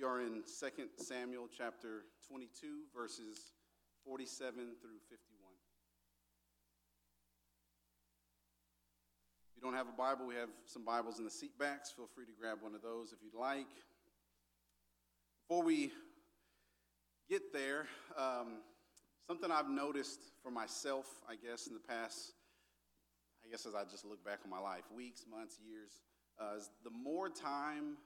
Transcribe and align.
We 0.00 0.06
are 0.06 0.22
in 0.22 0.42
2 0.48 0.84
Samuel 0.96 1.46
chapter 1.54 2.04
22, 2.26 2.84
verses 2.96 3.52
47 4.06 4.54
through 4.80 4.96
51. 5.10 5.20
If 9.50 9.56
you 9.56 9.62
don't 9.62 9.74
have 9.74 9.88
a 9.88 9.96
Bible, 9.96 10.26
we 10.26 10.36
have 10.36 10.48
some 10.64 10.86
Bibles 10.86 11.18
in 11.18 11.26
the 11.26 11.30
seat 11.30 11.58
backs. 11.58 11.90
Feel 11.90 12.08
free 12.14 12.24
to 12.24 12.32
grab 12.40 12.58
one 12.62 12.74
of 12.74 12.80
those 12.80 13.12
if 13.12 13.18
you'd 13.22 13.38
like. 13.38 13.66
Before 15.46 15.62
we 15.62 15.92
get 17.28 17.52
there, 17.52 17.86
um, 18.16 18.62
something 19.26 19.50
I've 19.50 19.68
noticed 19.68 20.20
for 20.42 20.50
myself, 20.50 21.04
I 21.28 21.34
guess, 21.34 21.66
in 21.66 21.74
the 21.74 21.80
past, 21.80 22.32
I 23.44 23.50
guess 23.50 23.66
as 23.66 23.74
I 23.74 23.84
just 23.84 24.06
look 24.06 24.24
back 24.24 24.38
on 24.44 24.50
my 24.50 24.60
life, 24.60 24.84
weeks, 24.96 25.26
months, 25.30 25.58
years, 25.62 25.90
uh, 26.40 26.56
is 26.56 26.70
the 26.84 26.90
more 26.90 27.28
time 27.28 27.98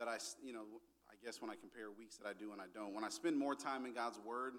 that 0.00 0.08
I, 0.08 0.16
you 0.44 0.52
know, 0.52 0.64
I 1.16 1.24
guess 1.24 1.40
when 1.40 1.50
I 1.50 1.56
compare 1.56 1.88
weeks 1.88 2.18
that 2.18 2.28
I 2.28 2.34
do 2.36 2.52
and 2.52 2.60
I 2.60 2.68
don't, 2.74 2.92
when 2.92 3.04
I 3.04 3.08
spend 3.08 3.38
more 3.38 3.54
time 3.54 3.86
in 3.86 3.94
God's 3.94 4.20
Word, 4.20 4.54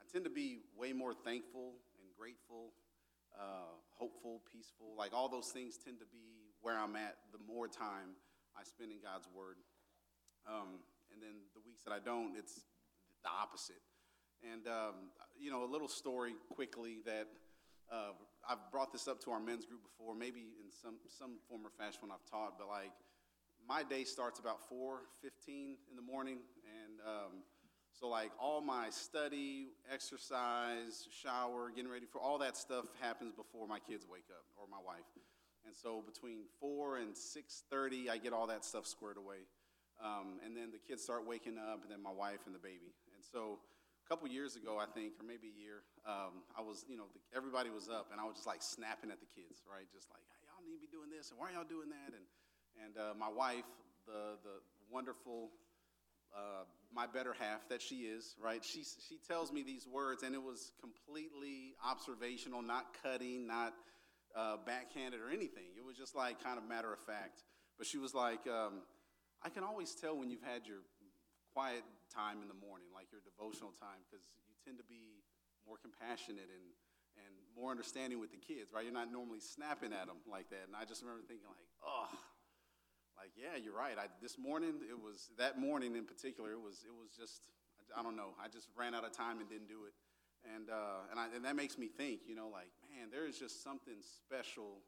I 0.00 0.04
tend 0.10 0.24
to 0.24 0.30
be 0.30 0.64
way 0.72 0.92
more 0.92 1.12
thankful 1.12 1.76
and 2.00 2.08
grateful, 2.16 2.72
uh, 3.38 3.76
hopeful, 3.92 4.40
peaceful. 4.50 4.96
Like 4.96 5.12
all 5.12 5.28
those 5.28 5.48
things 5.48 5.76
tend 5.76 5.98
to 6.00 6.06
be 6.06 6.48
where 6.62 6.78
I'm 6.78 6.96
at 6.96 7.16
the 7.32 7.38
more 7.46 7.68
time 7.68 8.16
I 8.56 8.64
spend 8.64 8.90
in 8.90 8.98
God's 9.04 9.28
Word. 9.36 9.56
Um, 10.48 10.80
and 11.12 11.20
then 11.20 11.44
the 11.52 11.60
weeks 11.66 11.84
that 11.84 11.92
I 11.92 11.98
don't, 12.00 12.36
it's 12.36 12.64
the 13.22 13.28
opposite. 13.28 13.84
And, 14.40 14.66
um, 14.66 15.12
you 15.38 15.50
know, 15.50 15.64
a 15.64 15.70
little 15.70 15.88
story 15.88 16.32
quickly 16.48 17.00
that 17.04 17.28
uh, 17.92 18.16
I've 18.48 18.64
brought 18.72 18.92
this 18.92 19.08
up 19.08 19.20
to 19.24 19.30
our 19.30 19.40
men's 19.40 19.66
group 19.66 19.82
before, 19.82 20.14
maybe 20.14 20.56
in 20.56 20.72
some, 20.72 20.96
some 21.06 21.36
form 21.48 21.66
or 21.66 21.70
fashion 21.76 22.00
when 22.00 22.12
I've 22.12 22.24
taught, 22.30 22.56
but 22.56 22.68
like, 22.68 22.92
my 23.68 23.82
day 23.82 24.02
starts 24.02 24.40
about 24.40 24.60
4.15 24.72 25.76
in 25.90 25.96
the 25.96 26.02
morning 26.02 26.38
and 26.64 27.00
um, 27.04 27.44
so 27.92 28.08
like 28.08 28.32
all 28.40 28.62
my 28.62 28.88
study 28.88 29.68
exercise 29.92 31.06
shower 31.12 31.70
getting 31.74 31.90
ready 31.90 32.06
for 32.06 32.18
all 32.18 32.38
that 32.38 32.56
stuff 32.56 32.86
happens 32.98 33.34
before 33.34 33.68
my 33.68 33.78
kids 33.78 34.06
wake 34.10 34.30
up 34.30 34.44
or 34.56 34.66
my 34.70 34.80
wife. 34.80 35.04
And 35.66 35.76
so 35.76 36.02
between 36.06 36.48
4 36.60 36.96
and 36.96 37.12
6.30 37.12 38.08
i 38.08 38.16
get 38.16 38.32
all 38.32 38.46
that 38.46 38.64
stuff 38.64 38.86
squared 38.86 39.18
away. 39.18 39.44
Um, 40.02 40.40
and 40.46 40.56
then 40.56 40.70
the 40.72 40.78
kids 40.78 41.02
start 41.02 41.26
waking 41.26 41.58
up 41.58 41.82
and 41.82 41.92
then 41.92 42.02
my 42.02 42.14
wife 42.14 42.46
and 42.46 42.54
the 42.54 42.62
baby. 42.62 42.96
And 43.12 43.20
so 43.20 43.58
a 43.60 44.08
couple 44.08 44.24
years 44.32 44.56
ago 44.56 44.80
i 44.80 44.88
think 44.88 45.12
or 45.20 45.26
maybe 45.28 45.52
a 45.52 45.58
year 45.60 45.84
um, 46.08 46.40
i 46.56 46.64
was 46.64 46.88
you 46.88 46.96
know 46.96 47.04
the, 47.12 47.20
everybody 47.36 47.68
was 47.68 47.92
up 47.92 48.08
and 48.08 48.16
i 48.16 48.24
was 48.24 48.40
just 48.40 48.48
like 48.48 48.64
snapping 48.64 49.12
at 49.12 49.20
the 49.20 49.28
kids 49.28 49.60
right? 49.68 49.84
Just 49.92 50.08
like 50.08 50.24
y'all 50.48 50.64
need 50.64 50.80
to 50.80 50.80
be 50.80 50.88
doing 50.88 51.12
this 51.12 51.28
and 51.28 51.36
why 51.36 51.52
are 51.52 51.60
y'all 51.60 51.68
doing 51.68 51.92
that? 51.92 52.16
And 52.16 52.24
and 52.84 52.96
uh, 52.96 53.14
my 53.18 53.28
wife, 53.28 53.64
the, 54.06 54.36
the 54.42 54.60
wonderful, 54.90 55.50
uh, 56.34 56.64
my 56.94 57.06
better 57.06 57.34
half 57.38 57.68
that 57.68 57.82
she 57.82 58.06
is, 58.06 58.36
right? 58.42 58.64
She, 58.64 58.82
she 58.82 59.18
tells 59.26 59.52
me 59.52 59.62
these 59.62 59.86
words, 59.86 60.22
and 60.22 60.34
it 60.34 60.42
was 60.42 60.72
completely 60.80 61.74
observational, 61.84 62.62
not 62.62 62.96
cutting, 63.02 63.46
not 63.46 63.74
uh, 64.36 64.56
backhanded 64.64 65.20
or 65.20 65.30
anything. 65.30 65.74
It 65.76 65.84
was 65.84 65.96
just 65.96 66.14
like 66.14 66.42
kind 66.42 66.58
of 66.58 66.68
matter 66.68 66.92
of 66.92 67.00
fact. 67.00 67.42
But 67.76 67.86
she 67.86 67.98
was 67.98 68.14
like, 68.14 68.46
um, 68.46 68.82
I 69.42 69.48
can 69.48 69.62
always 69.62 69.94
tell 69.94 70.18
when 70.18 70.30
you've 70.30 70.42
had 70.42 70.66
your 70.66 70.82
quiet 71.54 71.82
time 72.14 72.42
in 72.42 72.48
the 72.48 72.58
morning, 72.58 72.88
like 72.94 73.06
your 73.12 73.22
devotional 73.22 73.70
time, 73.76 74.02
because 74.06 74.24
you 74.46 74.54
tend 74.64 74.78
to 74.78 74.86
be 74.88 75.22
more 75.66 75.76
compassionate 75.78 76.48
and, 76.48 76.66
and 77.20 77.32
more 77.54 77.70
understanding 77.70 78.18
with 78.18 78.32
the 78.32 78.40
kids, 78.40 78.72
right? 78.72 78.84
You're 78.84 78.96
not 78.96 79.12
normally 79.12 79.40
snapping 79.40 79.92
at 79.92 80.06
them 80.08 80.18
like 80.26 80.50
that. 80.50 80.66
And 80.66 80.74
I 80.74 80.84
just 80.84 81.02
remember 81.02 81.22
thinking, 81.28 81.46
like, 81.46 81.68
oh, 81.84 82.08
like, 83.18 83.34
yeah, 83.34 83.58
you're 83.58 83.74
right. 83.74 83.98
I, 83.98 84.06
this 84.22 84.38
morning, 84.38 84.78
it 84.88 84.94
was 84.94 85.30
that 85.38 85.58
morning 85.58 85.96
in 85.96 86.04
particular. 86.04 86.52
It 86.52 86.62
was 86.62 86.86
it 86.86 86.94
was 86.94 87.10
just 87.10 87.50
I, 87.74 88.00
I 88.00 88.02
don't 88.02 88.14
know. 88.14 88.38
I 88.38 88.46
just 88.46 88.68
ran 88.78 88.94
out 88.94 89.04
of 89.04 89.10
time 89.10 89.40
and 89.40 89.48
didn't 89.48 89.66
do 89.66 89.90
it, 89.90 89.94
and 90.54 90.70
uh, 90.70 91.10
and, 91.10 91.18
I, 91.18 91.26
and 91.34 91.44
that 91.44 91.56
makes 91.56 91.76
me 91.76 91.88
think. 91.88 92.20
You 92.30 92.36
know, 92.36 92.46
like 92.46 92.70
man, 92.94 93.10
there 93.10 93.26
is 93.26 93.38
just 93.38 93.62
something 93.64 93.98
special, 93.98 94.78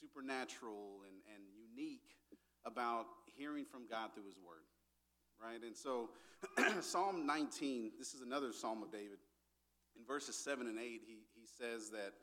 supernatural, 0.00 1.04
and 1.04 1.20
and 1.36 1.44
unique 1.52 2.16
about 2.64 3.06
hearing 3.36 3.64
from 3.64 3.84
God 3.84 4.14
through 4.14 4.24
His 4.24 4.40
Word, 4.40 4.64
right? 5.36 5.60
And 5.60 5.76
so, 5.76 6.10
Psalm 6.80 7.26
19. 7.26 7.92
This 7.98 8.14
is 8.14 8.22
another 8.22 8.52
Psalm 8.52 8.82
of 8.82 8.90
David. 8.90 9.20
In 9.92 10.06
verses 10.06 10.36
seven 10.36 10.68
and 10.68 10.78
eight, 10.78 11.02
he 11.04 11.20
he 11.36 11.44
says 11.44 11.90
that 11.90 12.16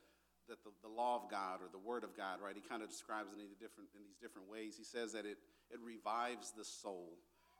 that 0.49 0.63
the, 0.63 0.71
the 0.81 0.89
law 0.89 1.21
of 1.23 1.29
God 1.29 1.61
or 1.61 1.67
the 1.71 1.81
word 1.81 2.03
of 2.03 2.15
God, 2.15 2.39
right? 2.43 2.55
He 2.55 2.61
kind 2.61 2.83
of 2.83 2.89
describes 2.89 3.29
it 3.33 3.39
in, 3.39 3.47
different, 3.59 3.89
in 3.95 4.03
these 4.03 4.17
different 4.21 4.49
ways. 4.49 4.75
He 4.77 4.83
says 4.83 5.13
that 5.13 5.25
it, 5.25 5.37
it 5.71 5.79
revives 5.83 6.51
the 6.51 6.65
soul, 6.65 7.17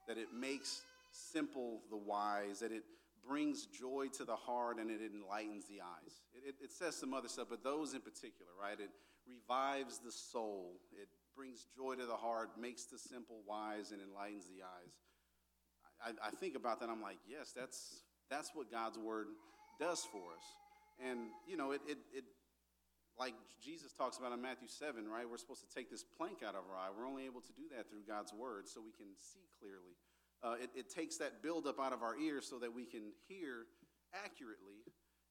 that 0.07 0.17
it 0.17 0.27
makes 0.33 0.83
simple 1.11 1.81
the 1.89 1.97
wise, 1.97 2.59
that 2.59 2.71
it 2.71 2.83
brings 3.27 3.65
joy 3.65 4.07
to 4.17 4.25
the 4.25 4.35
heart 4.35 4.77
and 4.77 4.91
it 4.91 5.01
enlightens 5.01 5.65
the 5.65 5.81
eyes. 5.81 6.21
It, 6.33 6.49
it, 6.49 6.55
it 6.65 6.71
says 6.71 6.95
some 6.95 7.13
other 7.13 7.27
stuff, 7.27 7.47
but 7.49 7.63
those 7.63 7.93
in 7.93 8.01
particular, 8.01 8.51
right? 8.61 8.79
It 8.79 8.91
revives 9.25 9.99
the 9.99 10.11
soul, 10.11 10.73
it 10.93 11.07
brings 11.35 11.65
joy 11.75 11.95
to 11.95 12.05
the 12.05 12.15
heart, 12.15 12.51
makes 12.59 12.85
the 12.85 12.99
simple 12.99 13.41
wise, 13.47 13.91
and 13.91 13.99
enlightens 14.01 14.45
the 14.45 14.63
eyes. 14.63 14.93
I, 15.99 16.27
I 16.27 16.31
think 16.31 16.55
about 16.55 16.79
that, 16.79 16.89
I'm 16.89 17.01
like, 17.01 17.17
yes, 17.27 17.51
that's, 17.55 18.03
that's 18.29 18.51
what 18.53 18.71
God's 18.71 18.97
word 18.97 19.27
does 19.79 20.05
for 20.11 20.21
us. 20.37 20.45
And, 21.03 21.19
you 21.47 21.57
know, 21.57 21.71
it, 21.71 21.81
it, 21.87 21.97
it 22.13 22.23
like 23.17 23.33
Jesus 23.63 23.93
talks 23.93 24.17
about 24.17 24.33
in 24.33 24.41
Matthew 24.41 24.67
7, 24.67 25.07
right? 25.07 25.29
We're 25.29 25.37
supposed 25.37 25.67
to 25.67 25.73
take 25.73 25.89
this 25.89 26.03
plank 26.03 26.43
out 26.43 26.55
of 26.55 26.67
our 26.69 26.75
eye. 26.75 26.89
We're 26.91 27.07
only 27.07 27.25
able 27.25 27.41
to 27.41 27.53
do 27.53 27.63
that 27.75 27.89
through 27.89 28.03
God's 28.07 28.33
word 28.33 28.67
so 28.67 28.81
we 28.83 28.91
can 28.91 29.07
see 29.15 29.47
clearly. 29.59 29.95
Uh, 30.43 30.61
it, 30.61 30.69
it, 30.75 30.89
takes 30.93 31.17
that 31.17 31.41
buildup 31.41 31.79
out 31.79 31.93
of 31.93 32.03
our 32.03 32.17
ears 32.19 32.45
so 32.47 32.59
that 32.59 32.75
we 32.75 32.85
can 32.85 33.01
hear 33.27 33.65
accurately. 34.13 34.83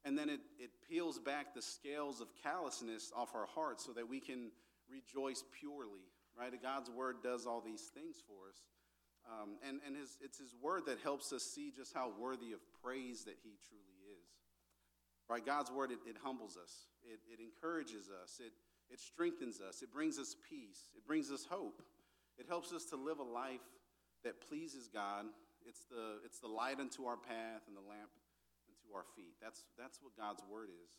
And 0.03 0.17
then 0.17 0.29
it, 0.29 0.41
it 0.59 0.71
peels 0.89 1.19
back 1.19 1.53
the 1.53 1.61
scales 1.61 2.21
of 2.21 2.27
callousness 2.43 3.11
off 3.15 3.33
our 3.33 3.45
hearts 3.45 3.85
so 3.85 3.93
that 3.93 4.09
we 4.09 4.19
can 4.19 4.51
rejoice 4.89 5.43
purely, 5.59 6.09
right? 6.37 6.51
God's 6.61 6.89
word 6.89 7.17
does 7.23 7.45
all 7.45 7.61
these 7.61 7.89
things 7.93 8.17
for 8.27 8.49
us. 8.49 8.57
Um, 9.25 9.57
and 9.67 9.79
and 9.85 9.95
his, 9.95 10.17
it's 10.21 10.37
his 10.37 10.53
word 10.61 10.83
that 10.85 10.99
helps 11.01 11.33
us 11.33 11.43
see 11.43 11.71
just 11.75 11.93
how 11.93 12.11
worthy 12.19 12.53
of 12.53 12.59
praise 12.83 13.25
that 13.25 13.37
he 13.41 13.57
truly 13.69 13.97
is. 14.05 14.29
Right? 15.29 15.43
God's 15.43 15.71
word, 15.71 15.91
it, 15.91 15.99
it 16.05 16.17
humbles 16.23 16.57
us, 16.61 16.85
it, 17.05 17.19
it 17.31 17.39
encourages 17.39 18.09
us, 18.09 18.39
it, 18.39 18.53
it 18.91 18.99
strengthens 18.99 19.61
us, 19.61 19.81
it 19.81 19.91
brings 19.91 20.19
us 20.19 20.35
peace, 20.49 20.89
it 20.95 21.05
brings 21.05 21.31
us 21.31 21.45
hope. 21.49 21.81
It 22.37 22.47
helps 22.47 22.73
us 22.73 22.85
to 22.85 22.97
live 22.97 23.19
a 23.19 23.23
life 23.23 23.63
that 24.23 24.41
pleases 24.41 24.89
God. 24.91 25.25
It's 25.65 25.85
the, 25.89 26.19
it's 26.25 26.39
the 26.39 26.47
light 26.47 26.79
unto 26.79 27.05
our 27.05 27.15
path 27.15 27.63
and 27.67 27.75
the 27.75 27.87
lamp 27.87 28.11
unto 28.67 28.95
our 28.95 29.05
feet. 29.15 29.35
That's, 29.41 29.63
that's 29.79 29.99
what 30.01 30.17
God's 30.17 30.43
word 30.51 30.69
is. 30.69 30.91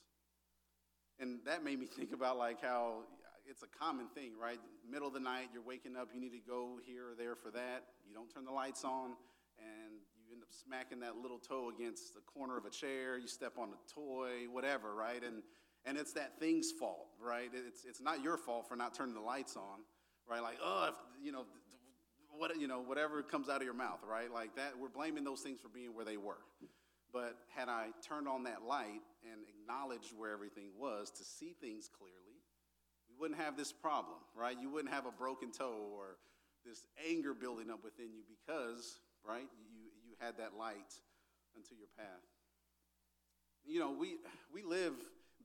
And 1.21 1.41
that 1.45 1.63
made 1.63 1.79
me 1.79 1.87
think 1.99 2.13
about 2.13 2.39
like 2.39 2.63
how 2.63 3.05
it's 3.49 3.63
a 3.63 3.79
common 3.79 4.09
thing, 4.09 4.33
right? 4.41 4.59
Middle 4.91 5.09
of 5.09 5.15
the 5.15 5.21
night, 5.21 5.51
you're 5.53 5.63
waking 5.63 5.97
up, 5.97 6.09
you 6.13 6.21
need 6.21 6.33
to 6.33 6.43
go 6.49 6.79
here 6.85 7.11
or 7.11 7.15
there 7.15 7.37
for 7.37 7.51
that. 7.51 7.85
You 8.09 8.15
don't 8.15 8.33
turn 8.33 8.45
the 8.45 8.51
lights 8.51 8.83
on, 8.83 9.13
and 9.59 10.03
you 10.19 10.33
end 10.33 10.43
up 10.43 10.49
smacking 10.51 11.01
that 11.01 11.17
little 11.17 11.39
toe 11.39 11.71
against 11.71 12.15
the 12.15 12.21
corner 12.23 12.59
of 12.59 12.65
a 12.65 12.71
chair, 12.71 13.19
you 13.19 13.29
step 13.29 13.53
on 13.57 13.69
a 13.69 13.95
toy, 13.95 14.51
whatever, 14.51 14.95
right? 14.95 15.23
And, 15.23 15.43
and 15.87 15.97
it's 15.97 16.13
that 16.13 16.39
thing's 16.41 16.73
fault, 16.73 17.07
right? 17.25 17.49
It's, 17.55 17.85
it's 17.85 18.01
not 18.01 18.23
your 18.23 18.37
fault 18.37 18.69
for 18.69 18.77
not 18.77 18.93
turning 18.95 19.15
the 19.15 19.21
lights 19.21 19.57
on, 19.57 19.81
right? 20.29 20.43
Like, 20.43 20.59
oh, 20.63 20.89
if, 20.89 20.95
you 21.25 21.33
know, 21.33 21.45
what, 22.37 22.59
you 22.61 22.67
know, 22.67 22.83
whatever 22.83 23.23
comes 23.23 23.49
out 23.49 23.59
of 23.59 23.63
your 23.63 23.75
mouth, 23.75 24.01
right? 24.07 24.31
Like 24.33 24.57
that, 24.57 24.73
we're 24.79 24.89
blaming 24.89 25.25
those 25.25 25.41
things 25.41 25.61
for 25.61 25.69
being 25.69 25.95
where 25.95 26.05
they 26.05 26.17
were. 26.17 26.43
But 27.13 27.37
had 27.55 27.69
I 27.69 27.87
turned 28.07 28.29
on 28.29 28.43
that 28.45 28.63
light 28.67 29.01
and 29.23 29.41
acknowledged 29.49 30.13
where 30.19 30.33
everything 30.33 30.71
was 30.79 31.11
to 31.13 31.25
see 31.25 31.55
things 31.61 31.89
clearly, 31.89 32.43
we 33.09 33.15
wouldn't 33.19 33.41
have 33.41 33.57
this 33.57 33.73
problem, 33.73 34.19
right? 34.35 34.57
You 34.61 34.69
wouldn't 34.69 34.93
have 34.93 35.07
a 35.07 35.13
broken 35.13 35.53
toe 35.53 35.89
or 35.95 36.19
this 36.67 36.85
anger 37.09 37.33
building 37.33 37.71
up 37.71 37.85
within 37.85 38.13
you 38.13 38.23
because, 38.29 38.99
right, 39.25 39.49
you, 39.71 39.87
you 40.05 40.15
had 40.19 40.37
that 40.39 40.59
light 40.59 40.93
unto 41.55 41.75
your 41.79 41.89
path. 41.97 42.27
You 43.65 43.81
know, 43.81 43.93
we, 43.93 44.17
we 44.53 44.63
live 44.63 44.93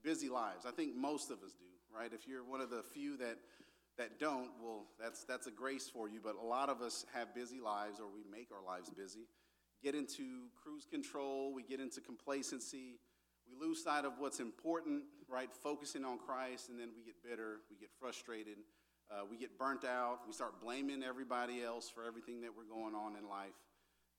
busy 0.02 0.28
lives. 0.28 0.66
I 0.66 0.70
think 0.70 0.96
most 0.96 1.30
of 1.30 1.42
us 1.42 1.52
do, 1.52 1.96
right? 1.96 2.10
If 2.12 2.26
you're 2.26 2.44
one 2.44 2.60
of 2.60 2.70
the 2.70 2.82
few 2.82 3.16
that, 3.18 3.38
that 3.98 4.18
don't, 4.18 4.50
well, 4.62 4.86
that's, 5.00 5.24
that's 5.24 5.46
a 5.46 5.50
grace 5.50 5.88
for 5.88 6.08
you. 6.08 6.20
But 6.22 6.36
a 6.42 6.46
lot 6.46 6.68
of 6.68 6.80
us 6.80 7.06
have 7.14 7.34
busy 7.34 7.60
lives 7.60 8.00
or 8.00 8.06
we 8.12 8.22
make 8.30 8.48
our 8.52 8.64
lives 8.64 8.90
busy. 8.90 9.26
Get 9.82 9.94
into 9.94 10.46
cruise 10.62 10.86
control, 10.88 11.52
we 11.52 11.64
get 11.64 11.80
into 11.80 12.00
complacency, 12.00 13.00
we 13.48 13.66
lose 13.66 13.82
sight 13.82 14.04
of 14.04 14.12
what's 14.18 14.38
important, 14.38 15.02
right? 15.28 15.50
Focusing 15.52 16.04
on 16.04 16.18
Christ, 16.18 16.68
and 16.68 16.78
then 16.78 16.90
we 16.96 17.02
get 17.02 17.14
bitter, 17.28 17.58
we 17.68 17.76
get 17.76 17.90
frustrated, 17.98 18.58
uh, 19.10 19.22
we 19.28 19.36
get 19.36 19.58
burnt 19.58 19.84
out, 19.84 20.20
we 20.26 20.32
start 20.32 20.60
blaming 20.60 21.02
everybody 21.02 21.62
else 21.62 21.90
for 21.90 22.04
everything 22.04 22.40
that 22.42 22.50
we're 22.56 22.72
going 22.72 22.94
on 22.94 23.16
in 23.16 23.28
life. 23.28 23.58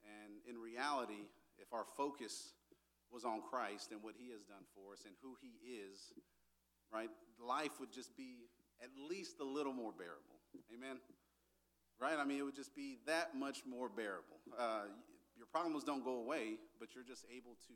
And 0.03 0.33
in 0.49 0.61
reality, 0.61 1.29
if 1.57 1.73
our 1.73 1.85
focus 1.95 2.53
was 3.13 3.23
on 3.23 3.41
Christ 3.41 3.91
and 3.91 4.01
what 4.01 4.15
he 4.17 4.31
has 4.31 4.41
done 4.43 4.65
for 4.73 4.93
us 4.93 5.05
and 5.05 5.13
who 5.21 5.37
he 5.39 5.53
is, 5.69 6.11
right, 6.91 7.09
life 7.39 7.79
would 7.79 7.93
just 7.93 8.17
be 8.17 8.49
at 8.81 8.89
least 8.97 9.39
a 9.39 9.45
little 9.45 9.73
more 9.73 9.93
bearable. 9.93 10.41
Amen? 10.73 10.97
right? 12.03 12.17
I 12.19 12.25
mean, 12.25 12.39
it 12.39 12.43
would 12.43 12.55
just 12.55 12.75
be 12.75 12.97
that 13.05 13.35
much 13.35 13.63
more 13.65 13.89
bearable. 13.89 14.39
Uh, 14.57 14.91
your 15.37 15.47
problems 15.47 15.83
don't 15.83 16.03
go 16.03 16.17
away, 16.17 16.57
but 16.79 16.93
you're 16.93 17.03
just 17.03 17.25
able 17.33 17.55
to 17.67 17.75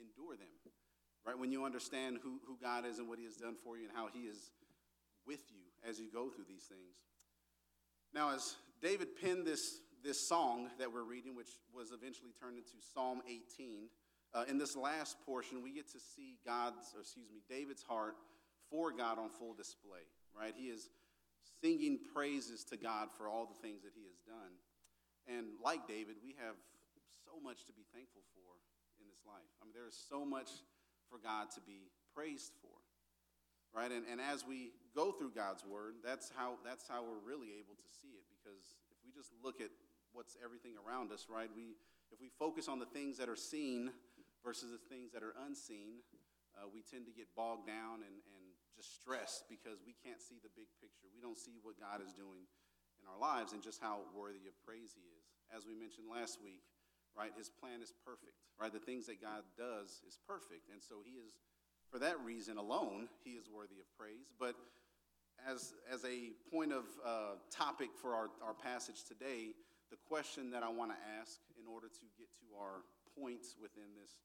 endure 0.00 0.36
them, 0.36 0.72
right? 1.26 1.38
When 1.38 1.52
you 1.52 1.64
understand 1.64 2.18
who, 2.22 2.40
who 2.46 2.56
God 2.60 2.86
is 2.86 2.98
and 2.98 3.08
what 3.08 3.18
He 3.18 3.24
has 3.24 3.36
done 3.36 3.54
for 3.62 3.76
you 3.76 3.84
and 3.84 3.92
how 3.94 4.08
He 4.12 4.20
is 4.20 4.50
with 5.26 5.42
you 5.50 5.60
as 5.88 6.00
you 6.00 6.06
go 6.12 6.30
through 6.30 6.46
these 6.48 6.64
things. 6.64 7.04
Now, 8.14 8.34
as 8.34 8.56
David 8.80 9.08
penned 9.20 9.46
this, 9.46 9.80
this 10.02 10.26
song 10.26 10.70
that 10.78 10.92
we're 10.92 11.04
reading, 11.04 11.36
which 11.36 11.50
was 11.74 11.92
eventually 11.92 12.30
turned 12.40 12.56
into 12.56 12.76
Psalm 12.94 13.20
18, 13.28 13.88
uh, 14.36 14.44
in 14.48 14.58
this 14.58 14.76
last 14.76 15.16
portion, 15.24 15.62
we 15.62 15.72
get 15.72 15.90
to 15.92 15.98
see 15.98 16.36
God's, 16.44 16.92
or 16.94 17.00
excuse 17.00 17.32
me, 17.32 17.40
David's 17.48 17.82
heart 17.82 18.16
for 18.68 18.92
God 18.92 19.18
on 19.18 19.30
full 19.30 19.54
display, 19.54 20.04
right? 20.36 20.52
He 20.54 20.68
is 20.68 20.90
singing 21.62 21.98
praises 22.12 22.62
to 22.68 22.76
God 22.76 23.08
for 23.16 23.28
all 23.28 23.48
the 23.48 23.56
things 23.64 23.80
that 23.80 23.96
he 23.96 24.04
has 24.04 24.20
done. 24.28 24.52
And 25.24 25.56
like 25.64 25.88
David, 25.88 26.20
we 26.20 26.36
have 26.44 26.54
so 27.24 27.40
much 27.40 27.64
to 27.64 27.72
be 27.72 27.88
thankful 27.96 28.20
for 28.36 28.60
in 29.00 29.08
this 29.08 29.24
life. 29.24 29.48
I 29.62 29.64
mean, 29.64 29.72
there 29.72 29.88
is 29.88 29.96
so 29.96 30.28
much 30.28 30.52
for 31.08 31.16
God 31.16 31.48
to 31.56 31.60
be 31.64 31.88
praised 32.12 32.52
for, 32.60 32.76
right? 33.72 33.88
And, 33.88 34.04
and 34.04 34.20
as 34.20 34.44
we 34.44 34.76
go 34.92 35.16
through 35.16 35.32
God's 35.32 35.64
word, 35.64 36.04
that's 36.04 36.30
how, 36.36 36.60
that's 36.60 36.84
how 36.84 37.00
we're 37.00 37.24
really 37.24 37.56
able 37.56 37.72
to 37.72 37.88
see 37.88 38.12
it. 38.12 38.28
Because 38.28 38.76
if 38.92 39.00
we 39.00 39.16
just 39.16 39.32
look 39.40 39.64
at 39.64 39.72
what's 40.12 40.36
everything 40.44 40.76
around 40.76 41.08
us, 41.08 41.24
right? 41.32 41.48
We, 41.56 41.80
if 42.12 42.20
we 42.20 42.28
focus 42.38 42.68
on 42.68 42.78
the 42.78 42.86
things 42.92 43.16
that 43.16 43.32
are 43.32 43.36
seen 43.36 43.96
versus 44.46 44.70
the 44.70 44.78
things 44.86 45.10
that 45.10 45.26
are 45.26 45.34
unseen, 45.42 46.06
uh, 46.54 46.70
we 46.70 46.86
tend 46.86 47.02
to 47.02 47.10
get 47.10 47.26
bogged 47.34 47.66
down 47.66 48.06
and, 48.06 48.16
and 48.38 48.46
just 48.70 48.94
stressed 48.94 49.50
because 49.50 49.82
we 49.82 49.98
can't 50.06 50.22
see 50.22 50.38
the 50.38 50.52
big 50.54 50.70
picture. 50.78 51.10
We 51.10 51.18
don't 51.18 51.36
see 51.36 51.58
what 51.66 51.74
God 51.82 51.98
is 51.98 52.14
doing 52.14 52.46
in 53.02 53.04
our 53.10 53.18
lives 53.18 53.50
and 53.50 53.58
just 53.58 53.82
how 53.82 54.06
worthy 54.14 54.46
of 54.46 54.54
praise 54.62 54.94
He 54.94 55.02
is. 55.18 55.26
As 55.50 55.66
we 55.66 55.74
mentioned 55.74 56.06
last 56.06 56.38
week, 56.38 56.62
right, 57.18 57.34
His 57.34 57.50
plan 57.50 57.82
is 57.82 57.90
perfect, 58.06 58.38
right? 58.54 58.70
The 58.70 58.78
things 58.78 59.10
that 59.10 59.18
God 59.18 59.42
does 59.58 59.98
is 60.06 60.14
perfect. 60.22 60.70
And 60.70 60.78
so 60.78 61.02
He 61.02 61.18
is, 61.18 61.34
for 61.90 61.98
that 61.98 62.22
reason 62.22 62.54
alone, 62.56 63.10
He 63.26 63.34
is 63.34 63.50
worthy 63.50 63.82
of 63.82 63.88
praise. 63.98 64.30
But 64.38 64.54
as, 65.42 65.74
as 65.90 66.06
a 66.06 66.30
point 66.54 66.70
of 66.70 66.86
uh, 67.02 67.42
topic 67.50 67.90
for 67.98 68.14
our, 68.14 68.30
our 68.40 68.54
passage 68.54 69.02
today, 69.02 69.58
the 69.90 69.98
question 70.06 70.50
that 70.50 70.62
I 70.62 70.70
want 70.70 70.94
to 70.94 71.00
ask 71.20 71.42
in 71.58 71.66
order 71.66 71.90
to 71.90 72.04
get 72.14 72.30
to 72.40 72.46
our 72.58 72.86
points 73.16 73.56
within 73.60 73.96
this 73.96 74.16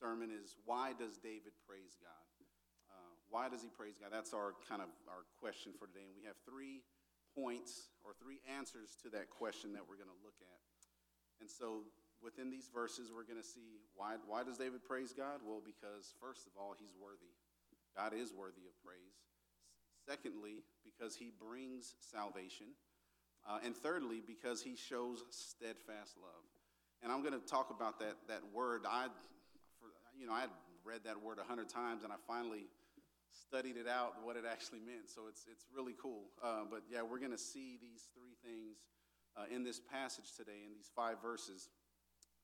sermon 0.00 0.30
is 0.30 0.54
why 0.64 0.94
does 0.98 1.18
David 1.18 1.52
praise 1.66 1.98
God? 2.00 2.28
Why 3.30 3.48
does 3.48 3.60
he 3.60 3.68
praise 3.68 4.00
God? 4.00 4.08
That's 4.08 4.32
our 4.32 4.56
kind 4.68 4.80
of 4.80 4.88
our 5.04 5.28
question 5.36 5.76
for 5.76 5.84
today. 5.84 6.08
And 6.08 6.16
we 6.16 6.24
have 6.24 6.36
three 6.48 6.80
points 7.36 7.92
or 8.00 8.16
three 8.16 8.40
answers 8.48 8.96
to 9.04 9.12
that 9.12 9.28
question 9.28 9.76
that 9.76 9.84
we're 9.84 10.00
going 10.00 10.12
to 10.12 10.22
look 10.24 10.40
at. 10.40 10.60
And 11.40 11.48
so 11.48 11.84
within 12.24 12.48
these 12.48 12.72
verses, 12.72 13.12
we're 13.12 13.28
going 13.28 13.40
to 13.40 13.46
see 13.46 13.84
why, 13.94 14.16
why 14.24 14.42
does 14.42 14.56
David 14.56 14.80
praise 14.80 15.12
God? 15.12 15.44
Well, 15.44 15.60
because 15.60 16.16
first 16.16 16.48
of 16.48 16.56
all, 16.56 16.72
he's 16.72 16.96
worthy. 16.96 17.36
God 17.92 18.16
is 18.16 18.32
worthy 18.32 18.64
of 18.64 18.74
praise. 18.80 19.20
Secondly, 20.08 20.64
because 20.80 21.14
he 21.14 21.28
brings 21.28 21.94
salvation. 22.00 22.72
Uh, 23.44 23.60
and 23.60 23.76
thirdly, 23.76 24.24
because 24.24 24.64
he 24.64 24.74
shows 24.74 25.22
steadfast 25.30 26.16
love. 26.16 26.48
And 27.04 27.12
I'm 27.12 27.20
going 27.20 27.36
to 27.38 27.44
talk 27.44 27.70
about 27.70 28.00
that, 28.00 28.16
that 28.26 28.40
word. 28.52 28.82
I, 28.88 29.12
you 30.18 30.26
know, 30.26 30.32
I 30.32 30.40
had 30.40 30.50
read 30.84 31.00
that 31.04 31.22
word 31.22 31.38
a 31.38 31.44
hundred 31.46 31.68
times, 31.68 32.02
and 32.02 32.12
I 32.12 32.16
finally 32.26 32.66
studied 33.30 33.76
it 33.76 33.86
out 33.86 34.14
what 34.24 34.36
it 34.36 34.44
actually 34.50 34.80
meant. 34.80 35.08
So 35.08 35.22
it's, 35.28 35.46
it's 35.50 35.64
really 35.74 35.94
cool. 36.00 36.28
Uh, 36.42 36.64
but 36.68 36.82
yeah, 36.90 37.02
we're 37.02 37.20
going 37.20 37.32
to 37.32 37.38
see 37.38 37.78
these 37.80 38.08
three 38.14 38.34
things 38.42 38.78
uh, 39.36 39.44
in 39.54 39.62
this 39.62 39.80
passage 39.80 40.34
today, 40.36 40.66
in 40.66 40.72
these 40.72 40.90
five 40.94 41.22
verses. 41.22 41.68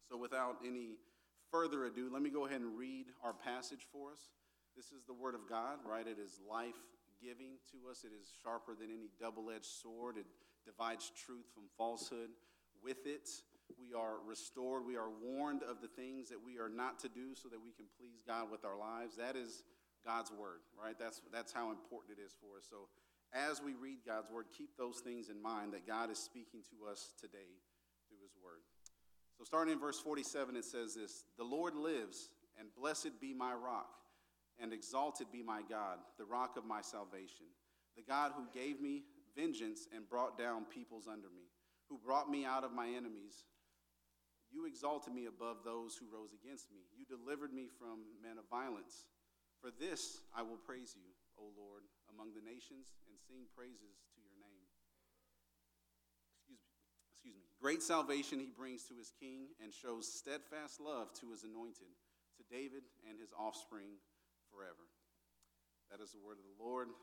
So 0.09 0.17
without 0.17 0.59
any 0.65 0.97
further 1.50 1.87
ado, 1.87 2.09
let 2.12 2.23
me 2.23 2.31
go 2.31 2.47
ahead 2.47 2.61
and 2.61 2.79
read 2.79 3.06
our 3.25 3.32
passage 3.32 3.87
for 3.91 4.12
us. 4.12 4.31
This 4.77 4.87
is 4.87 5.05
the 5.06 5.15
Word 5.15 5.35
of 5.35 5.49
God, 5.49 5.79
right? 5.88 6.06
It 6.06 6.19
is 6.19 6.41
life 6.50 6.79
giving 7.23 7.56
to 7.73 7.91
us, 7.91 8.05
it 8.05 8.11
is 8.12 8.29
sharper 8.43 8.75
than 8.75 8.91
any 8.91 9.09
double 9.19 9.50
edged 9.50 9.65
sword. 9.65 10.17
It 10.19 10.27
divides 10.67 11.11
truth 11.25 11.47
from 11.55 11.65
falsehood. 11.79 12.31
With 12.82 13.06
it, 13.06 13.31
we 13.78 13.94
are 13.94 14.16
restored. 14.26 14.87
We 14.87 14.96
are 14.96 15.11
warned 15.22 15.62
of 15.62 15.81
the 15.81 15.88
things 15.88 16.28
that 16.28 16.43
we 16.44 16.58
are 16.58 16.69
not 16.69 16.99
to 17.00 17.08
do 17.08 17.34
so 17.34 17.49
that 17.49 17.62
we 17.62 17.72
can 17.72 17.87
please 17.99 18.22
God 18.26 18.50
with 18.50 18.64
our 18.64 18.76
lives. 18.76 19.16
That 19.16 19.37
is 19.37 19.64
God's 20.05 20.31
word, 20.31 20.61
right? 20.76 20.96
That's, 20.99 21.20
that's 21.32 21.52
how 21.52 21.70
important 21.70 22.19
it 22.19 22.22
is 22.22 22.37
for 22.40 22.58
us. 22.58 22.66
So 22.69 22.88
as 23.32 23.62
we 23.62 23.75
read 23.75 23.99
God's 24.06 24.31
word, 24.31 24.46
keep 24.56 24.76
those 24.76 25.00
things 25.00 25.28
in 25.28 25.40
mind 25.40 25.72
that 25.72 25.87
God 25.87 26.11
is 26.11 26.19
speaking 26.19 26.61
to 26.70 26.90
us 26.90 27.14
today 27.20 27.58
through 28.08 28.19
his 28.22 28.37
word. 28.43 28.61
So 29.37 29.44
starting 29.44 29.72
in 29.72 29.81
verse 29.81 29.99
47, 29.99 30.56
it 30.56 30.64
says 30.64 30.94
this 30.94 31.25
The 31.37 31.44
Lord 31.44 31.75
lives, 31.75 32.28
and 32.58 32.69
blessed 32.78 33.20
be 33.20 33.34
my 33.34 33.52
rock, 33.52 33.90
and 34.60 34.72
exalted 34.72 35.26
be 35.32 35.43
my 35.43 35.62
God, 35.69 35.99
the 36.19 36.25
rock 36.25 36.56
of 36.56 36.64
my 36.64 36.81
salvation, 36.81 37.46
the 37.96 38.02
God 38.02 38.32
who 38.37 38.44
gave 38.52 38.81
me 38.81 39.02
vengeance 39.37 39.88
and 39.94 40.08
brought 40.08 40.38
down 40.38 40.64
peoples 40.64 41.08
under 41.10 41.28
me, 41.28 41.50
who 41.88 41.99
brought 41.99 42.31
me 42.31 42.44
out 42.44 42.62
of 42.62 42.72
my 42.72 42.87
enemies. 42.87 43.44
You 44.55 44.71
exalted 44.71 45.11
me 45.11 45.27
above 45.27 45.67
those 45.67 45.99
who 45.99 46.06
rose 46.06 46.31
against 46.31 46.71
me. 46.71 46.87
You 46.95 47.03
delivered 47.03 47.51
me 47.51 47.67
from 47.67 48.06
men 48.23 48.39
of 48.39 48.47
violence. 48.47 49.11
For 49.59 49.75
this 49.75 50.23
I 50.31 50.47
will 50.47 50.62
praise 50.62 50.95
you, 50.95 51.11
O 51.35 51.51
Lord, 51.59 51.83
among 52.06 52.39
the 52.39 52.45
nations, 52.47 52.95
and 53.11 53.19
sing 53.19 53.51
praises 53.51 54.06
to 54.15 54.23
your 54.23 54.39
name. 54.39 54.71
Excuse 56.39 56.62
me. 56.62 56.79
Excuse 57.11 57.35
me. 57.35 57.51
Great 57.59 57.83
salvation 57.83 58.39
he 58.39 58.55
brings 58.55 58.87
to 58.87 58.95
his 58.95 59.11
king 59.11 59.51
and 59.59 59.75
shows 59.75 60.06
steadfast 60.06 60.79
love 60.79 61.11
to 61.19 61.35
his 61.35 61.43
anointed, 61.43 61.91
to 62.39 62.47
David 62.47 62.87
and 63.11 63.19
his 63.19 63.35
offspring 63.35 63.99
forever. 64.55 64.87
That 65.91 65.99
is 65.99 66.15
the 66.15 66.23
word 66.23 66.39
of 66.39 66.47
the 66.47 66.62
Lord. 66.62 66.95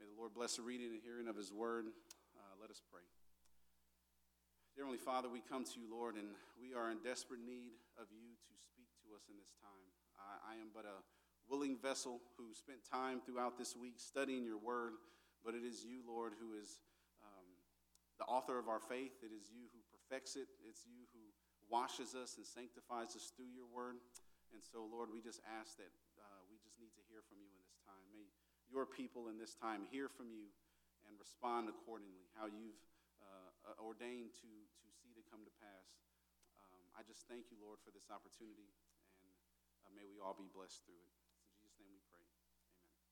May 0.00 0.08
the 0.08 0.16
Lord 0.16 0.32
bless 0.32 0.56
the 0.56 0.64
reading 0.64 0.96
and 0.96 1.02
hearing 1.04 1.28
of 1.28 1.36
his 1.36 1.52
word. 1.52 1.92
Uh, 2.32 2.56
let 2.56 2.72
us 2.72 2.80
pray. 2.88 3.04
Dear 4.76 4.84
Heavenly 4.84 5.08
Father, 5.08 5.32
we 5.32 5.40
come 5.40 5.64
to 5.64 5.80
you, 5.80 5.88
Lord, 5.88 6.20
and 6.20 6.36
we 6.60 6.76
are 6.76 6.92
in 6.92 7.00
desperate 7.00 7.40
need 7.40 7.72
of 7.96 8.12
you 8.12 8.36
to 8.36 8.52
speak 8.60 8.92
to 9.08 9.16
us 9.16 9.24
in 9.24 9.40
this 9.40 9.56
time. 9.56 9.88
I, 10.20 10.52
I 10.52 10.54
am 10.60 10.68
but 10.68 10.84
a 10.84 11.00
willing 11.48 11.80
vessel 11.80 12.20
who 12.36 12.52
spent 12.52 12.84
time 12.84 13.24
throughout 13.24 13.56
this 13.56 13.72
week 13.72 13.96
studying 13.96 14.44
your 14.44 14.60
word, 14.60 15.00
but 15.40 15.56
it 15.56 15.64
is 15.64 15.80
you, 15.80 16.04
Lord, 16.04 16.36
who 16.36 16.60
is 16.60 16.84
um, 17.24 17.48
the 18.20 18.28
author 18.28 18.60
of 18.60 18.68
our 18.68 18.84
faith. 18.84 19.16
It 19.24 19.32
is 19.32 19.48
you 19.48 19.64
who 19.72 19.80
perfects 19.88 20.36
it. 20.36 20.44
It's 20.60 20.84
you 20.84 21.08
who 21.16 21.24
washes 21.72 22.12
us 22.12 22.36
and 22.36 22.44
sanctifies 22.44 23.16
us 23.16 23.32
through 23.32 23.56
your 23.56 23.72
word. 23.72 23.96
And 24.52 24.60
so, 24.60 24.84
Lord, 24.84 25.08
we 25.08 25.24
just 25.24 25.40
ask 25.56 25.80
that 25.80 25.88
uh, 26.20 26.44
we 26.52 26.60
just 26.60 26.76
need 26.76 26.92
to 27.00 27.02
hear 27.08 27.24
from 27.24 27.40
you 27.40 27.48
in 27.48 27.64
this 27.64 27.80
time. 27.88 28.04
May 28.12 28.28
your 28.68 28.84
people 28.84 29.32
in 29.32 29.40
this 29.40 29.56
time 29.56 29.88
hear 29.88 30.12
from 30.12 30.28
you 30.28 30.52
and 31.08 31.16
respond 31.16 31.72
accordingly, 31.72 32.28
how 32.36 32.44
you've 32.44 32.76
uh, 33.66 33.74
ordained 33.82 34.32
to, 34.38 34.48
to 34.48 34.88
see 34.94 35.10
to 35.18 35.22
come 35.26 35.42
to 35.42 35.52
pass. 35.58 35.88
Um, 36.62 36.82
I 36.94 37.02
just 37.02 37.26
thank 37.26 37.50
you, 37.50 37.58
Lord, 37.58 37.82
for 37.82 37.90
this 37.90 38.08
opportunity, 38.08 38.70
and 39.20 39.34
uh, 39.82 39.90
may 39.92 40.06
we 40.06 40.22
all 40.22 40.38
be 40.38 40.46
blessed 40.48 40.86
through 40.86 40.98
it. 41.02 41.12
It's 41.12 41.44
in 41.44 41.52
Jesus' 41.58 41.82
name 41.82 41.90
we 41.90 42.02
pray. 42.08 42.22
Amen. 42.22 43.10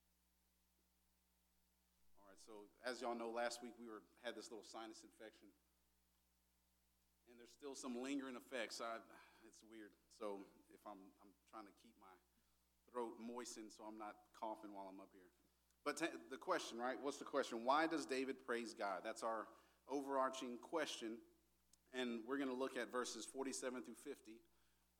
All 2.22 2.26
right, 2.30 2.40
so 2.40 2.70
as 2.86 3.02
y'all 3.02 3.18
know, 3.18 3.34
last 3.34 3.60
week 3.60 3.74
we 3.76 3.90
were 3.90 4.06
had 4.22 4.38
this 4.38 4.48
little 4.48 4.64
sinus 4.64 5.02
infection, 5.02 5.50
and 7.26 7.34
there's 7.36 7.52
still 7.52 7.74
some 7.74 7.98
lingering 7.98 8.38
effects. 8.38 8.78
I, 8.78 9.02
it's 9.42 9.60
weird. 9.66 9.92
So 10.14 10.46
if 10.70 10.80
I'm 10.86 11.02
I'm 11.20 11.34
trying 11.50 11.66
to 11.66 11.74
keep 11.82 11.92
my 11.98 12.14
throat 12.94 13.18
moistened 13.18 13.74
so 13.74 13.82
I'm 13.82 13.98
not 13.98 14.14
coughing 14.38 14.70
while 14.70 14.86
I'm 14.86 15.00
up 15.02 15.10
here. 15.10 15.26
But 15.84 15.98
t- 15.98 16.14
the 16.30 16.38
question, 16.38 16.78
right? 16.78 16.96
What's 17.02 17.18
the 17.18 17.26
question? 17.26 17.64
Why 17.64 17.86
does 17.86 18.06
David 18.06 18.36
praise 18.46 18.72
God? 18.72 19.02
That's 19.04 19.22
our 19.22 19.50
overarching 19.88 20.58
question, 20.62 21.18
and 21.92 22.20
we're 22.26 22.38
going 22.38 22.50
to 22.50 22.56
look 22.56 22.76
at 22.76 22.90
verses 22.90 23.24
47 23.24 23.82
through 23.82 24.00
50. 24.02 24.40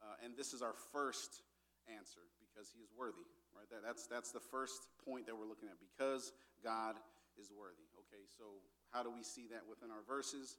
Uh, 0.03 0.25
and 0.25 0.37
this 0.37 0.53
is 0.53 0.63
our 0.63 0.75
first 0.93 1.43
answer 1.89 2.21
because 2.41 2.71
he 2.71 2.81
is 2.81 2.93
worthy, 2.93 3.25
right? 3.57 3.69
That, 3.71 3.83
that's, 3.83 4.07
that's 4.07 4.31
the 4.31 4.43
first 4.43 4.87
point 5.05 5.27
that 5.27 5.35
we're 5.35 5.49
looking 5.49 5.69
at 5.69 5.81
because 5.81 6.33
God 6.63 6.97
is 7.41 7.51
worthy. 7.51 7.89
Okay, 8.07 8.23
so 8.29 8.63
how 8.93 9.03
do 9.03 9.11
we 9.11 9.25
see 9.25 9.49
that 9.51 9.67
within 9.67 9.91
our 9.91 10.05
verses? 10.07 10.57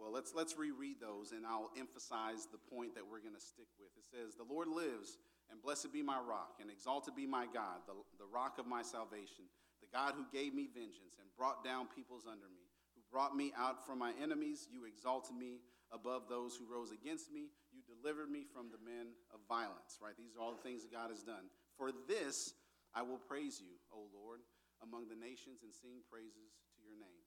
Well, 0.00 0.10
let's, 0.10 0.32
let's 0.34 0.56
reread 0.56 0.96
those 0.98 1.32
and 1.32 1.44
I'll 1.44 1.70
emphasize 1.76 2.48
the 2.48 2.58
point 2.58 2.96
that 2.96 3.04
we're 3.04 3.20
going 3.20 3.36
to 3.36 3.42
stick 3.42 3.68
with. 3.76 3.92
It 4.00 4.06
says, 4.08 4.34
The 4.34 4.48
Lord 4.48 4.66
lives, 4.66 5.20
and 5.52 5.60
blessed 5.60 5.92
be 5.92 6.02
my 6.02 6.18
rock, 6.18 6.58
and 6.60 6.70
exalted 6.70 7.14
be 7.14 7.26
my 7.26 7.46
God, 7.52 7.84
the, 7.86 7.94
the 8.18 8.26
rock 8.26 8.58
of 8.58 8.66
my 8.66 8.82
salvation, 8.82 9.44
the 9.82 9.90
God 9.92 10.14
who 10.16 10.24
gave 10.32 10.54
me 10.54 10.72
vengeance 10.72 11.18
and 11.20 11.28
brought 11.36 11.62
down 11.62 11.86
peoples 11.92 12.24
under 12.24 12.48
me, 12.48 12.64
brought 13.12 13.36
me 13.36 13.52
out 13.58 13.84
from 13.86 13.98
my 13.98 14.12
enemies. 14.22 14.68
You 14.70 14.86
exalted 14.86 15.36
me 15.36 15.60
above 15.92 16.28
those 16.28 16.56
who 16.56 16.70
rose 16.70 16.90
against 16.92 17.32
me. 17.32 17.50
You 17.72 17.82
delivered 17.86 18.30
me 18.30 18.44
from 18.44 18.70
the 18.70 18.78
men 18.78 19.12
of 19.34 19.40
violence, 19.48 19.98
right? 20.02 20.14
These 20.16 20.36
are 20.36 20.40
all 20.40 20.54
the 20.54 20.62
things 20.62 20.82
that 20.82 20.92
God 20.92 21.10
has 21.10 21.22
done. 21.22 21.50
For 21.76 21.90
this 22.06 22.54
I 22.94 23.02
will 23.02 23.18
praise 23.18 23.60
you, 23.60 23.74
O 23.92 24.06
Lord 24.14 24.40
among 24.84 25.08
the 25.08 25.16
nations 25.16 25.60
and 25.60 25.72
sing 25.72 26.00
praises 26.08 26.56
to 26.76 26.78
your 26.80 26.96
name. 26.96 27.24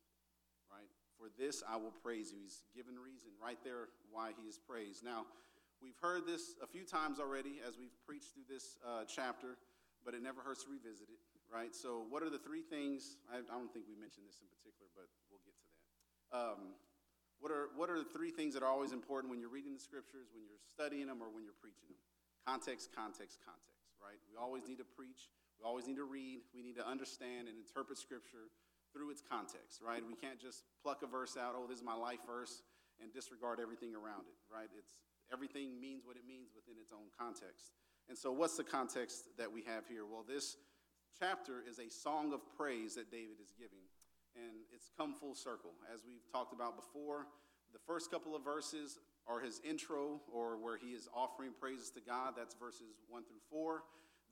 Right? 0.70 0.90
For 1.18 1.30
this 1.38 1.62
I 1.66 1.78
will 1.78 1.94
praise 1.94 2.34
you. 2.34 2.42
He's 2.42 2.66
given 2.74 2.98
reason 2.98 3.30
right 3.38 3.62
there 3.62 3.94
why 4.10 4.34
he 4.34 4.50
is 4.50 4.58
praised. 4.58 5.06
Now, 5.06 5.30
we've 5.82 5.98
heard 6.02 6.26
this 6.26 6.58
a 6.62 6.68
few 6.68 6.84
times 6.84 7.22
already 7.22 7.62
as 7.62 7.78
we've 7.78 7.94
preached 8.06 8.34
through 8.34 8.50
this 8.50 8.78
uh, 8.82 9.06
chapter, 9.06 9.62
but 10.02 10.18
it 10.18 10.26
never 10.26 10.42
hurts 10.42 10.66
to 10.66 10.74
revisit 10.74 11.14
it, 11.14 11.22
right? 11.48 11.78
So, 11.78 12.10
what 12.10 12.26
are 12.26 12.34
the 12.34 12.42
three 12.42 12.66
things? 12.66 13.22
I, 13.30 13.46
I 13.46 13.56
don't 13.56 13.72
think 13.72 13.86
we 13.86 13.96
mentioned 13.96 14.26
this 14.26 14.42
in 14.42 14.50
particular, 14.50 14.90
but 14.98 15.08
we'll 15.30 15.46
get 15.46 15.54
to 15.54 15.66
that. 15.70 15.86
Um, 16.34 16.74
what 17.38 17.54
are, 17.54 17.70
what 17.78 17.94
are 17.94 18.00
the 18.02 18.10
three 18.10 18.32
things 18.34 18.58
that 18.58 18.64
are 18.64 18.72
always 18.72 18.92
important 18.92 19.30
when 19.30 19.38
you're 19.38 19.54
reading 19.54 19.78
the 19.78 19.84
scriptures, 19.84 20.34
when 20.34 20.42
you're 20.50 20.64
studying 20.74 21.06
them, 21.06 21.22
or 21.22 21.30
when 21.30 21.46
you're 21.46 21.58
preaching 21.62 21.94
them? 21.94 22.02
Context, 22.48 22.90
context, 22.90 23.38
context, 23.46 23.94
right? 24.02 24.18
We 24.26 24.36
always 24.36 24.66
need 24.66 24.82
to 24.82 24.88
preach, 24.88 25.30
we 25.60 25.64
always 25.64 25.86
need 25.86 26.02
to 26.02 26.10
read, 26.10 26.42
we 26.56 26.66
need 26.66 26.76
to 26.82 26.86
understand 26.88 27.48
and 27.48 27.56
interpret 27.56 28.02
scripture 28.02 28.50
through 28.92 29.14
its 29.14 29.22
context, 29.22 29.84
right? 29.84 30.02
We 30.02 30.16
can't 30.16 30.42
just 30.42 30.66
pluck 30.82 31.04
a 31.04 31.08
verse 31.08 31.38
out, 31.38 31.54
oh, 31.54 31.68
this 31.70 31.80
is 31.80 31.86
my 31.86 31.96
life 31.96 32.24
verse, 32.26 32.64
and 33.02 33.12
disregard 33.12 33.60
everything 33.60 33.94
around 33.94 34.26
it, 34.26 34.40
right? 34.50 34.70
It's 34.74 34.98
everything 35.32 35.80
means 35.80 36.04
what 36.06 36.18
it 36.18 36.26
means 36.28 36.52
within 36.56 36.80
its 36.82 36.92
own 36.92 37.14
context. 37.14 37.76
And 38.10 38.18
so, 38.18 38.32
what's 38.32 38.58
the 38.58 38.64
context 38.64 39.36
that 39.38 39.52
we 39.52 39.64
have 39.64 39.88
here? 39.88 40.06
Well, 40.06 40.24
this 40.28 40.58
chapter 41.18 41.64
is 41.68 41.80
a 41.80 41.90
song 41.90 42.34
of 42.34 42.42
praise 42.58 42.96
that 42.96 43.12
David 43.12 43.40
is 43.42 43.52
giving, 43.58 43.84
and 44.36 44.66
it's 44.74 44.90
come 44.98 45.14
full 45.14 45.36
circle. 45.36 45.72
As 45.94 46.02
we've 46.06 46.26
talked 46.32 46.54
about 46.54 46.76
before, 46.76 47.28
the 47.72 47.82
first 47.86 48.12
couple 48.12 48.36
of 48.36 48.44
verses 48.44 49.00
are 49.26 49.40
his 49.40 49.62
intro, 49.64 50.20
or 50.28 50.60
where 50.60 50.76
he 50.76 50.92
is 50.92 51.08
offering 51.16 51.56
praises 51.56 51.90
to 51.96 52.02
God. 52.04 52.36
That's 52.36 52.54
verses 52.54 53.00
1 53.08 53.24
through 53.24 53.44
4. 53.50 53.84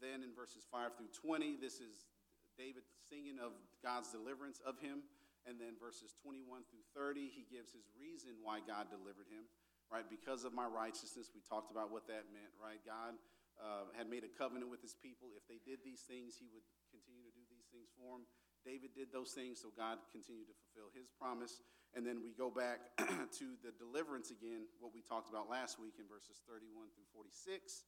Then 0.03 0.19
in 0.25 0.35
verses 0.35 0.67
5 0.67 0.99
through 0.99 1.13
20, 1.15 1.55
this 1.61 1.79
is 1.79 2.11
David 2.59 2.83
singing 3.07 3.39
of 3.39 3.55
God's 3.79 4.11
deliverance 4.11 4.59
of 4.67 4.81
him. 4.83 5.07
And 5.47 5.57
then 5.57 5.73
verses 5.79 6.13
21 6.21 6.67
through 6.69 6.85
30, 6.93 7.31
he 7.31 7.47
gives 7.49 7.73
his 7.73 7.87
reason 7.97 8.37
why 8.45 8.61
God 8.61 8.93
delivered 8.93 9.25
him, 9.31 9.49
right? 9.89 10.05
Because 10.05 10.45
of 10.45 10.53
my 10.53 10.69
righteousness. 10.69 11.33
We 11.33 11.41
talked 11.41 11.73
about 11.73 11.89
what 11.89 12.05
that 12.11 12.29
meant, 12.29 12.53
right? 12.61 12.77
God 12.85 13.17
uh, 13.57 13.89
had 13.97 14.05
made 14.05 14.21
a 14.21 14.29
covenant 14.29 14.69
with 14.69 14.85
his 14.85 14.93
people. 14.93 15.33
If 15.33 15.47
they 15.49 15.57
did 15.65 15.81
these 15.81 16.05
things, 16.05 16.37
he 16.37 16.45
would 16.53 16.65
continue 16.93 17.25
to 17.25 17.33
do 17.33 17.41
these 17.49 17.65
things 17.73 17.89
for 17.97 18.21
them. 18.21 18.29
David 18.65 18.93
did 18.93 19.09
those 19.09 19.33
things, 19.33 19.57
so 19.61 19.73
God 19.73 19.97
continued 20.13 20.47
to 20.47 20.55
fulfill 20.55 20.89
his 20.93 21.09
promise. 21.17 21.61
And 21.91 22.07
then 22.07 22.23
we 22.23 22.31
go 22.31 22.47
back 22.47 22.93
to 23.41 23.45
the 23.65 23.73
deliverance 23.75 24.31
again, 24.31 24.69
what 24.79 24.95
we 24.95 25.01
talked 25.03 25.27
about 25.27 25.51
last 25.51 25.81
week 25.81 25.99
in 25.99 26.07
verses 26.07 26.39
31 26.47 26.93
through 26.95 27.09
46. 27.11 27.83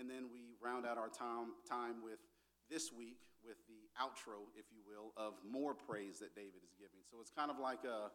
And 0.00 0.08
then 0.08 0.32
we 0.32 0.56
round 0.56 0.88
out 0.88 0.96
our 0.96 1.12
time, 1.12 1.52
time 1.68 2.00
with 2.00 2.22
this 2.72 2.88
week 2.88 3.20
with 3.44 3.60
the 3.68 3.90
outro, 3.98 4.48
if 4.56 4.70
you 4.72 4.80
will, 4.86 5.12
of 5.18 5.36
more 5.44 5.74
praise 5.74 6.22
that 6.22 6.32
David 6.32 6.64
is 6.64 6.72
giving. 6.78 7.02
So 7.04 7.20
it's 7.20 7.34
kind 7.34 7.50
of 7.50 7.60
like 7.60 7.84
a, 7.84 8.08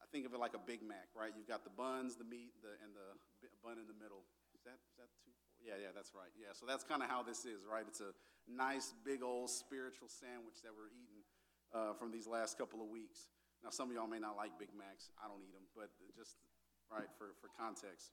I 0.00 0.06
think 0.08 0.24
of 0.24 0.32
it 0.32 0.40
like 0.40 0.56
a 0.56 0.62
Big 0.62 0.80
Mac, 0.80 1.12
right? 1.12 1.34
You've 1.36 1.50
got 1.50 1.66
the 1.66 1.74
buns, 1.74 2.16
the 2.16 2.24
meat, 2.24 2.56
the, 2.64 2.72
and 2.80 2.94
the 2.96 3.18
bun 3.60 3.76
in 3.76 3.84
the 3.90 3.98
middle. 3.98 4.24
Is 4.56 4.62
that, 4.64 4.78
is 4.88 4.96
that 4.96 5.10
two? 5.20 5.34
Yeah, 5.60 5.78
yeah, 5.78 5.92
that's 5.94 6.16
right. 6.16 6.30
Yeah, 6.34 6.56
so 6.56 6.64
that's 6.64 6.82
kind 6.82 7.04
of 7.04 7.12
how 7.12 7.22
this 7.22 7.44
is, 7.44 7.62
right? 7.62 7.84
It's 7.86 8.02
a 8.02 8.10
nice, 8.50 8.94
big 9.04 9.22
old 9.22 9.50
spiritual 9.50 10.10
sandwich 10.10 10.58
that 10.66 10.74
we're 10.74 10.90
eating 10.90 11.11
uh, 11.74 11.92
from 11.94 12.12
these 12.12 12.26
last 12.26 12.58
couple 12.58 12.80
of 12.80 12.88
weeks. 12.88 13.26
Now, 13.64 13.70
some 13.70 13.88
of 13.88 13.94
y'all 13.94 14.10
may 14.10 14.18
not 14.18 14.36
like 14.36 14.58
Big 14.58 14.70
Macs. 14.76 15.10
I 15.22 15.28
don't 15.28 15.40
eat 15.42 15.54
them, 15.54 15.66
but 15.76 15.90
just, 16.16 16.36
right, 16.90 17.08
for, 17.16 17.34
for 17.40 17.48
context. 17.58 18.12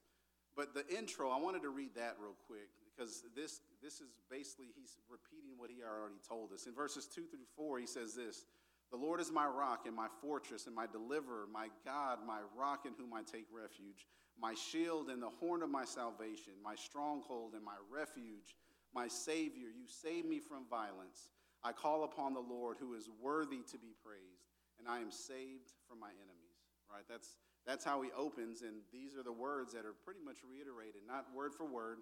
But 0.55 0.73
the 0.73 0.85
intro, 0.95 1.29
I 1.29 1.39
wanted 1.39 1.61
to 1.63 1.69
read 1.69 1.95
that 1.95 2.17
real 2.19 2.35
quick 2.47 2.69
because 2.91 3.23
this, 3.35 3.61
this 3.81 4.01
is 4.01 4.11
basically, 4.29 4.67
he's 4.75 4.97
repeating 5.09 5.57
what 5.57 5.69
he 5.69 5.81
already 5.83 6.19
told 6.27 6.51
us. 6.51 6.67
In 6.67 6.73
verses 6.73 7.07
2 7.07 7.25
through 7.31 7.47
4, 7.55 7.79
he 7.79 7.87
says 7.87 8.13
this 8.13 8.45
The 8.91 8.97
Lord 8.97 9.21
is 9.21 9.31
my 9.31 9.45
rock 9.45 9.85
and 9.87 9.95
my 9.95 10.07
fortress 10.21 10.67
and 10.67 10.75
my 10.75 10.85
deliverer, 10.85 11.47
my 11.51 11.69
God, 11.85 12.19
my 12.27 12.39
rock 12.57 12.85
in 12.85 12.93
whom 12.97 13.13
I 13.13 13.21
take 13.23 13.45
refuge, 13.51 14.05
my 14.39 14.53
shield 14.53 15.09
and 15.09 15.21
the 15.21 15.29
horn 15.39 15.63
of 15.63 15.69
my 15.69 15.85
salvation, 15.85 16.53
my 16.63 16.75
stronghold 16.75 17.53
and 17.53 17.63
my 17.63 17.77
refuge, 17.89 18.55
my 18.93 19.07
Savior. 19.07 19.67
You 19.67 19.87
save 19.87 20.25
me 20.25 20.39
from 20.39 20.65
violence. 20.69 21.29
I 21.63 21.71
call 21.71 22.03
upon 22.03 22.33
the 22.33 22.39
Lord 22.39 22.77
who 22.79 22.93
is 22.93 23.09
worthy 23.21 23.61
to 23.71 23.77
be 23.77 23.93
praised, 24.03 24.47
and 24.79 24.87
I 24.87 24.99
am 24.99 25.11
saved 25.11 25.73
from 25.87 25.99
my 25.99 26.09
enemies. 26.09 26.59
Right? 26.89 27.03
That's, 27.09 27.37
that's 27.67 27.85
how 27.85 28.01
he 28.01 28.09
opens, 28.17 28.61
and 28.61 28.81
these 28.91 29.15
are 29.15 29.23
the 29.23 29.33
words 29.33 29.73
that 29.73 29.85
are 29.85 29.93
pretty 30.05 30.21
much 30.23 30.37
reiterated, 30.47 31.01
not 31.07 31.27
word 31.35 31.53
for 31.53 31.65
word, 31.65 31.97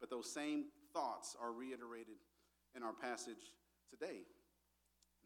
but 0.00 0.10
those 0.10 0.32
same 0.32 0.66
thoughts 0.92 1.36
are 1.40 1.52
reiterated 1.52 2.16
in 2.74 2.82
our 2.82 2.92
passage 2.92 3.54
today. 3.88 4.26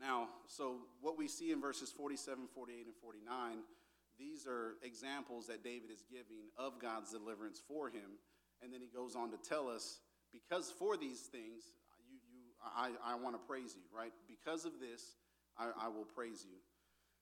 Now, 0.01 0.29
so 0.47 0.81
what 1.01 1.17
we 1.17 1.29
see 1.29 1.53
in 1.53 1.61
verses 1.61 1.91
47, 1.91 2.45
48, 2.55 2.87
and 2.87 2.95
49, 3.01 3.59
these 4.19 4.47
are 4.47 4.75
examples 4.83 5.47
that 5.47 5.65
David 5.65 5.91
is 5.91 6.05
giving 6.11 6.51
of 6.59 6.81
God's 6.81 7.13
deliverance 7.13 7.63
for 7.67 7.89
him. 7.89 8.19
And 8.63 8.73
then 8.73 8.81
he 8.81 8.89
goes 8.89 9.15
on 9.15 9.31
to 9.31 9.37
tell 9.37 9.69
us, 9.69 10.01
because 10.33 10.71
for 10.71 10.97
these 10.97 11.21
things, 11.21 11.73
I, 12.63 12.91
I 13.05 13.15
want 13.17 13.35
to 13.35 13.43
praise 13.47 13.75
you, 13.77 13.85
right? 13.95 14.13
Because 14.29 14.65
of 14.65 14.81
this, 14.81 15.17
I, 15.59 15.71
I 15.87 15.89
will 15.89 16.05
praise 16.05 16.45
you. 16.45 16.59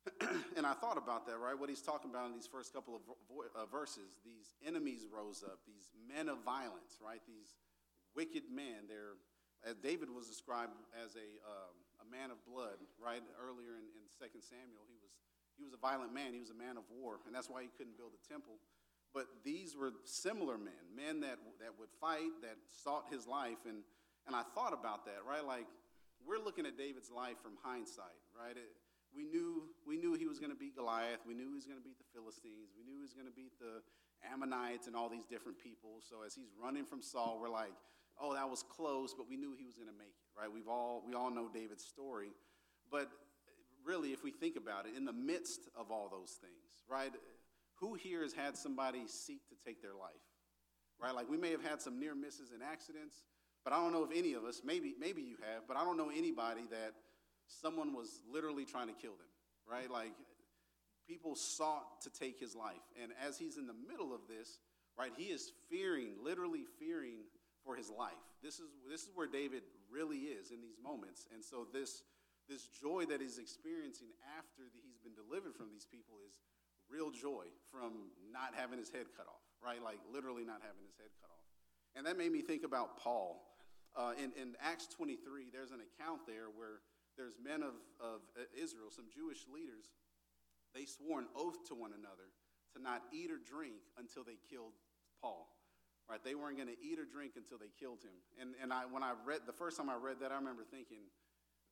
and 0.56 0.66
I 0.66 0.74
thought 0.74 0.98
about 0.98 1.26
that, 1.26 1.38
right? 1.38 1.56
What 1.56 1.70
he's 1.70 1.80
talking 1.80 2.10
about 2.10 2.26
in 2.28 2.34
these 2.34 2.46
first 2.46 2.72
couple 2.74 2.94
of 2.94 3.02
uh, 3.08 3.64
verses. 3.66 4.20
These 4.24 4.52
enemies 4.60 5.08
rose 5.08 5.42
up, 5.42 5.64
these 5.64 5.88
men 6.04 6.28
of 6.28 6.44
violence, 6.44 7.00
right? 7.00 7.24
These 7.26 7.56
wicked 8.12 8.44
men. 8.52 8.84
They're, 8.84 9.16
as 9.64 9.80
David 9.80 10.12
was 10.12 10.28
described 10.28 10.76
as 10.92 11.16
a, 11.16 11.28
um, 11.48 11.74
a 12.04 12.06
man 12.10 12.28
of 12.28 12.36
blood, 12.44 12.76
right? 13.00 13.24
Earlier 13.40 13.80
in, 13.80 13.86
in 13.96 14.04
2 14.12 14.28
Samuel, 14.44 14.84
he 14.92 15.00
was, 15.00 15.12
he 15.56 15.64
was 15.64 15.72
a 15.72 15.80
violent 15.80 16.12
man. 16.12 16.36
He 16.36 16.40
was 16.40 16.52
a 16.52 16.58
man 16.58 16.76
of 16.76 16.84
war, 16.92 17.24
and 17.24 17.32
that's 17.32 17.48
why 17.48 17.64
he 17.64 17.72
couldn't 17.72 17.96
build 17.96 18.12
a 18.12 18.22
temple. 18.28 18.60
But 19.16 19.30
these 19.40 19.72
were 19.72 19.94
similar 20.04 20.58
men, 20.58 20.84
men 20.92 21.20
that, 21.20 21.38
that 21.64 21.78
would 21.78 21.88
fight, 22.00 22.34
that 22.42 22.58
sought 22.74 23.06
his 23.08 23.26
life. 23.26 23.62
And, 23.64 23.86
and 24.26 24.34
I 24.34 24.42
thought 24.54 24.72
about 24.72 25.04
that, 25.06 25.20
right? 25.28 25.44
Like, 25.44 25.66
we're 26.24 26.40
looking 26.40 26.64
at 26.64 26.78
David's 26.78 27.10
life 27.10 27.36
from 27.42 27.52
hindsight, 27.62 28.20
right? 28.32 28.56
It, 28.56 28.72
we 29.14 29.24
knew, 29.24 29.68
we 29.86 29.96
knew 29.96 30.14
he 30.14 30.26
was 30.26 30.38
going 30.40 30.50
to 30.50 30.58
beat 30.58 30.74
Goliath. 30.74 31.22
We 31.26 31.34
knew 31.34 31.46
he 31.46 31.54
was 31.54 31.66
going 31.66 31.78
to 31.78 31.84
beat 31.84 31.98
the 31.98 32.08
Philistines. 32.12 32.74
We 32.74 32.82
knew 32.82 32.96
he 32.98 33.04
was 33.04 33.14
going 33.14 33.28
to 33.28 33.36
beat 33.36 33.54
the 33.60 33.84
Ammonites 34.26 34.88
and 34.88 34.96
all 34.96 35.08
these 35.08 35.24
different 35.24 35.60
people. 35.60 36.02
So 36.02 36.24
as 36.26 36.34
he's 36.34 36.50
running 36.58 36.84
from 36.84 37.00
Saul, 37.00 37.38
we're 37.40 37.52
like, 37.52 37.76
oh, 38.18 38.34
that 38.34 38.48
was 38.48 38.64
close, 38.64 39.14
but 39.14 39.28
we 39.28 39.36
knew 39.36 39.54
he 39.54 39.64
was 39.64 39.76
going 39.76 39.90
to 39.90 39.98
make 39.98 40.16
it, 40.18 40.30
right? 40.38 40.50
We've 40.50 40.68
all, 40.68 41.04
we 41.06 41.14
all 41.14 41.30
know 41.30 41.48
David's 41.52 41.84
story. 41.84 42.32
But 42.90 43.10
really, 43.84 44.12
if 44.12 44.24
we 44.24 44.30
think 44.30 44.56
about 44.56 44.86
it, 44.86 44.96
in 44.96 45.04
the 45.04 45.12
midst 45.12 45.68
of 45.76 45.90
all 45.90 46.08
those 46.08 46.38
things, 46.40 46.82
right? 46.88 47.12
Who 47.80 47.94
here 47.94 48.22
has 48.22 48.32
had 48.32 48.56
somebody 48.56 49.04
seek 49.06 49.46
to 49.48 49.54
take 49.64 49.82
their 49.82 49.94
life? 49.94 50.24
Right? 51.00 51.14
Like 51.14 51.28
we 51.28 51.36
may 51.36 51.50
have 51.50 51.62
had 51.62 51.82
some 51.82 51.98
near 51.98 52.14
misses 52.14 52.50
and 52.52 52.62
accidents, 52.62 53.22
but 53.64 53.72
I 53.72 53.76
don't 53.76 53.92
know 53.92 54.04
if 54.04 54.16
any 54.16 54.34
of 54.34 54.44
us, 54.44 54.60
maybe, 54.64 54.94
maybe 55.00 55.22
you 55.22 55.36
have, 55.40 55.66
but 55.66 55.76
I 55.76 55.84
don't 55.84 55.96
know 55.96 56.10
anybody 56.14 56.62
that 56.70 56.92
someone 57.48 57.94
was 57.94 58.20
literally 58.30 58.64
trying 58.64 58.88
to 58.88 58.94
kill 58.94 59.12
them, 59.12 59.32
right? 59.66 59.90
Like 59.90 60.12
people 61.08 61.34
sought 61.34 62.02
to 62.02 62.10
take 62.10 62.38
his 62.38 62.54
life. 62.54 62.84
And 63.02 63.12
as 63.26 63.38
he's 63.38 63.56
in 63.56 63.66
the 63.66 63.76
middle 63.88 64.14
of 64.14 64.20
this, 64.28 64.60
right, 64.98 65.12
he 65.16 65.24
is 65.24 65.50
fearing, 65.70 66.10
literally 66.22 66.64
fearing 66.78 67.24
for 67.64 67.74
his 67.76 67.90
life. 67.90 68.20
This 68.42 68.60
is, 68.60 68.68
this 68.90 69.02
is 69.02 69.10
where 69.14 69.26
David 69.26 69.62
really 69.90 70.28
is 70.28 70.50
in 70.50 70.60
these 70.60 70.76
moments. 70.82 71.26
And 71.32 71.42
so 71.42 71.66
this, 71.72 72.04
this 72.48 72.68
joy 72.68 73.06
that 73.08 73.20
he's 73.20 73.38
experiencing 73.38 74.08
after 74.36 74.68
he's 74.84 75.00
been 75.00 75.16
delivered 75.16 75.56
from 75.56 75.72
these 75.72 75.86
people 75.88 76.20
is 76.28 76.36
real 76.92 77.10
joy 77.10 77.48
from 77.72 78.12
not 78.28 78.52
having 78.52 78.78
his 78.78 78.90
head 78.90 79.06
cut 79.16 79.24
off, 79.24 79.40
right? 79.64 79.82
Like 79.82 79.98
literally 80.12 80.44
not 80.44 80.60
having 80.60 80.84
his 80.84 80.96
head 81.00 81.08
cut 81.20 81.32
off. 81.32 81.44
And 81.96 82.04
that 82.06 82.18
made 82.18 82.32
me 82.32 82.42
think 82.42 82.64
about 82.64 82.98
Paul. 82.98 83.40
Uh, 83.96 84.12
in, 84.18 84.34
in 84.34 84.58
Acts 84.60 84.86
23, 84.90 85.50
there's 85.52 85.70
an 85.70 85.80
account 85.80 86.26
there 86.26 86.50
where 86.50 86.82
there's 87.16 87.34
men 87.38 87.62
of, 87.62 87.78
of 88.02 88.20
Israel, 88.58 88.90
some 88.90 89.06
Jewish 89.14 89.46
leaders, 89.46 89.94
they 90.74 90.84
swore 90.84 91.20
an 91.20 91.30
oath 91.36 91.62
to 91.68 91.74
one 91.74 91.94
another 91.94 92.34
to 92.74 92.82
not 92.82 93.02
eat 93.12 93.30
or 93.30 93.38
drink 93.38 93.78
until 93.96 94.24
they 94.24 94.38
killed 94.50 94.74
Paul. 95.22 95.46
Right? 96.10 96.22
They 96.22 96.34
weren't 96.34 96.56
going 96.58 96.68
to 96.68 96.80
eat 96.82 96.98
or 96.98 97.06
drink 97.06 97.32
until 97.36 97.56
they 97.56 97.70
killed 97.78 98.02
him. 98.02 98.18
And, 98.40 98.54
and 98.60 98.72
I, 98.72 98.82
when 98.90 99.02
I 99.02 99.14
read, 99.24 99.46
the 99.46 99.54
first 99.54 99.78
time 99.78 99.88
I 99.88 99.94
read 99.94 100.20
that, 100.20 100.32
I 100.32 100.36
remember 100.36 100.64
thinking, 100.68 101.06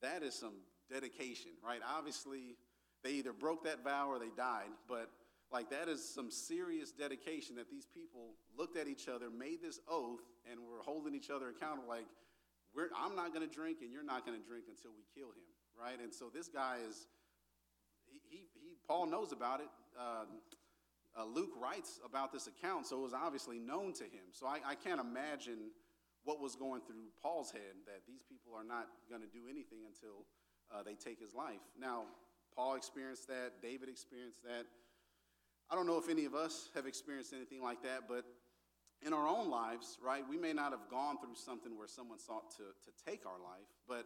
that 0.00 0.22
is 0.22 0.34
some 0.34 0.54
dedication, 0.90 1.50
right? 1.64 1.80
Obviously, 1.84 2.56
they 3.04 3.12
either 3.12 3.32
broke 3.32 3.64
that 3.64 3.84
vow 3.84 4.08
or 4.08 4.18
they 4.18 4.30
died, 4.36 4.70
but 4.88 5.10
like 5.52 5.70
that 5.70 5.88
is 5.88 6.02
some 6.02 6.30
serious 6.30 6.92
dedication 6.92 7.56
that 7.56 7.70
these 7.70 7.86
people 7.86 8.34
looked 8.56 8.76
at 8.76 8.88
each 8.88 9.08
other, 9.08 9.30
made 9.30 9.62
this 9.62 9.80
oath, 9.88 10.22
and 10.50 10.60
were 10.60 10.82
holding 10.82 11.14
each 11.14 11.30
other 11.30 11.48
accountable. 11.50 11.88
Like, 11.88 12.06
I'm 12.96 13.14
not 13.14 13.34
going 13.34 13.46
to 13.46 13.54
drink 13.54 13.78
and 13.82 13.92
you're 13.92 14.04
not 14.04 14.24
going 14.24 14.40
to 14.40 14.46
drink 14.46 14.64
until 14.68 14.92
we 14.96 15.04
kill 15.14 15.28
him, 15.28 15.48
right? 15.78 16.00
And 16.02 16.12
so 16.12 16.30
this 16.32 16.48
guy 16.48 16.78
is, 16.88 17.06
he, 18.06 18.18
he, 18.28 18.46
he 18.54 18.76
Paul 18.86 19.06
knows 19.06 19.32
about 19.32 19.60
it. 19.60 19.68
Uh, 19.98 20.24
uh, 21.14 21.24
Luke 21.26 21.52
writes 21.60 22.00
about 22.04 22.32
this 22.32 22.46
account, 22.46 22.86
so 22.86 22.98
it 22.98 23.02
was 23.02 23.12
obviously 23.12 23.58
known 23.58 23.92
to 23.94 24.04
him. 24.04 24.32
So 24.32 24.46
I, 24.46 24.60
I 24.66 24.74
can't 24.74 25.00
imagine 25.00 25.70
what 26.24 26.40
was 26.40 26.56
going 26.56 26.80
through 26.80 27.12
Paul's 27.20 27.50
head 27.50 27.76
that 27.86 28.06
these 28.06 28.22
people 28.22 28.54
are 28.56 28.64
not 28.64 28.88
going 29.10 29.20
to 29.20 29.28
do 29.28 29.44
anything 29.50 29.80
until 29.84 30.24
uh, 30.72 30.82
they 30.82 30.94
take 30.94 31.20
his 31.20 31.34
life. 31.34 31.60
Now, 31.78 32.04
Paul 32.54 32.76
experienced 32.76 33.28
that, 33.28 33.60
David 33.60 33.88
experienced 33.88 34.42
that. 34.44 34.64
I 35.72 35.74
don't 35.74 35.86
know 35.86 35.96
if 35.96 36.10
any 36.10 36.26
of 36.26 36.34
us 36.34 36.68
have 36.74 36.84
experienced 36.84 37.32
anything 37.32 37.62
like 37.62 37.82
that, 37.82 38.02
but 38.06 38.26
in 39.00 39.14
our 39.14 39.26
own 39.26 39.48
lives, 39.48 39.96
right, 40.04 40.22
we 40.28 40.36
may 40.36 40.52
not 40.52 40.70
have 40.72 40.86
gone 40.90 41.16
through 41.16 41.34
something 41.34 41.78
where 41.78 41.88
someone 41.88 42.18
sought 42.18 42.50
to, 42.58 42.76
to 42.84 43.10
take 43.10 43.24
our 43.24 43.40
life, 43.42 43.64
but 43.88 44.04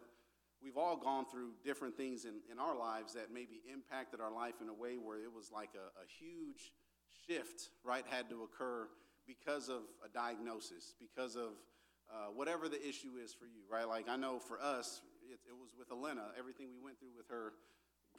we've 0.63 0.77
all 0.77 0.95
gone 0.95 1.25
through 1.29 1.49
different 1.65 1.97
things 1.97 2.23
in, 2.23 2.35
in 2.49 2.57
our 2.57 2.73
lives 2.73 3.13
that 3.15 3.33
maybe 3.33 3.59
impacted 3.69 4.21
our 4.21 4.31
life 4.31 4.55
in 4.61 4.69
a 4.69 4.73
way 4.73 4.95
where 4.95 5.17
it 5.17 5.33
was 5.35 5.51
like 5.51 5.71
a, 5.75 5.91
a 5.99 6.07
huge 6.07 6.71
shift, 7.27 7.67
right, 7.83 8.05
had 8.09 8.29
to 8.29 8.43
occur 8.43 8.87
because 9.27 9.67
of 9.67 9.81
a 10.05 10.07
diagnosis, 10.07 10.95
because 11.01 11.35
of 11.35 11.51
uh, 12.09 12.31
whatever 12.33 12.69
the 12.69 12.79
issue 12.79 13.19
is 13.21 13.33
for 13.33 13.45
you, 13.45 13.67
right? 13.69 13.89
Like 13.89 14.07
I 14.07 14.15
know 14.15 14.39
for 14.39 14.57
us, 14.61 15.01
it, 15.29 15.39
it, 15.49 15.53
was 15.59 15.75
with 15.77 15.91
Elena, 15.91 16.31
everything 16.39 16.67
we 16.71 16.79
went 16.81 16.97
through 16.97 17.11
with 17.17 17.27
her 17.27 17.51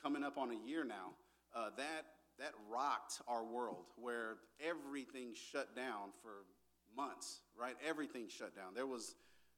coming 0.02 0.22
up 0.22 0.36
on 0.36 0.50
a 0.50 0.68
year 0.68 0.84
now, 0.84 1.16
uh, 1.56 1.70
that, 1.78 2.04
that 2.38 2.52
rocked 2.70 3.20
our 3.26 3.44
world 3.44 3.86
where 3.96 4.36
everything 4.64 5.34
shut 5.34 5.74
down 5.74 6.10
for 6.22 6.44
months, 6.96 7.40
right? 7.58 7.74
Everything 7.86 8.26
shut 8.28 8.54
down. 8.54 8.74
There 8.74 8.86
was 8.86 9.14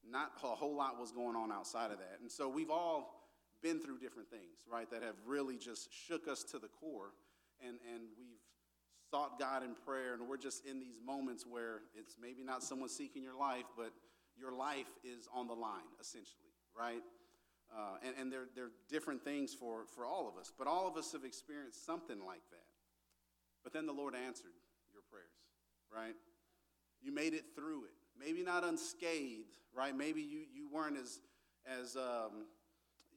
not 0.08 0.32
a 0.42 0.46
whole 0.48 0.76
lot 0.76 0.98
was 0.98 1.12
going 1.12 1.36
on 1.36 1.52
outside 1.52 1.90
of 1.90 1.98
that. 1.98 2.18
And 2.20 2.30
so 2.30 2.48
we've 2.48 2.70
all 2.70 3.28
been 3.62 3.78
through 3.78 3.98
different 3.98 4.30
things, 4.30 4.64
right, 4.70 4.90
that 4.90 5.02
have 5.02 5.16
really 5.26 5.56
just 5.58 5.88
shook 5.92 6.26
us 6.26 6.42
to 6.44 6.58
the 6.58 6.68
core. 6.68 7.10
And, 7.60 7.76
and 7.92 8.04
we've 8.18 8.40
sought 9.10 9.38
God 9.38 9.62
in 9.62 9.74
prayer, 9.74 10.14
and 10.14 10.26
we're 10.26 10.38
just 10.38 10.64
in 10.64 10.80
these 10.80 10.98
moments 11.04 11.44
where 11.46 11.82
it's 11.94 12.16
maybe 12.20 12.42
not 12.42 12.62
someone 12.62 12.88
seeking 12.88 13.22
your 13.22 13.36
life, 13.38 13.64
but 13.76 13.92
your 14.38 14.52
life 14.52 14.88
is 15.04 15.28
on 15.34 15.46
the 15.46 15.54
line, 15.54 15.90
essentially, 16.00 16.54
right? 16.76 17.02
Uh, 17.76 17.96
and 18.04 18.14
and 18.18 18.32
there, 18.32 18.46
there 18.56 18.64
are 18.64 18.72
different 18.88 19.22
things 19.22 19.54
for, 19.54 19.84
for 19.94 20.04
all 20.04 20.28
of 20.28 20.40
us, 20.40 20.52
but 20.56 20.66
all 20.66 20.88
of 20.88 20.96
us 20.96 21.12
have 21.12 21.24
experienced 21.24 21.84
something 21.84 22.18
like 22.26 22.42
that. 22.50 22.59
But 23.62 23.72
then 23.72 23.86
the 23.86 23.92
Lord 23.92 24.14
answered 24.14 24.52
your 24.92 25.02
prayers, 25.10 25.26
right? 25.94 26.14
You 27.02 27.12
made 27.12 27.34
it 27.34 27.44
through 27.54 27.84
it. 27.84 27.94
Maybe 28.18 28.42
not 28.42 28.64
unscathed, 28.64 29.56
right? 29.74 29.96
Maybe 29.96 30.20
you, 30.20 30.42
you 30.54 30.68
weren't 30.70 30.96
as, 30.96 31.20
as 31.66 31.96
um, 31.96 32.46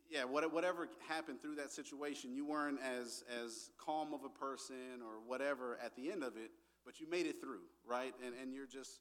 yeah, 0.10 0.26
whatever 0.26 0.88
happened 1.08 1.42
through 1.42 1.56
that 1.56 1.72
situation, 1.72 2.34
you 2.34 2.46
weren't 2.46 2.80
as, 2.82 3.24
as 3.44 3.72
calm 3.84 4.14
of 4.14 4.24
a 4.24 4.30
person 4.30 5.02
or 5.04 5.20
whatever 5.26 5.80
at 5.84 5.96
the 5.96 6.12
end 6.12 6.24
of 6.24 6.38
it, 6.38 6.52
but 6.86 7.00
you 7.00 7.10
made 7.10 7.26
it 7.26 7.42
through, 7.42 7.62
right? 7.86 8.14
And, 8.24 8.34
and 8.42 8.54
you're 8.54 8.68
just, 8.68 9.00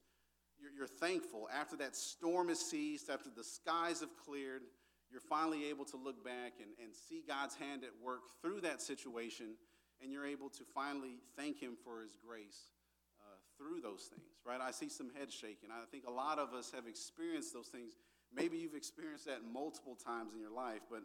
you're, 0.59 0.71
you're 0.73 0.87
thankful. 0.87 1.49
After 1.53 1.77
that 1.77 1.97
storm 1.97 2.49
has 2.49 2.61
ceased, 2.61 3.11
after 3.11 3.29
the 3.35 3.45
skies 3.45 4.01
have 4.01 4.17
cleared, 4.25 4.63
you're 5.11 5.21
finally 5.21 5.69
able 5.69 5.85
to 5.87 5.97
look 5.99 6.25
back 6.25 6.55
and, 6.59 6.71
and 6.83 6.95
see 6.95 7.23
God's 7.27 7.55
hand 7.57 7.85
at 7.85 7.91
work 8.03 8.21
through 8.41 8.63
that 8.63 8.81
situation, 8.81 9.57
and 10.03 10.13
you're 10.13 10.27
able 10.27 10.51
to 10.51 10.65
finally 10.75 11.21
thank 11.37 11.61
Him 11.61 11.77
for 11.85 12.03
His 12.03 12.17
grace 12.17 12.73
uh, 13.21 13.39
through 13.57 13.81
those 13.81 14.11
things, 14.11 14.43
right? 14.45 14.61
I 14.61 14.71
see 14.71 14.89
some 14.89 15.11
heads 15.19 15.35
shaking. 15.35 15.71
I 15.71 15.85
think 15.91 16.05
a 16.07 16.11
lot 16.11 16.39
of 16.39 16.53
us 16.53 16.73
have 16.75 16.87
experienced 16.87 17.53
those 17.53 17.69
things. 17.69 17.95
Maybe 18.35 18.59
you've 18.59 18.75
experienced 18.75 19.27
that 19.27 19.41
multiple 19.45 19.97
times 19.97 20.35
in 20.35 20.41
your 20.41 20.53
life, 20.53 20.81
but 20.91 21.03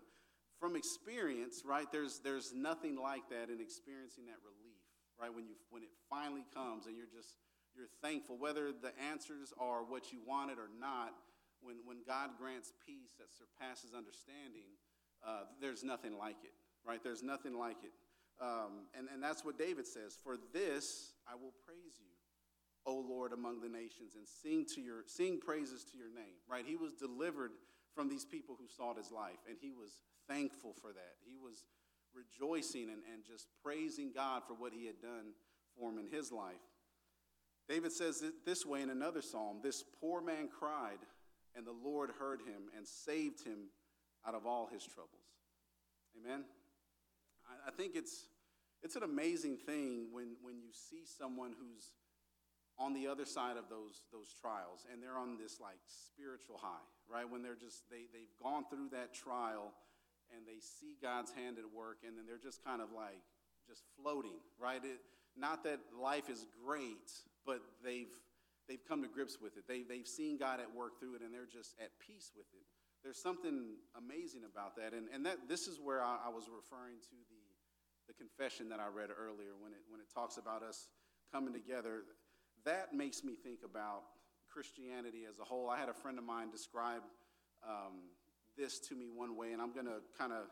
from 0.60 0.76
experience, 0.76 1.62
right, 1.66 1.86
there's, 1.92 2.20
there's 2.20 2.54
nothing 2.54 2.98
like 2.98 3.30
that 3.30 3.54
in 3.54 3.62
experiencing 3.62 4.26
that 4.26 4.42
relief, 4.42 4.82
right? 5.20 5.34
When, 5.34 5.46
you, 5.46 5.54
when 5.70 5.84
it 5.84 5.94
finally 6.10 6.46
comes 6.54 6.88
and 6.88 6.98
you're 6.98 7.12
just, 7.14 7.38
you're 7.76 7.92
thankful, 8.02 8.38
whether 8.38 8.74
the 8.74 8.92
answers 8.98 9.54
are 9.60 9.86
what 9.86 10.12
you 10.12 10.20
wanted 10.26 10.58
or 10.58 10.70
not, 10.80 11.14
when, 11.62 11.78
when 11.86 11.98
God 12.06 12.32
grants 12.40 12.74
peace 12.86 13.14
that 13.20 13.30
surpasses 13.34 13.94
understanding, 13.94 14.78
uh, 15.26 15.46
there's 15.62 15.84
nothing 15.84 16.18
like 16.18 16.42
it, 16.44 16.54
right? 16.86 17.04
There's 17.04 17.24
nothing 17.24 17.58
like 17.58 17.84
it. 17.84 17.94
Um, 18.40 18.86
and, 18.98 19.08
and 19.12 19.22
that's 19.22 19.44
what 19.44 19.58
David 19.58 19.88
says 19.88 20.18
For 20.24 20.38
this 20.54 21.14
I 21.28 21.36
will 21.36 21.54
praise 21.66 22.00
you, 22.00 22.14
O 22.86 22.96
Lord, 22.96 23.34
among 23.34 23.62
the 23.62 23.70
nations, 23.70 24.16
and 24.16 24.28
sing, 24.28 24.66
to 24.76 24.82
your, 24.82 25.04
sing 25.06 25.40
praises 25.40 25.84
to 25.92 25.98
your 25.98 26.10
name, 26.10 26.38
right? 26.48 26.66
He 26.66 26.76
was 26.76 26.94
delivered 26.94 27.52
from 27.96 28.10
these 28.10 28.26
people 28.26 28.56
who 28.60 28.68
sought 28.68 28.98
his 28.98 29.12
life, 29.12 29.40
and 29.48 29.58
he 29.60 29.72
was 29.72 30.02
thankful 30.28 30.74
for 30.80 30.94
that. 30.94 31.16
He 31.26 31.38
was 31.38 31.66
rejoicing 32.14 32.90
and, 32.90 33.02
and 33.14 33.26
just 33.26 33.48
praising 33.64 34.12
God 34.14 34.44
for 34.48 34.54
what 34.54 34.74
he 34.74 34.86
had 34.86 35.02
done 35.02 35.34
for 35.78 35.90
him 35.90 35.98
in 35.98 36.08
his 36.08 36.32
life. 36.32 36.56
David 37.68 37.92
says 37.92 38.22
it 38.22 38.46
this 38.46 38.66
way 38.66 38.82
in 38.82 38.90
another 38.90 39.22
psalm 39.22 39.60
This 39.62 39.84
poor 40.00 40.22
man 40.22 40.48
cried, 40.48 41.00
and 41.56 41.66
the 41.66 41.76
Lord 41.84 42.12
heard 42.20 42.42
him 42.42 42.70
and 42.76 42.88
saved 42.88 43.44
him 43.44 43.70
out 44.26 44.36
of 44.36 44.46
all 44.46 44.70
his 44.72 44.86
troubles. 44.86 45.12
Amen? 46.18 46.44
I, 47.68 47.72
think 47.72 47.96
it's, 47.96 48.26
it's 48.84 48.96
an 48.96 49.04
amazing 49.04 49.58
thing 49.58 50.08
when, 50.12 50.36
when 50.42 50.60
you 50.60 50.72
see 50.72 51.04
someone 51.06 51.54
who's 51.58 51.92
on 52.78 52.94
the 52.94 53.08
other 53.08 53.26
side 53.26 53.58
of 53.58 53.70
those, 53.70 54.04
those 54.12 54.34
trials 54.40 54.86
and 54.92 55.02
they're 55.02 55.18
on 55.18 55.38
this 55.38 55.60
like 55.60 55.80
spiritual 55.86 56.58
high, 56.62 56.86
right? 57.10 57.30
When 57.30 57.42
they're 57.42 57.60
just, 57.60 57.90
they, 57.90 58.06
they've 58.14 58.36
gone 58.42 58.66
through 58.70 58.90
that 58.92 59.14
trial 59.14 59.74
and 60.36 60.46
they 60.46 60.60
see 60.60 60.98
God's 61.02 61.32
hand 61.32 61.58
at 61.58 61.66
work 61.74 62.06
and 62.06 62.18
then 62.18 62.26
they're 62.28 62.38
just 62.42 62.64
kind 62.64 62.82
of 62.82 62.90
like 62.96 63.24
just 63.66 63.84
floating, 64.00 64.38
right? 64.60 64.84
It, 64.84 65.02
not 65.36 65.64
that 65.64 65.80
life 66.00 66.30
is 66.30 66.46
great, 66.66 67.12
but 67.46 67.62
they've 67.84 68.14
they've 68.68 68.84
come 68.88 69.02
to 69.02 69.08
grips 69.08 69.40
with 69.42 69.56
it. 69.56 69.64
They, 69.68 69.84
they've 69.84 70.08
seen 70.08 70.38
God 70.38 70.60
at 70.60 70.68
work 70.76 71.00
through 71.00 71.16
it, 71.16 71.22
and 71.24 71.34
they're 71.34 71.48
just 71.48 71.74
at 71.80 71.92
peace 72.04 72.32
with 72.36 72.48
it. 72.54 72.68
There's 73.04 73.18
something 73.18 73.80
amazing 73.96 74.44
about 74.44 74.76
that. 74.76 74.92
And, 74.92 75.08
and 75.14 75.26
that, 75.26 75.48
this 75.48 75.68
is 75.68 75.80
where 75.80 76.04
I, 76.04 76.28
I 76.28 76.30
was 76.30 76.52
referring 76.52 77.00
to 77.00 77.16
the, 77.32 77.37
the 78.08 78.14
confession 78.14 78.70
that 78.70 78.80
I 78.80 78.88
read 78.88 79.10
earlier 79.12 79.54
when 79.60 79.74
it, 79.74 79.84
when 79.90 80.00
it 80.00 80.08
talks 80.14 80.38
about 80.38 80.64
us 80.64 80.88
coming 81.32 81.54
together. 81.54 82.04
That 82.66 82.94
makes 82.94 83.24
me 83.24 83.36
think 83.36 83.60
about 83.64 84.04
Christianity 84.48 85.24
as 85.30 85.40
a 85.40 85.44
whole. 85.44 85.70
I 85.70 85.78
had 85.78 85.90
a 85.90 85.94
friend 85.94 86.18
of 86.18 86.24
mine 86.24 86.50
describe 86.50 87.04
um, 87.68 88.10
this 88.58 88.80
to 88.90 88.96
me 88.96 89.10
one 89.14 89.36
way, 89.36 89.52
and 89.52 89.62
I'm 89.62 89.74
going 89.74 89.86
to 89.86 90.00
kind 90.18 90.32
of 90.32 90.48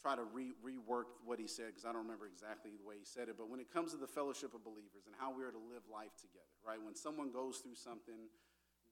try 0.00 0.14
to 0.16 0.24
re- 0.32 0.54
rework 0.64 1.10
what 1.24 1.38
he 1.38 1.46
said 1.46 1.72
because 1.72 1.84
I 1.84 1.92
don't 1.92 2.02
remember 2.02 2.26
exactly 2.26 2.72
the 2.76 2.86
way 2.86 2.96
he 2.98 3.04
said 3.04 3.28
it. 3.28 3.36
But 3.38 3.48
when 3.50 3.60
it 3.60 3.72
comes 3.72 3.92
to 3.92 3.98
the 3.98 4.06
fellowship 4.06 4.54
of 4.54 4.64
believers 4.64 5.06
and 5.06 5.14
how 5.18 5.34
we 5.34 5.44
are 5.44 5.50
to 5.50 5.64
live 5.70 5.82
life 5.90 6.14
together, 6.20 6.54
right? 6.66 6.78
When 6.82 6.94
someone 6.94 7.32
goes 7.32 7.58
through 7.58 7.76
something, 7.76 8.28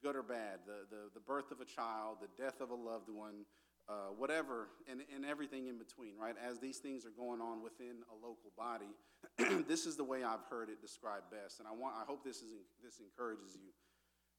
good 0.02 0.16
or 0.16 0.22
bad, 0.22 0.66
the, 0.66 0.88
the, 0.90 1.02
the 1.14 1.20
birth 1.20 1.50
of 1.52 1.60
a 1.60 1.64
child, 1.64 2.18
the 2.20 2.32
death 2.40 2.60
of 2.60 2.70
a 2.70 2.74
loved 2.74 3.08
one, 3.08 3.44
uh, 3.88 4.14
whatever, 4.16 4.68
and, 4.90 5.02
and 5.14 5.24
everything 5.24 5.66
in 5.66 5.78
between, 5.78 6.16
right? 6.18 6.34
As 6.38 6.58
these 6.58 6.78
things 6.78 7.04
are 7.04 7.10
going 7.10 7.40
on 7.40 7.62
within 7.62 8.02
a 8.10 8.14
local 8.14 8.52
body, 8.56 8.92
this 9.68 9.86
is 9.86 9.96
the 9.96 10.04
way 10.04 10.22
I've 10.22 10.44
heard 10.48 10.68
it 10.68 10.80
described 10.80 11.30
best. 11.30 11.58
And 11.58 11.68
I, 11.68 11.72
want, 11.72 11.94
I 11.96 12.04
hope 12.04 12.24
this, 12.24 12.38
is, 12.38 12.52
this 12.82 13.00
encourages 13.00 13.54
you. 13.54 13.70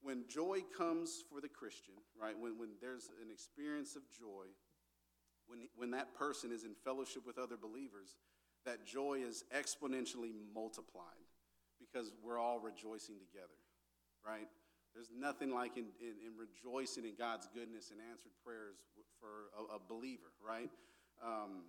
When 0.02 0.26
joy 0.28 0.60
comes 0.78 1.24
for 1.30 1.40
the 1.40 1.48
Christian, 1.48 1.96
right? 2.20 2.38
When, 2.38 2.58
when 2.58 2.70
there's 2.82 3.10
an 3.22 3.32
experience 3.32 3.96
of 3.96 4.02
joy, 4.18 4.52
when, 5.48 5.68
when 5.76 5.92
that 5.92 6.14
person 6.16 6.52
is 6.52 6.64
in 6.64 6.72
fellowship 6.84 7.26
with 7.26 7.38
other 7.38 7.58
believers, 7.58 8.16
that 8.66 8.86
joy 8.86 9.20
is 9.26 9.44
exponentially 9.56 10.32
multiplied 10.54 11.28
because 11.80 12.12
we're 12.24 12.40
all 12.40 12.60
rejoicing 12.60 13.16
together, 13.20 13.60
right? 14.26 14.48
There's 14.94 15.10
nothing 15.10 15.52
like 15.52 15.78
in, 15.78 15.90
in, 16.00 16.16
in 16.22 16.34
rejoicing 16.38 17.06
in 17.06 17.16
God's 17.18 17.48
goodness 17.54 17.92
and 17.92 18.00
answered 18.12 18.32
prayers 18.46 18.78
for 19.20 19.50
a, 19.58 19.78
a 19.78 19.80
believer, 19.80 20.30
right? 20.38 20.70
Um, 21.24 21.66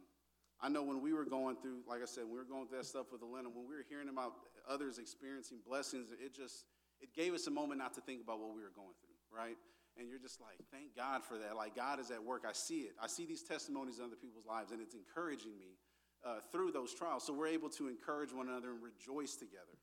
I 0.61 0.69
know 0.69 0.83
when 0.83 1.01
we 1.01 1.13
were 1.13 1.25
going 1.25 1.57
through, 1.57 1.81
like 1.89 2.03
I 2.03 2.07
said, 2.07 2.25
we 2.25 2.37
were 2.37 2.45
going 2.45 2.69
through 2.69 2.79
that 2.79 2.87
stuff 2.87 3.13
with 3.13 3.23
Elena, 3.23 3.49
when 3.49 3.69
we 3.69 3.75
were 3.75 3.87
hearing 3.89 4.09
about 4.09 4.35
others 4.69 4.99
experiencing 4.99 5.59
blessings, 5.67 6.11
it 6.13 6.35
just, 6.35 6.65
it 7.01 7.15
gave 7.15 7.35
us 7.35 7.47
a 7.47 7.51
moment 7.51 7.81
not 7.81 7.95
to 7.95 8.01
think 8.01 8.23
about 8.23 8.41
what 8.41 8.55
we 8.55 8.63
were 8.63 8.75
going 8.77 8.95
through, 9.01 9.17
right? 9.33 9.57
and 9.99 10.09
you're 10.09 10.19
just 10.19 10.41
like, 10.41 10.59
thank 10.73 10.97
God 10.97 11.23
for 11.23 11.39
that. 11.39 11.57
Like, 11.57 11.77
God 11.77 12.01
is 12.01 12.11
at 12.11 12.23
work. 12.23 12.45
I 12.49 12.53
see 12.53 12.81
it. 12.81 12.95
I 13.01 13.07
see 13.07 13.27
these 13.27 13.43
testimonies 13.43 13.99
in 13.99 14.05
other 14.05 14.17
people's 14.17 14.47
lives, 14.47 14.73
and 14.73 14.81
it's 14.81 14.95
encouraging 14.95 15.57
me 15.59 15.79
uh, 16.25 16.39
through 16.51 16.73
those 16.73 16.95
trials. 16.95 17.25
So 17.25 17.33
we're 17.33 17.49
able 17.49 17.69
to 17.71 17.89
encourage 17.89 18.33
one 18.33 18.49
another 18.49 18.71
and 18.71 18.81
rejoice 18.83 19.37
together. 19.37 19.79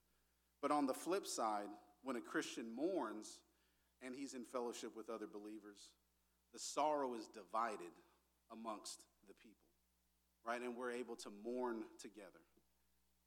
But 0.62 0.72
on 0.72 0.86
the 0.86 0.94
flip 0.94 1.26
side, 1.26 1.68
when 2.04 2.16
a 2.16 2.22
Christian 2.22 2.74
mourns 2.76 3.40
and 4.02 4.16
he's 4.16 4.34
in 4.34 4.44
fellowship 4.44 4.96
with 4.96 5.10
other 5.10 5.28
believers, 5.32 5.90
the 6.54 6.60
sorrow 6.60 7.14
is 7.14 7.28
divided 7.28 7.94
amongst 8.52 9.04
the 9.28 9.34
people, 9.34 9.72
right? 10.46 10.62
And 10.62 10.76
we're 10.76 10.92
able 10.92 11.16
to 11.18 11.30
mourn 11.44 11.84
together, 12.00 12.44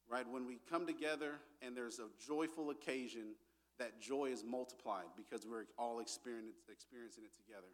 right? 0.08 0.28
When 0.28 0.46
we 0.46 0.58
come 0.68 0.87
together 0.87 1.40
and 1.62 1.76
there's 1.76 1.98
a 1.98 2.08
joyful 2.26 2.70
occasion, 2.70 3.37
that 3.78 4.00
joy 4.00 4.26
is 4.26 4.44
multiplied 4.44 5.10
because 5.16 5.46
we're 5.46 5.64
all 5.78 5.98
experiencing 6.00 6.52
it 6.68 7.34
together. 7.34 7.66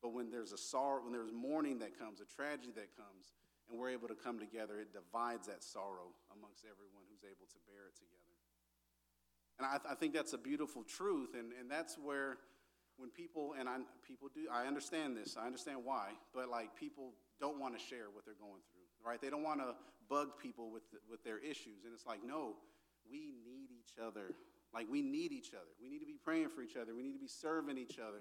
But 0.00 0.14
when 0.14 0.30
there's 0.30 0.52
a 0.52 0.58
sorrow, 0.58 1.02
when 1.02 1.12
there's 1.12 1.32
mourning 1.32 1.78
that 1.80 1.98
comes, 1.98 2.20
a 2.20 2.24
tragedy 2.24 2.72
that 2.76 2.96
comes, 2.96 3.32
and 3.70 3.78
we're 3.78 3.90
able 3.90 4.08
to 4.08 4.14
come 4.14 4.38
together, 4.38 4.80
it 4.80 4.92
divides 4.92 5.46
that 5.46 5.62
sorrow 5.62 6.10
amongst 6.32 6.64
everyone 6.64 7.04
who's 7.10 7.24
able 7.24 7.46
to 7.52 7.58
bear 7.66 7.88
it 7.88 7.96
together. 7.96 8.21
And 9.62 9.70
I, 9.70 9.92
I 9.92 9.94
think 9.94 10.12
that's 10.12 10.32
a 10.32 10.38
beautiful 10.38 10.82
truth, 10.82 11.30
and, 11.38 11.52
and 11.58 11.70
that's 11.70 11.96
where 11.96 12.38
when 12.96 13.10
people, 13.10 13.54
and 13.58 13.68
I, 13.68 13.76
people 14.06 14.28
do, 14.34 14.40
I 14.52 14.66
understand 14.66 15.16
this, 15.16 15.36
I 15.40 15.46
understand 15.46 15.78
why, 15.84 16.10
but 16.34 16.48
like 16.48 16.74
people 16.74 17.12
don't 17.40 17.60
want 17.60 17.78
to 17.78 17.80
share 17.80 18.10
what 18.12 18.24
they're 18.24 18.34
going 18.40 18.60
through, 18.72 19.08
right? 19.08 19.20
They 19.22 19.30
don't 19.30 19.44
want 19.44 19.60
to 19.60 19.74
bug 20.08 20.30
people 20.42 20.72
with, 20.72 20.82
with 21.08 21.22
their 21.22 21.38
issues. 21.38 21.84
And 21.84 21.94
it's 21.94 22.06
like, 22.06 22.24
no, 22.26 22.56
we 23.08 23.34
need 23.44 23.68
each 23.70 23.94
other. 24.04 24.34
Like 24.74 24.88
we 24.90 25.00
need 25.00 25.30
each 25.30 25.50
other. 25.54 25.70
We 25.80 25.88
need 25.88 26.00
to 26.00 26.06
be 26.06 26.18
praying 26.22 26.48
for 26.48 26.62
each 26.62 26.76
other. 26.76 26.94
We 26.94 27.02
need 27.02 27.12
to 27.12 27.20
be 27.20 27.28
serving 27.28 27.78
each 27.78 27.98
other. 27.98 28.18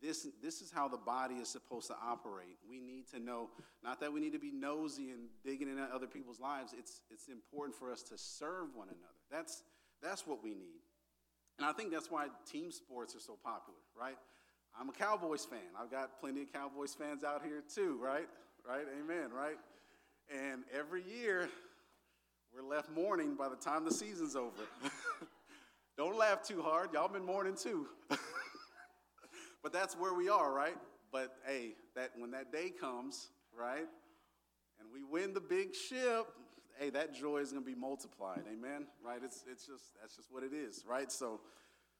This, 0.00 0.28
this 0.42 0.60
is 0.60 0.70
how 0.70 0.86
the 0.88 0.98
body 0.98 1.36
is 1.36 1.48
supposed 1.48 1.88
to 1.88 1.96
operate. 2.00 2.58
We 2.68 2.80
need 2.80 3.08
to 3.10 3.18
know, 3.18 3.50
not 3.82 3.98
that 4.00 4.12
we 4.12 4.20
need 4.20 4.34
to 4.34 4.38
be 4.38 4.52
nosy 4.52 5.10
and 5.10 5.28
digging 5.44 5.68
into 5.68 5.82
other 5.82 6.06
people's 6.06 6.38
lives. 6.38 6.74
It's, 6.78 7.00
it's 7.10 7.26
important 7.28 7.76
for 7.76 7.90
us 7.90 8.02
to 8.04 8.18
serve 8.18 8.68
one 8.74 8.88
another. 8.88 9.16
That's, 9.30 9.62
that's 10.02 10.26
what 10.26 10.42
we 10.42 10.50
need. 10.50 10.80
And 11.58 11.66
I 11.66 11.72
think 11.72 11.90
that's 11.90 12.10
why 12.10 12.26
team 12.50 12.70
sports 12.70 13.14
are 13.14 13.20
so 13.20 13.38
popular, 13.42 13.78
right? 13.98 14.16
I'm 14.78 14.88
a 14.90 14.92
Cowboys 14.92 15.44
fan. 15.44 15.58
I've 15.80 15.90
got 15.90 16.20
plenty 16.20 16.42
of 16.42 16.52
Cowboys 16.52 16.94
fans 16.94 17.24
out 17.24 17.42
here 17.42 17.62
too, 17.74 17.98
right? 18.02 18.28
Right? 18.68 18.84
Amen, 19.00 19.30
right? 19.32 19.56
And 20.30 20.64
every 20.76 21.02
year, 21.02 21.48
we're 22.54 22.62
left 22.62 22.90
mourning 22.90 23.36
by 23.36 23.48
the 23.48 23.56
time 23.56 23.84
the 23.84 23.92
season's 23.92 24.36
over. 24.36 24.62
Don't 25.96 26.16
laugh 26.16 26.42
too 26.42 26.60
hard. 26.60 26.92
Y'all 26.92 27.08
been 27.08 27.24
mourning 27.24 27.56
too. 27.56 27.86
but 29.62 29.72
that's 29.72 29.94
where 29.94 30.12
we 30.12 30.28
are, 30.28 30.52
right? 30.52 30.76
But 31.10 31.36
hey, 31.46 31.74
that 31.94 32.10
when 32.16 32.32
that 32.32 32.52
day 32.52 32.70
comes, 32.70 33.28
right? 33.58 33.86
And 34.78 34.88
we 34.92 35.02
win 35.04 35.32
the 35.32 35.40
big 35.40 35.74
ship, 35.74 36.26
hey, 36.78 36.90
that 36.90 37.14
joy 37.14 37.38
is 37.38 37.52
going 37.52 37.64
to 37.64 37.70
be 37.70 37.78
multiplied. 37.78 38.42
Amen. 38.52 38.86
Right? 39.04 39.20
It's 39.22 39.44
it's 39.50 39.66
just 39.66 39.84
that's 40.00 40.16
just 40.16 40.30
what 40.30 40.42
it 40.42 40.52
is, 40.52 40.84
right? 40.88 41.10
So 41.10 41.40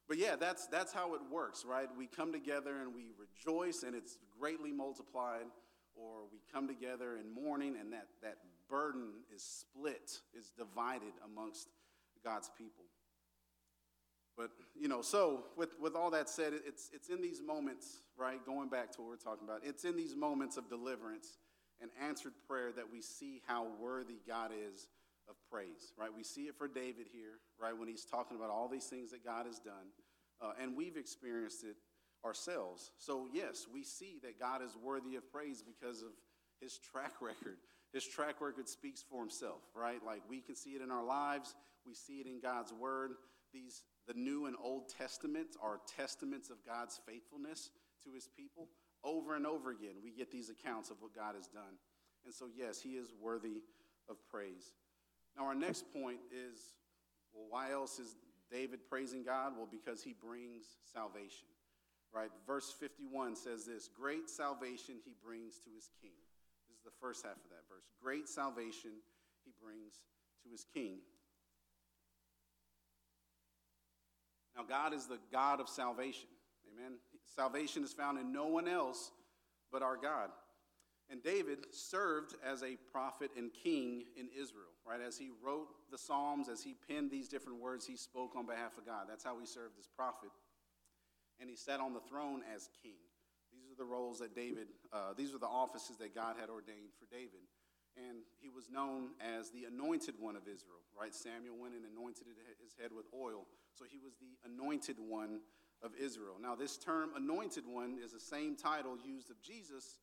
but 0.08 0.18
yeah, 0.18 0.36
that's 0.36 0.66
that's 0.66 0.92
how 0.92 1.14
it 1.14 1.20
works, 1.30 1.64
right? 1.66 1.88
We 1.98 2.06
come 2.06 2.32
together 2.32 2.80
and 2.80 2.94
we 2.94 3.10
rejoice 3.18 3.82
and 3.82 3.94
it's 3.94 4.18
greatly 4.38 4.72
multiplied 4.72 5.46
or 5.94 6.24
we 6.30 6.38
come 6.52 6.68
together 6.68 7.16
in 7.16 7.32
mourning 7.32 7.76
and 7.80 7.92
that 7.92 8.06
that 8.22 8.36
burden 8.68 9.08
is 9.34 9.42
split, 9.42 10.20
is 10.36 10.52
divided 10.56 11.12
amongst 11.24 11.68
God's 12.24 12.50
people. 12.56 12.84
But 14.36 14.50
you 14.78 14.86
know, 14.86 15.02
so 15.02 15.44
with, 15.56 15.70
with 15.80 15.96
all 15.96 16.10
that 16.10 16.28
said, 16.28 16.52
it's 16.52 16.90
it's 16.92 17.08
in 17.08 17.20
these 17.20 17.42
moments, 17.42 18.02
right? 18.16 18.44
Going 18.44 18.68
back 18.68 18.92
to 18.92 19.00
what 19.00 19.08
we're 19.08 19.16
talking 19.16 19.48
about, 19.48 19.62
it's 19.64 19.84
in 19.84 19.96
these 19.96 20.14
moments 20.14 20.56
of 20.56 20.68
deliverance 20.68 21.38
and 21.80 21.90
answered 22.02 22.32
prayer 22.48 22.72
that 22.72 22.90
we 22.90 23.00
see 23.00 23.42
how 23.46 23.66
worthy 23.80 24.20
God 24.26 24.50
is 24.52 24.88
of 25.28 25.34
praise, 25.50 25.92
right? 25.98 26.10
We 26.14 26.22
see 26.22 26.42
it 26.42 26.56
for 26.56 26.68
David 26.68 27.06
here, 27.12 27.40
right? 27.60 27.76
When 27.76 27.88
he's 27.88 28.04
talking 28.04 28.36
about 28.36 28.50
all 28.50 28.68
these 28.68 28.86
things 28.86 29.10
that 29.10 29.24
God 29.24 29.46
has 29.46 29.58
done, 29.58 29.92
uh, 30.40 30.52
and 30.60 30.76
we've 30.76 30.96
experienced 30.96 31.64
it 31.64 31.76
ourselves. 32.24 32.90
So 32.98 33.28
yes, 33.32 33.66
we 33.72 33.82
see 33.82 34.18
that 34.22 34.38
God 34.38 34.62
is 34.62 34.76
worthy 34.82 35.16
of 35.16 35.30
praise 35.30 35.62
because 35.62 36.02
of 36.02 36.10
his 36.60 36.78
track 36.78 37.14
record. 37.20 37.56
His 37.92 38.06
track 38.06 38.40
record 38.40 38.68
speaks 38.68 39.02
for 39.02 39.20
himself, 39.20 39.62
right? 39.74 40.00
Like 40.04 40.22
we 40.28 40.40
can 40.40 40.54
see 40.54 40.70
it 40.70 40.82
in 40.82 40.90
our 40.90 41.04
lives, 41.04 41.54
we 41.86 41.94
see 41.94 42.20
it 42.20 42.26
in 42.26 42.40
God's 42.40 42.72
word. 42.72 43.12
These 43.52 43.82
the 44.06 44.14
New 44.14 44.46
and 44.46 44.56
Old 44.62 44.88
Testaments 44.88 45.56
are 45.60 45.80
testaments 45.96 46.50
of 46.50 46.56
God's 46.64 47.00
faithfulness 47.06 47.70
to 48.04 48.12
his 48.12 48.28
people. 48.36 48.68
Over 49.07 49.37
and 49.37 49.47
over 49.47 49.71
again, 49.71 49.95
we 50.03 50.11
get 50.11 50.33
these 50.33 50.51
accounts 50.51 50.90
of 50.90 50.97
what 51.01 51.14
God 51.14 51.37
has 51.37 51.47
done. 51.47 51.79
And 52.25 52.35
so, 52.35 52.47
yes, 52.55 52.83
he 52.83 52.90
is 52.90 53.12
worthy 53.23 53.62
of 54.09 54.16
praise. 54.29 54.73
Now, 55.37 55.45
our 55.47 55.55
next 55.55 55.85
point 55.92 56.19
is 56.33 56.59
well, 57.33 57.47
why 57.49 57.71
else 57.71 57.99
is 58.01 58.16
David 58.51 58.81
praising 58.88 59.23
God? 59.23 59.53
Well, 59.57 59.69
because 59.71 60.03
he 60.03 60.12
brings 60.12 60.64
salvation, 60.92 61.47
right? 62.12 62.31
Verse 62.47 62.75
51 62.81 63.37
says 63.37 63.64
this 63.64 63.88
Great 63.88 64.29
salvation 64.29 64.97
he 65.05 65.12
brings 65.25 65.59
to 65.59 65.71
his 65.75 65.90
king. 66.03 66.16
This 66.66 66.79
is 66.79 66.83
the 66.85 66.97
first 67.01 67.25
half 67.25 67.37
of 67.37 67.51
that 67.51 67.69
verse. 67.69 67.85
Great 68.03 68.29
salvation 68.29 68.90
he 69.45 69.53
brings 69.62 70.01
to 70.42 70.51
his 70.51 70.64
king. 70.75 70.99
Now, 74.57 74.64
God 74.66 74.95
is 74.95 75.07
the 75.07 75.19
God 75.31 75.61
of 75.61 75.69
salvation. 75.69 76.29
Amen. 76.73 76.95
Salvation 77.34 77.84
is 77.84 77.92
found 77.92 78.18
in 78.18 78.32
no 78.32 78.46
one 78.46 78.68
else 78.68 79.10
but 79.72 79.82
our 79.82 79.96
God. 79.96 80.30
And 81.08 81.22
David 81.22 81.58
served 81.72 82.34
as 82.44 82.62
a 82.62 82.76
prophet 82.90 83.30
and 83.36 83.52
king 83.52 84.04
in 84.16 84.28
Israel, 84.36 84.74
right? 84.84 85.00
As 85.00 85.16
he 85.16 85.30
wrote 85.42 85.68
the 85.90 85.98
Psalms, 85.98 86.48
as 86.48 86.62
he 86.62 86.74
penned 86.88 87.10
these 87.10 87.28
different 87.28 87.60
words, 87.60 87.86
he 87.86 87.96
spoke 87.96 88.34
on 88.34 88.44
behalf 88.44 88.76
of 88.76 88.84
God. 88.84 89.06
That's 89.08 89.22
how 89.22 89.38
he 89.38 89.46
served 89.46 89.78
as 89.78 89.86
prophet. 89.86 90.30
And 91.40 91.48
he 91.48 91.54
sat 91.54 91.78
on 91.78 91.92
the 91.92 92.00
throne 92.00 92.42
as 92.54 92.68
king. 92.82 92.98
These 93.52 93.70
are 93.70 93.78
the 93.78 93.84
roles 93.84 94.18
that 94.18 94.34
David, 94.34 94.66
uh, 94.92 95.14
these 95.16 95.32
are 95.32 95.38
the 95.38 95.46
offices 95.46 95.96
that 95.98 96.14
God 96.14 96.36
had 96.40 96.50
ordained 96.50 96.90
for 96.98 97.06
David. 97.06 97.46
And 97.96 98.26
he 98.42 98.50
was 98.50 98.68
known 98.68 99.16
as 99.22 99.50
the 99.50 99.64
anointed 99.64 100.16
one 100.18 100.36
of 100.36 100.42
Israel, 100.42 100.84
right? 100.98 101.14
Samuel 101.14 101.56
went 101.56 101.74
and 101.74 101.84
anointed 101.86 102.26
his 102.60 102.74
head 102.76 102.90
with 102.92 103.06
oil. 103.14 103.46
So 103.72 103.84
he 103.88 103.96
was 103.96 104.12
the 104.20 104.36
anointed 104.44 104.96
one 104.98 105.40
of 105.82 105.92
Israel. 106.00 106.36
Now, 106.40 106.54
this 106.54 106.76
term 106.76 107.10
anointed 107.16 107.64
one 107.66 107.98
is 108.02 108.12
the 108.12 108.20
same 108.20 108.56
title 108.56 108.96
used 109.04 109.30
of 109.30 109.40
Jesus 109.42 109.98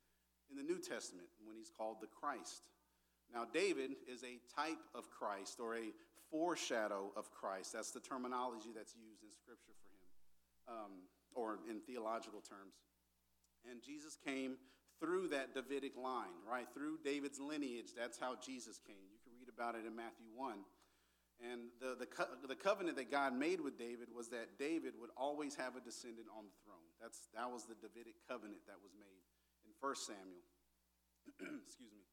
in 0.49 0.57
the 0.57 0.63
New 0.63 0.79
Testament 0.79 1.27
when 1.45 1.55
he's 1.57 1.71
called 1.75 1.97
the 2.01 2.07
Christ. 2.07 2.63
Now, 3.33 3.45
David 3.51 3.91
is 4.07 4.23
a 4.23 4.39
type 4.55 4.81
of 4.93 5.09
Christ 5.09 5.59
or 5.59 5.75
a 5.75 5.91
foreshadow 6.29 7.11
of 7.17 7.31
Christ. 7.31 7.73
That's 7.73 7.91
the 7.91 7.99
terminology 7.99 8.69
that's 8.75 8.95
used 8.95 9.23
in 9.23 9.31
Scripture 9.31 9.73
for 9.81 9.93
him, 9.93 10.77
um, 10.77 10.91
or 11.33 11.59
in 11.69 11.79
theological 11.81 12.41
terms. 12.41 12.75
And 13.69 13.81
Jesus 13.81 14.17
came 14.25 14.57
through 14.99 15.29
that 15.29 15.53
Davidic 15.53 15.97
line, 15.97 16.37
right? 16.47 16.67
Through 16.73 16.99
David's 17.03 17.39
lineage. 17.39 17.91
That's 17.97 18.17
how 18.19 18.35
Jesus 18.35 18.79
came. 18.85 19.03
You 19.11 19.19
can 19.23 19.33
read 19.37 19.49
about 19.49 19.75
it 19.75 19.85
in 19.87 19.95
Matthew 19.95 20.27
1. 20.35 20.53
And 21.41 21.73
the, 21.81 21.95
the, 21.97 22.05
co- 22.05 22.29
the 22.47 22.55
covenant 22.55 22.97
that 22.97 23.11
God 23.11 23.33
made 23.33 23.59
with 23.59 23.77
David 23.77 24.07
was 24.13 24.29
that 24.29 24.57
David 24.59 24.93
would 24.99 25.09
always 25.17 25.55
have 25.55 25.75
a 25.75 25.81
descendant 25.81 26.27
on 26.31 26.45
the 26.45 26.55
throne. 26.63 26.87
That's, 27.01 27.27
that 27.35 27.49
was 27.49 27.65
the 27.65 27.75
Davidic 27.75 28.15
covenant 28.29 28.63
that 28.67 28.79
was 28.81 28.93
made. 28.95 29.23
In 29.65 29.73
1 29.75 29.95
Samuel. 29.95 30.45
Excuse 31.67 31.91
me. 31.91 32.03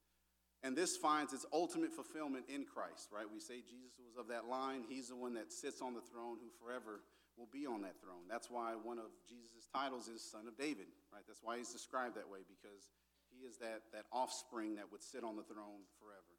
And 0.63 0.77
this 0.77 0.97
finds 0.97 1.33
its 1.33 1.47
ultimate 1.53 1.93
fulfillment 1.93 2.45
in 2.53 2.69
Christ, 2.69 3.09
right? 3.09 3.25
We 3.25 3.41
say 3.41 3.65
Jesus 3.65 3.97
was 3.97 4.21
of 4.21 4.29
that 4.29 4.45
line. 4.45 4.85
He's 4.89 5.09
the 5.09 5.17
one 5.17 5.33
that 5.35 5.53
sits 5.53 5.81
on 5.81 5.95
the 5.95 6.05
throne 6.05 6.37
who 6.37 6.53
forever 6.61 7.01
will 7.41 7.49
be 7.49 7.65
on 7.65 7.81
that 7.81 7.97
throne. 8.05 8.29
That's 8.29 8.51
why 8.51 8.77
one 8.77 8.99
of 9.01 9.09
Jesus' 9.25 9.65
titles 9.73 10.09
is 10.09 10.21
Son 10.21 10.45
of 10.45 10.59
David, 10.61 10.93
right? 11.09 11.25
That's 11.25 11.41
why 11.41 11.57
he's 11.57 11.73
described 11.73 12.17
that 12.21 12.29
way, 12.29 12.45
because 12.45 12.93
he 13.33 13.49
is 13.49 13.57
that, 13.65 13.89
that 13.97 14.05
offspring 14.13 14.77
that 14.77 14.93
would 14.93 15.03
sit 15.03 15.25
on 15.25 15.37
the 15.37 15.47
throne 15.49 15.89
forever. 15.97 16.30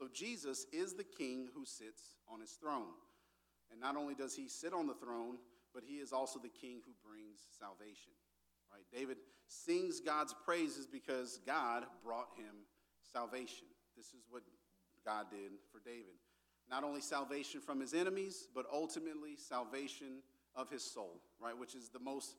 So 0.00 0.08
Jesus 0.10 0.64
is 0.72 0.94
the 0.94 1.04
king 1.04 1.48
who 1.54 1.66
sits 1.66 2.00
on 2.26 2.40
his 2.40 2.52
throne. 2.52 2.88
And 3.70 3.78
not 3.78 3.98
only 3.98 4.14
does 4.14 4.34
he 4.34 4.48
sit 4.48 4.72
on 4.72 4.86
the 4.86 4.94
throne, 4.94 5.36
but 5.74 5.82
he 5.86 5.96
is 5.96 6.10
also 6.10 6.38
the 6.38 6.48
king 6.48 6.80
who 6.86 6.92
brings 7.06 7.40
salvation. 7.58 8.12
Right? 8.72 8.84
David 8.90 9.18
sings 9.46 10.00
God's 10.00 10.34
praises 10.46 10.86
because 10.86 11.38
God 11.46 11.84
brought 12.02 12.28
him 12.34 12.64
salvation. 13.12 13.66
This 13.94 14.06
is 14.06 14.24
what 14.30 14.42
God 15.04 15.26
did 15.30 15.52
for 15.70 15.80
David. 15.84 16.16
Not 16.70 16.82
only 16.82 17.02
salvation 17.02 17.60
from 17.60 17.78
his 17.78 17.92
enemies, 17.92 18.48
but 18.54 18.64
ultimately 18.72 19.36
salvation 19.36 20.22
of 20.56 20.70
his 20.70 20.82
soul, 20.82 21.20
right? 21.38 21.56
Which 21.56 21.74
is 21.74 21.90
the 21.90 22.00
most, 22.00 22.36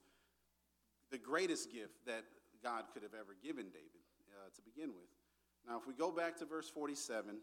the 1.12 1.20
greatest 1.20 1.72
gift 1.72 2.08
that 2.08 2.24
God 2.64 2.86
could 2.92 3.04
have 3.04 3.14
ever 3.14 3.36
given 3.44 3.66
David 3.66 4.02
uh, 4.34 4.50
to 4.56 4.62
begin 4.64 4.96
with. 4.96 5.10
Now, 5.68 5.78
if 5.78 5.88
we 5.88 5.94
go 5.94 6.12
back 6.12 6.38
to 6.38 6.46
verse 6.46 6.68
47, 6.70 7.38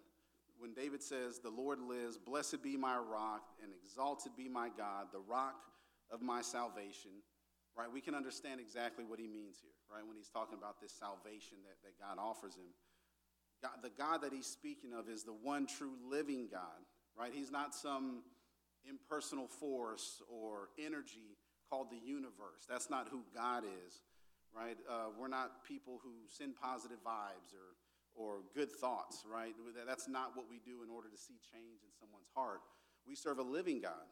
when 0.59 0.75
David 0.75 1.03
says, 1.03 1.39
The 1.39 1.51
Lord 1.51 1.81
lives, 1.81 2.19
blessed 2.19 2.63
be 2.63 2.77
my 2.77 2.97
rock, 2.97 3.43
and 3.63 3.73
exalted 3.83 4.33
be 4.37 4.49
my 4.49 4.69
God, 4.77 5.07
the 5.13 5.21
rock 5.21 5.57
of 6.11 6.23
my 6.23 6.43
salvation 6.43 7.13
right? 7.79 7.91
We 7.91 8.01
can 8.01 8.15
understand 8.17 8.59
exactly 8.61 9.05
what 9.05 9.21
he 9.21 9.29
means 9.29 9.63
here, 9.63 9.79
right? 9.89 10.05
When 10.05 10.17
he's 10.17 10.29
talking 10.29 10.59
about 10.59 10.81
this 10.83 10.93
salvation 10.93 11.59
that, 11.63 11.79
that 11.87 11.95
God 11.95 12.21
offers 12.21 12.57
him. 12.57 12.75
God, 13.63 13.79
the 13.83 13.91
God 13.91 14.23
that 14.23 14.33
he's 14.33 14.47
speaking 14.47 14.91
of 14.93 15.09
is 15.09 15.23
the 15.23 15.33
one 15.33 15.67
true 15.67 15.95
living 16.11 16.49
God, 16.51 16.83
right? 17.17 17.31
He's 17.33 17.53
not 17.53 17.75
some 17.75 18.23
impersonal 18.83 19.47
force 19.47 20.21
or 20.29 20.71
energy 20.79 21.39
called 21.71 21.91
the 21.91 21.99
universe. 22.05 22.67
That's 22.69 22.91
not 22.91 23.09
who 23.11 23.23
God 23.33 23.63
is, 23.63 24.03
right? 24.55 24.77
Uh, 24.91 25.11
we're 25.19 25.29
not 25.29 25.65
people 25.67 26.01
who 26.03 26.11
send 26.29 26.57
positive 26.57 26.99
vibes 27.07 27.55
or, 27.55 27.79
or 28.19 28.43
good 28.55 28.71
thoughts, 28.71 29.25
right? 29.31 29.55
That's 29.87 30.09
not 30.09 30.37
what 30.37 30.47
we 30.51 30.59
do 30.59 30.83
in 30.83 30.91
order 30.91 31.09
to 31.09 31.17
see 31.17 31.39
change 31.53 31.81
in 31.87 31.91
someone's 31.99 32.29
heart. 32.35 32.61
We 33.07 33.15
serve 33.15 33.39
a 33.39 33.43
living 33.43 33.81
God, 33.81 34.11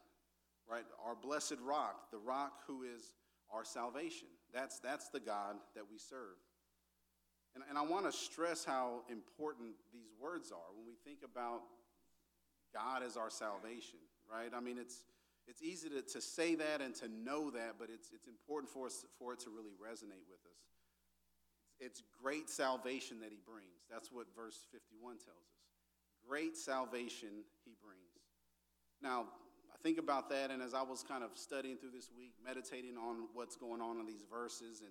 right? 0.70 0.84
Our 1.04 1.16
blessed 1.16 1.58
rock, 1.62 2.10
the 2.12 2.18
rock 2.18 2.62
who 2.66 2.84
is 2.84 3.12
our 3.52 3.64
salvation. 3.64 4.28
That's, 4.54 4.78
that's 4.78 5.08
the 5.08 5.20
God 5.20 5.56
that 5.74 5.84
we 5.90 5.98
serve. 5.98 6.38
And, 7.54 7.64
and 7.68 7.76
I 7.76 7.82
want 7.82 8.06
to 8.06 8.12
stress 8.12 8.64
how 8.64 9.02
important 9.10 9.74
these 9.92 10.12
words 10.20 10.52
are 10.52 10.70
when 10.76 10.86
we 10.86 10.94
think 11.04 11.24
about 11.24 11.62
God 12.72 13.02
as 13.02 13.16
our 13.16 13.30
salvation, 13.30 13.98
right? 14.30 14.50
I 14.54 14.60
mean, 14.60 14.78
it's, 14.78 15.04
it's 15.48 15.62
easy 15.62 15.88
to, 15.88 16.02
to 16.02 16.20
say 16.20 16.54
that 16.54 16.80
and 16.80 16.94
to 16.96 17.08
know 17.08 17.50
that, 17.50 17.74
but 17.78 17.88
it's, 17.92 18.10
it's 18.14 18.26
important 18.26 18.70
for, 18.70 18.86
us, 18.86 19.04
for 19.18 19.32
it 19.32 19.40
to 19.40 19.50
really 19.50 19.72
resonate 19.80 20.26
with 20.28 20.44
us. 20.44 20.75
It's, 21.80 22.02
great 22.22 22.50
salvation 22.50 23.20
that 23.20 23.30
he 23.30 23.38
brings. 23.46 23.86
That's 23.90 24.10
what 24.10 24.26
verse 24.34 24.66
51 24.72 25.18
tells 25.18 25.46
us. 25.46 25.62
Great 26.26 26.56
salvation 26.56 27.46
he 27.64 27.76
brings. 27.80 28.00
Now, 29.00 29.26
I 29.72 29.76
think 29.82 29.98
about 29.98 30.28
that, 30.30 30.50
and 30.50 30.60
as 30.60 30.74
I 30.74 30.82
was 30.82 31.04
kind 31.06 31.22
of 31.22 31.30
studying 31.34 31.76
through 31.76 31.92
this 31.94 32.10
week, 32.16 32.32
meditating 32.44 32.96
on 32.96 33.28
what's 33.34 33.54
going 33.54 33.80
on 33.80 34.00
in 34.00 34.06
these 34.06 34.24
verses 34.28 34.80
and 34.80 34.90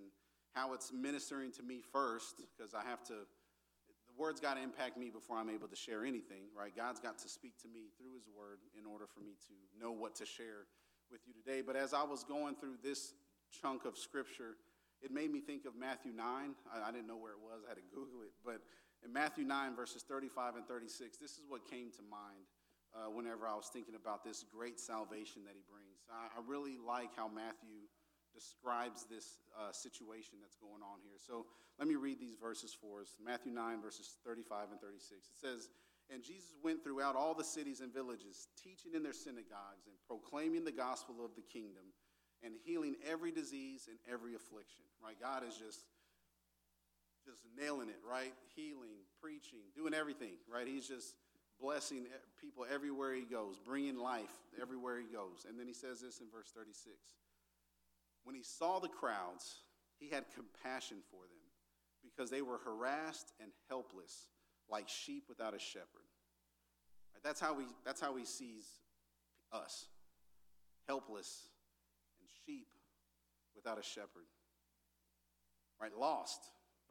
how 0.54 0.74
it's 0.74 0.94
ministering 0.94 1.52
to 1.54 1.64
me 1.64 1.82
first, 1.92 2.40
because 2.56 2.74
I 2.74 2.88
have 2.88 3.04
to, 3.06 3.14
the 3.14 4.16
word's 4.18 4.40
got 4.40 4.56
to 4.56 4.64
impact 4.64 4.98
me 4.98 5.10
before 5.10 5.38
I'm 5.38 5.50
able 5.50 5.68
to 5.68 5.76
share 5.76 6.06
anything, 6.06 6.48
right? 6.58 6.72
God's 6.74 7.02
got 7.02 7.18
to 7.20 7.28
speak 7.28 7.60
to 7.64 7.68
me 7.68 7.92
through 7.98 8.14
his 8.14 8.30
word 8.32 8.60
in 8.80 8.86
order 8.86 9.06
for 9.08 9.20
me 9.20 9.34
to 9.48 9.84
know 9.84 9.92
what 9.92 10.16
to 10.16 10.26
share 10.26 10.72
with 11.12 11.22
you 11.28 11.34
today. 11.34 11.62
But 11.62 11.76
as 11.76 11.94
I 11.94 12.04
was 12.04 12.24
going 12.24 12.56
through 12.56 12.78
this 12.82 13.14
chunk 13.52 13.84
of 13.84 13.98
scripture, 13.98 14.56
it 15.06 15.14
made 15.14 15.30
me 15.30 15.40
think 15.40 15.70
of 15.70 15.78
Matthew 15.78 16.12
9. 16.12 16.26
I, 16.26 16.90
I 16.90 16.90
didn't 16.90 17.06
know 17.06 17.22
where 17.22 17.38
it 17.38 17.44
was, 17.46 17.62
I 17.62 17.70
had 17.70 17.78
to 17.78 17.90
Google 17.94 18.26
it. 18.26 18.34
But 18.42 18.66
in 19.06 19.14
Matthew 19.14 19.46
9, 19.46 19.78
verses 19.78 20.02
35 20.02 20.58
and 20.58 20.66
36, 20.66 21.22
this 21.22 21.38
is 21.38 21.46
what 21.48 21.70
came 21.70 21.94
to 21.94 22.04
mind 22.10 22.50
uh, 22.90 23.14
whenever 23.14 23.46
I 23.46 23.54
was 23.54 23.70
thinking 23.70 23.94
about 23.94 24.26
this 24.26 24.42
great 24.42 24.82
salvation 24.82 25.46
that 25.46 25.54
he 25.54 25.62
brings. 25.70 26.02
I, 26.10 26.34
I 26.34 26.42
really 26.42 26.82
like 26.82 27.14
how 27.14 27.30
Matthew 27.30 27.86
describes 28.34 29.06
this 29.06 29.46
uh, 29.54 29.72
situation 29.72 30.42
that's 30.42 30.58
going 30.58 30.82
on 30.82 31.06
here. 31.06 31.22
So 31.22 31.46
let 31.78 31.88
me 31.88 31.96
read 31.96 32.20
these 32.20 32.36
verses 32.36 32.74
for 32.74 33.06
us 33.06 33.14
Matthew 33.22 33.54
9, 33.54 33.86
verses 33.86 34.18
35 34.26 34.74
and 34.74 34.82
36. 34.82 35.30
It 35.30 35.38
says, 35.38 35.70
And 36.10 36.26
Jesus 36.26 36.58
went 36.66 36.84
throughout 36.84 37.16
all 37.16 37.38
the 37.38 37.46
cities 37.46 37.80
and 37.80 37.94
villages, 37.94 38.50
teaching 38.58 38.98
in 38.98 39.06
their 39.06 39.16
synagogues 39.16 39.86
and 39.86 39.96
proclaiming 40.10 40.66
the 40.66 40.74
gospel 40.74 41.22
of 41.24 41.38
the 41.38 41.46
kingdom 41.46 41.94
and 42.44 42.54
healing 42.64 42.96
every 43.10 43.32
disease 43.32 43.88
and 43.90 43.98
every 44.12 44.36
affliction. 44.36 44.86
Right? 45.04 45.16
God 45.20 45.44
is 45.48 45.56
just 45.56 45.80
just 47.26 47.42
nailing 47.58 47.90
it, 47.90 47.98
right? 48.08 48.34
Healing, 48.56 49.02
preaching, 49.20 49.66
doing 49.76 49.96
everything, 49.96 50.38
right? 50.48 50.68
He's 50.68 50.88
just 50.88 51.16
blessing 51.60 52.06
people 52.40 52.68
everywhere 52.72 53.16
he 53.16 53.24
goes, 53.24 53.58
bringing 53.58 53.98
life 53.98 54.30
everywhere 54.62 55.00
he 55.00 55.08
goes. 55.08 55.46
And 55.50 55.60
then 55.60 55.66
he 55.66 55.74
says 55.74 56.00
this 56.02 56.20
in 56.20 56.28
verse 56.32 56.52
36 56.56 56.94
when 58.26 58.36
he 58.36 58.44
saw 58.44 58.80
the 58.80 58.90
crowds, 58.90 59.62
he 60.00 60.10
had 60.10 60.26
compassion 60.34 60.98
for 61.12 61.22
them 61.22 61.46
because 62.04 62.30
they 62.30 62.42
were 62.42 62.58
harassed 62.58 63.32
and 63.40 63.52
helpless, 63.70 64.30
like 64.70 64.90
sheep 64.90 65.26
without 65.30 65.56
a 65.56 65.60
shepherd. 65.60 66.10
Right? 67.14 67.24
That's, 67.24 67.40
how 67.40 67.58
he, 67.60 67.66
that's 67.86 68.02
how 68.02 68.16
he 68.16 68.26
sees 68.26 68.66
us 69.54 69.86
helpless 70.88 71.44
sheep 72.46 72.68
without 73.56 73.80
a 73.80 73.84
shepherd. 73.84 74.28
Right? 75.82 75.92
Lost. 75.98 76.40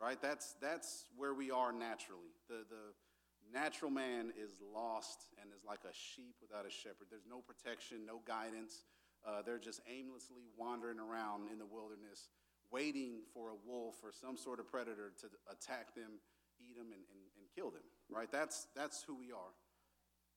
Right? 0.00 0.20
That's, 0.20 0.54
that's 0.60 1.06
where 1.16 1.34
we 1.34 1.50
are 1.50 1.72
naturally. 1.72 2.34
The, 2.48 2.64
the 2.68 2.92
natural 3.52 3.90
man 3.90 4.32
is 4.36 4.56
lost 4.74 5.28
and 5.40 5.50
is 5.54 5.64
like 5.64 5.80
a 5.84 5.94
sheep 5.94 6.36
without 6.42 6.66
a 6.66 6.70
shepherd. 6.70 7.06
There's 7.10 7.28
no 7.28 7.40
protection, 7.40 8.04
no 8.06 8.20
guidance. 8.26 8.84
Uh, 9.26 9.42
they're 9.42 9.58
just 9.58 9.80
aimlessly 9.88 10.42
wandering 10.56 10.98
around 10.98 11.50
in 11.50 11.58
the 11.58 11.66
wilderness, 11.66 12.28
waiting 12.70 13.22
for 13.32 13.50
a 13.50 13.58
wolf 13.66 13.96
or 14.02 14.12
some 14.12 14.36
sort 14.36 14.60
of 14.60 14.68
predator 14.68 15.12
to 15.20 15.26
attack 15.50 15.94
them, 15.94 16.20
eat 16.60 16.76
them, 16.76 16.92
and, 16.92 17.04
and, 17.08 17.22
and 17.38 17.46
kill 17.54 17.70
them, 17.70 17.86
right? 18.10 18.30
That's, 18.30 18.66
that's 18.76 19.02
who 19.06 19.16
we 19.16 19.32
are. 19.32 19.54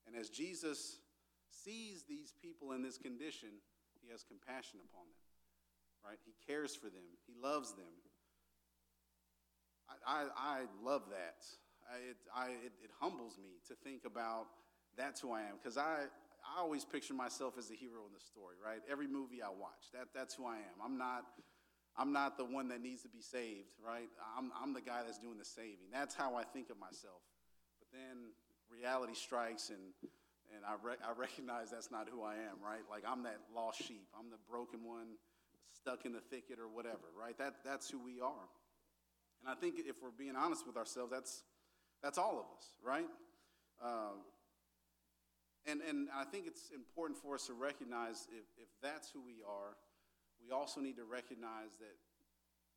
And 0.06 0.16
as 0.16 0.30
Jesus 0.30 1.00
sees 1.52 2.04
these 2.08 2.34
people 2.42 2.72
in 2.72 2.82
this 2.82 2.98
condition, 2.98 3.50
he 4.08 4.16
has 4.16 4.24
compassion 4.24 4.80
upon 4.88 5.04
them, 5.04 5.28
right? 6.00 6.20
He 6.24 6.32
cares 6.48 6.72
for 6.72 6.88
them, 6.88 7.04
he 7.28 7.36
loves 7.36 7.76
them. 7.76 7.92
I, 9.92 9.96
I, 10.08 10.20
I 10.36 10.58
love 10.84 11.04
that. 11.12 11.44
I, 11.88 11.96
it, 12.12 12.18
I, 12.36 12.48
it, 12.64 12.74
it 12.84 12.92
humbles 13.00 13.38
me 13.38 13.60
to 13.68 13.76
think 13.76 14.04
about 14.06 14.48
that's 14.98 15.20
who 15.20 15.32
I 15.32 15.42
am 15.42 15.60
because 15.62 15.78
I, 15.78 16.08
I 16.44 16.60
always 16.60 16.84
picture 16.84 17.14
myself 17.14 17.56
as 17.58 17.68
the 17.68 17.76
hero 17.76 18.08
in 18.08 18.14
the 18.14 18.24
story, 18.24 18.56
right? 18.64 18.80
Every 18.90 19.08
movie 19.08 19.42
I 19.44 19.50
watch, 19.50 19.92
that, 19.94 20.08
that's 20.16 20.36
who 20.36 20.46
I 20.46 20.56
am. 20.56 20.80
I'm 20.84 20.98
not, 20.98 21.24
I'm 21.96 22.12
not 22.12 22.38
the 22.38 22.46
one 22.46 22.68
that 22.70 22.82
needs 22.82 23.04
to 23.04 23.10
be 23.10 23.22
saved, 23.22 23.76
right? 23.84 24.10
I'm, 24.38 24.52
I'm 24.62 24.74
the 24.74 24.82
guy 24.82 25.04
that's 25.06 25.20
doing 25.20 25.38
the 25.38 25.46
saving. 25.46 25.92
That's 25.92 26.16
how 26.16 26.36
I 26.36 26.44
think 26.44 26.70
of 26.70 26.80
myself. 26.80 27.24
But 27.80 27.88
then 27.92 28.32
reality 28.72 29.16
strikes 29.16 29.70
and, 29.70 29.80
and 30.56 30.64
I, 30.64 30.76
re- 30.82 31.02
I 31.04 31.18
recognize 31.18 31.72
that's 31.72 31.92
not 31.92 32.08
who 32.10 32.24
I 32.24 32.36
am, 32.36 32.60
right? 32.64 32.82
Like 32.90 33.04
I'm 33.08 33.24
that 33.24 33.40
lost 33.54 33.84
sheep. 33.84 34.08
I'm 34.18 34.30
the 34.30 34.40
broken 34.50 34.84
one 34.84 35.18
stuck 35.76 36.06
in 36.06 36.14
the 36.14 36.22
thicket 36.22 36.60
or 36.60 36.68
whatever, 36.68 37.12
right? 37.18 37.38
That, 37.38 37.56
that's 37.66 37.90
who 37.90 38.00
we 38.00 38.20
are. 38.22 38.48
And 39.42 39.52
I 39.52 39.56
think 39.56 39.76
if 39.78 40.02
we're 40.02 40.16
being 40.16 40.36
honest 40.36 40.66
with 40.66 40.78
ourselves, 40.78 41.12
that's, 41.12 41.44
that's 42.02 42.18
all 42.18 42.40
of 42.40 42.48
us, 42.58 42.66
right? 42.84 43.10
Uh, 43.84 44.18
and, 45.68 45.82
and 45.88 46.08
I 46.16 46.24
think 46.24 46.48
it's 46.48 46.72
important 46.74 47.20
for 47.20 47.36
us 47.36 47.48
to 47.48 47.54
recognize 47.54 48.28
if, 48.32 48.48
if 48.56 48.70
that's 48.82 49.12
who 49.12 49.22
we 49.22 49.44
are, 49.44 49.76
we 50.42 50.56
also 50.56 50.80
need 50.80 50.96
to 50.96 51.04
recognize 51.04 51.76
that 51.80 51.98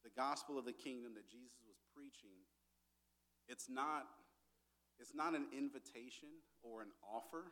the 0.02 0.10
gospel 0.16 0.58
of 0.58 0.64
the 0.64 0.72
kingdom 0.72 1.14
that 1.14 1.30
Jesus 1.30 1.62
was 1.68 1.78
preaching, 1.94 2.34
it's 3.48 3.68
not, 3.68 4.08
it's 5.00 5.16
not 5.16 5.32
an 5.34 5.48
invitation 5.50 6.28
or 6.62 6.84
an 6.84 6.92
offer 7.00 7.50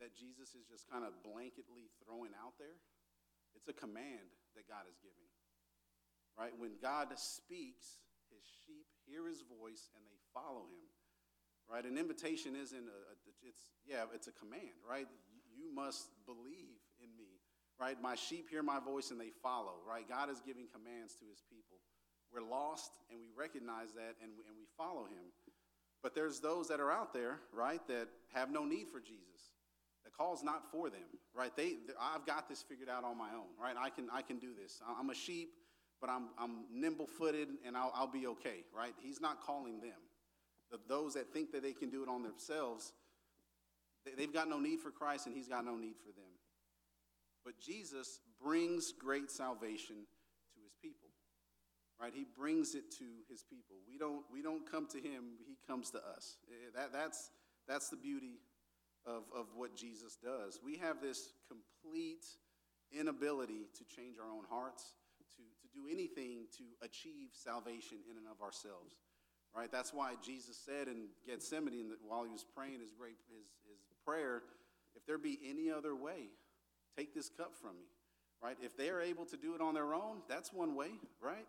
that 0.00 0.14
Jesus 0.14 0.54
is 0.54 0.64
just 0.70 0.88
kind 0.88 1.02
of 1.02 1.12
blanketly 1.26 1.90
throwing 2.02 2.32
out 2.38 2.54
there. 2.56 2.78
It's 3.58 3.68
a 3.68 3.76
command 3.76 4.32
that 4.56 4.70
God 4.70 4.88
is 4.88 4.96
giving. 5.02 5.28
Right? 6.38 6.54
When 6.56 6.80
God 6.80 7.12
speaks, 7.20 8.00
his 8.32 8.40
sheep 8.64 8.88
hear 9.04 9.28
his 9.28 9.44
voice 9.44 9.92
and 9.92 10.00
they 10.08 10.16
follow 10.32 10.64
him 10.70 10.86
right? 11.72 11.84
An 11.84 11.98
invitation 11.98 12.52
isn't 12.52 12.84
a, 12.84 13.00
it's, 13.40 13.72
yeah, 13.88 14.04
it's 14.14 14.28
a 14.28 14.36
command, 14.36 14.76
right? 14.84 15.06
You 15.56 15.72
must 15.72 16.12
believe 16.26 16.80
in 17.00 17.08
me, 17.16 17.40
right? 17.80 17.96
My 17.96 18.14
sheep 18.14 18.52
hear 18.52 18.62
my 18.62 18.80
voice 18.80 19.10
and 19.10 19.20
they 19.20 19.32
follow, 19.42 19.80
right? 19.88 20.08
God 20.08 20.30
is 20.30 20.44
giving 20.44 20.68
commands 20.68 21.16
to 21.20 21.24
his 21.28 21.40
people. 21.48 21.80
We're 22.28 22.44
lost 22.44 22.92
and 23.08 23.20
we 23.20 23.32
recognize 23.32 23.92
that 23.96 24.20
and 24.20 24.32
we, 24.36 24.44
and 24.48 24.56
we 24.56 24.68
follow 24.76 25.08
him. 25.08 25.32
But 26.02 26.14
there's 26.14 26.40
those 26.40 26.68
that 26.68 26.80
are 26.80 26.90
out 26.90 27.12
there, 27.12 27.38
right, 27.52 27.80
that 27.88 28.08
have 28.34 28.50
no 28.50 28.64
need 28.64 28.88
for 28.88 29.00
Jesus. 29.00 29.52
The 30.04 30.10
call's 30.10 30.42
not 30.42 30.70
for 30.70 30.90
them, 30.90 31.00
right? 31.34 31.54
They, 31.56 31.76
I've 32.00 32.26
got 32.26 32.48
this 32.48 32.62
figured 32.62 32.88
out 32.88 33.04
on 33.04 33.16
my 33.16 33.30
own, 33.30 33.46
right? 33.60 33.76
I 33.78 33.90
can, 33.90 34.08
I 34.12 34.22
can 34.22 34.38
do 34.38 34.50
this. 34.60 34.80
I'm 34.98 35.10
a 35.10 35.14
sheep, 35.14 35.50
but 36.00 36.10
I'm, 36.10 36.30
I'm 36.38 36.64
nimble-footed 36.72 37.48
and 37.64 37.76
I'll, 37.76 37.92
I'll 37.94 38.10
be 38.10 38.26
okay, 38.26 38.64
right? 38.76 38.94
He's 39.00 39.20
not 39.20 39.40
calling 39.40 39.80
them 39.80 39.92
those 40.88 41.14
that 41.14 41.32
think 41.32 41.52
that 41.52 41.62
they 41.62 41.72
can 41.72 41.90
do 41.90 42.02
it 42.02 42.08
on 42.08 42.22
themselves, 42.22 42.92
they've 44.16 44.32
got 44.32 44.48
no 44.48 44.58
need 44.58 44.80
for 44.80 44.90
Christ 44.90 45.26
and 45.26 45.34
he's 45.34 45.48
got 45.48 45.64
no 45.64 45.76
need 45.76 45.96
for 45.96 46.12
them. 46.12 46.30
But 47.44 47.58
Jesus 47.58 48.20
brings 48.42 48.92
great 48.92 49.30
salvation. 49.30 49.96
Right? 52.02 52.12
He 52.12 52.26
brings 52.36 52.74
it 52.74 52.90
to 52.98 53.04
his 53.30 53.44
people. 53.44 53.76
We 53.86 53.96
don't, 53.96 54.24
we 54.32 54.42
don't 54.42 54.68
come 54.68 54.88
to 54.88 54.98
him, 54.98 55.38
he 55.46 55.56
comes 55.68 55.90
to 55.90 55.98
us. 55.98 56.38
Eh, 56.50 56.70
that, 56.74 56.92
that's, 56.92 57.30
that's 57.68 57.90
the 57.90 57.96
beauty 57.96 58.40
of, 59.06 59.22
of 59.34 59.46
what 59.54 59.76
Jesus 59.76 60.16
does. 60.16 60.58
We 60.64 60.78
have 60.78 61.00
this 61.00 61.32
complete 61.46 62.26
inability 62.90 63.68
to 63.78 63.84
change 63.84 64.16
our 64.18 64.30
own 64.30 64.44
hearts, 64.50 64.94
to, 65.36 65.42
to 65.42 65.66
do 65.72 65.86
anything 65.88 66.46
to 66.58 66.64
achieve 66.84 67.28
salvation 67.32 67.98
in 68.10 68.18
and 68.18 68.26
of 68.26 68.42
ourselves 68.44 68.96
right? 69.54 69.70
That's 69.70 69.92
why 69.92 70.14
Jesus 70.24 70.56
said 70.56 70.88
in 70.88 71.08
Gethsemane, 71.26 71.92
while 72.06 72.24
he 72.24 72.30
was 72.30 72.44
praying 72.44 72.80
his 72.80 72.90
great 72.90 73.16
his, 73.28 73.46
his 73.68 73.78
prayer, 74.04 74.42
if 74.96 75.06
there 75.06 75.18
be 75.18 75.38
any 75.48 75.70
other 75.70 75.94
way, 75.94 76.30
take 76.96 77.14
this 77.14 77.28
cup 77.28 77.54
from 77.54 77.76
me, 77.76 77.86
right? 78.42 78.56
If 78.62 78.76
they 78.76 78.90
are 78.90 79.00
able 79.00 79.24
to 79.26 79.36
do 79.36 79.54
it 79.54 79.60
on 79.60 79.74
their 79.74 79.94
own, 79.94 80.22
that's 80.28 80.52
one 80.52 80.74
way, 80.74 80.90
right? 81.20 81.46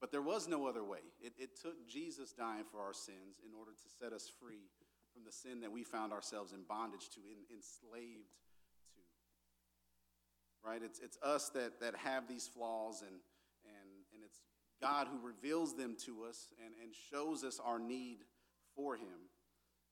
But 0.00 0.10
there 0.10 0.22
was 0.22 0.48
no 0.48 0.66
other 0.66 0.82
way. 0.82 1.00
It, 1.20 1.34
it 1.38 1.60
took 1.60 1.86
Jesus 1.86 2.32
dying 2.32 2.64
for 2.70 2.80
our 2.80 2.94
sins 2.94 3.38
in 3.46 3.52
order 3.58 3.72
to 3.72 3.88
set 3.98 4.12
us 4.12 4.30
free 4.40 4.70
from 5.12 5.24
the 5.24 5.32
sin 5.32 5.60
that 5.60 5.72
we 5.72 5.84
found 5.84 6.12
ourselves 6.12 6.52
in 6.52 6.62
bondage 6.68 7.10
to, 7.10 7.20
in, 7.20 7.54
enslaved 7.54 8.32
to. 8.94 9.00
Right? 10.66 10.82
It's, 10.82 11.00
it's 11.00 11.18
us 11.22 11.50
that, 11.50 11.80
that 11.80 11.94
have 11.96 12.28
these 12.28 12.48
flaws 12.48 13.02
and, 13.02 13.20
and, 13.64 13.90
and 14.14 14.22
it's 14.24 14.40
God 14.80 15.06
who 15.08 15.18
reveals 15.26 15.76
them 15.76 15.96
to 16.06 16.24
us 16.24 16.48
and, 16.64 16.72
and 16.82 16.94
shows 17.10 17.44
us 17.44 17.60
our 17.62 17.78
need 17.78 18.20
for 18.74 18.96
Him. 18.96 19.28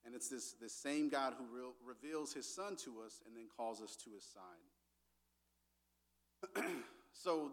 And 0.07 0.15
it's 0.15 0.29
this, 0.29 0.55
this 0.61 0.73
same 0.73 1.11
God 1.11 1.35
who 1.37 1.45
re- 1.55 1.73
reveals 1.85 2.33
His 2.33 2.47
Son 2.53 2.77
to 2.85 3.03
us 3.05 3.21
and 3.27 3.37
then 3.37 3.49
calls 3.55 3.83
us 3.83 3.97
to 4.05 4.11
His 4.15 4.25
side. 6.55 6.65
so, 7.13 7.53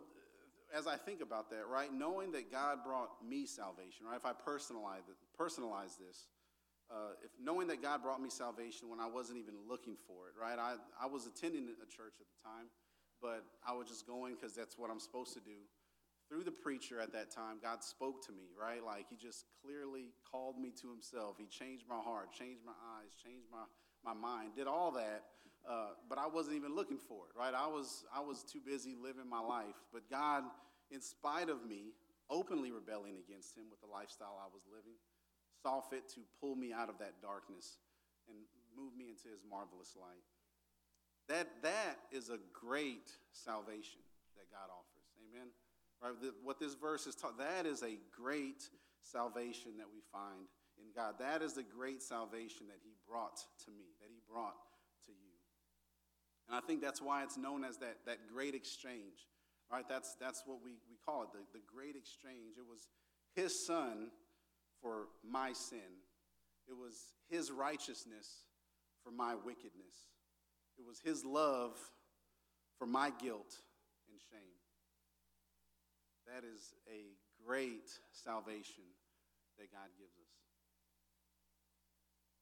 as 0.73 0.88
I 0.88 0.95
think 0.95 1.21
about 1.21 1.49
that, 1.51 1.67
right, 1.69 1.91
knowing 1.93 2.32
that 2.32 2.51
God 2.51 2.80
brought 2.84 3.10
me 3.28 3.45
salvation, 3.45 4.06
right, 4.08 4.17
if 4.17 4.25
I 4.25 4.32
personalize, 4.32 5.04
personalize 5.39 5.97
this, 5.97 6.28
uh, 6.89 7.17
if 7.23 7.32
knowing 7.41 7.67
that 7.67 7.82
God 7.82 8.04
brought 8.04 8.21
me 8.21 8.30
salvation 8.30 8.89
when 8.89 8.99
I 8.99 9.08
wasn't 9.08 9.39
even 9.39 9.56
looking 9.67 9.95
for 10.08 10.28
it, 10.28 10.39
right, 10.39 10.58
I, 10.58 10.75
I 11.01 11.08
was 11.08 11.28
attending 11.28 11.67
a 11.67 11.88
church 11.89 12.15
at 12.19 12.28
the 12.28 12.39
time, 12.43 12.67
but 13.21 13.43
I 13.67 13.73
was 13.73 13.88
just 13.88 14.08
going 14.08 14.36
because 14.36 14.56
that's 14.56 14.78
what 14.78 14.89
I'm 14.89 14.99
supposed 14.99 15.34
to 15.34 15.39
do 15.41 15.65
through 16.30 16.43
the 16.43 16.51
preacher 16.51 16.99
at 16.99 17.13
that 17.13 17.30
time, 17.30 17.58
God 17.62 17.84
spoke 17.84 18.25
to 18.25 18.32
me, 18.32 18.49
right? 18.60 18.84
Like 18.84 19.06
he 19.10 19.15
just 19.15 19.45
clearly 19.62 20.13
called 20.30 20.58
me 20.58 20.73
to 20.82 20.89
himself. 20.89 21.38
He 21.38 21.45
changed 21.45 21.86
my 21.88 22.01
heart, 22.01 22.34
changed 22.34 22.62
my 22.65 22.75
eyes, 22.97 23.13
changed 23.13 23.45
my, 23.51 23.65
my 24.04 24.13
mind, 24.13 24.56
did 24.56 24.67
all 24.67 24.91
that 24.93 25.23
Uh, 25.65 25.97
but 26.08 26.17
I 26.17 26.28
wasn't 26.28 26.56
even 26.56 26.75
looking 26.75 26.99
for 26.99 27.25
it, 27.25 27.38
right? 27.38 27.54
I 27.54 27.65
was, 27.67 28.06
I 28.13 28.21
was 28.21 28.43
too 28.43 28.62
busy 28.63 28.93
living 28.93 29.28
my 29.28 29.41
life. 29.41 29.73
But 29.91 30.10
God, 30.10 30.43
in 30.91 31.01
spite 31.01 31.49
of 31.49 31.65
me 31.65 31.93
openly 32.30 32.71
rebelling 32.71 33.17
against 33.17 33.58
Him 33.58 33.65
with 33.69 33.82
the 33.82 33.89
lifestyle 33.89 34.38
I 34.38 34.49
was 34.54 34.62
living, 34.69 34.93
saw 35.62 35.82
fit 35.82 36.08
to 36.13 36.21
pull 36.39 36.56
me 36.56 36.71
out 36.73 36.89
of 36.89 36.99
that 36.99 37.21
darkness 37.21 37.78
and 38.30 38.38
move 38.78 38.93
me 38.95 39.10
into 39.10 39.30
His 39.34 39.41
marvelous 39.49 39.97
light. 39.97 40.21
That, 41.28 41.49
that 41.63 41.97
is 42.12 42.30
a 42.30 42.38
great 42.54 43.10
salvation 43.34 44.06
that 44.38 44.45
God 44.54 44.69
offers. 44.69 45.10
Amen? 45.25 45.49
Right? 46.01 46.13
The, 46.21 46.34
what 46.43 46.60
this 46.60 46.75
verse 46.75 47.08
is 47.08 47.15
taught, 47.15 47.38
that 47.39 47.65
is 47.65 47.82
a 47.82 47.97
great 48.13 48.69
salvation 49.01 49.78
that 49.78 49.89
we 49.89 50.01
find 50.13 50.45
in 50.78 50.93
God. 50.95 51.15
That 51.17 51.41
is 51.41 51.54
the 51.54 51.65
great 51.65 52.04
salvation 52.04 52.67
that 52.67 52.78
He 52.84 52.93
brought 53.10 53.41
to 53.65 53.71
me, 53.71 53.97
that 54.01 54.10
He 54.13 54.21
brought 54.30 54.54
and 56.47 56.55
I 56.55 56.62
think 56.62 56.81
that's 56.81 57.01
why 57.01 57.23
it's 57.23 57.38
known 57.38 57.63
as 57.63 57.77
that, 57.77 57.97
that 58.05 58.27
great 58.31 58.53
exchange, 58.53 59.27
right? 59.71 59.86
That's, 59.89 60.15
that's 60.19 60.43
what 60.45 60.60
we, 60.63 60.71
we 60.89 60.97
call 61.05 61.23
it, 61.23 61.29
the, 61.34 61.39
the 61.58 61.63
great 61.65 61.95
exchange. 61.95 62.58
It 62.58 62.65
was 62.69 62.88
his 63.36 63.65
son 63.65 64.10
for 64.81 65.08
my 65.27 65.53
sin, 65.53 66.01
it 66.67 66.73
was 66.73 67.13
his 67.29 67.51
righteousness 67.51 68.45
for 69.03 69.12
my 69.12 69.36
wickedness, 69.36 70.10
it 70.77 70.86
was 70.86 70.99
his 70.99 71.25
love 71.25 71.77
for 72.77 72.86
my 72.86 73.12
guilt 73.21 73.55
and 74.10 74.19
shame. 74.31 74.55
That 76.27 76.43
is 76.43 76.73
a 76.89 77.13
great 77.45 77.89
salvation 78.12 78.84
that 79.58 79.71
God 79.71 79.89
gives 79.97 80.17
us. 80.17 80.24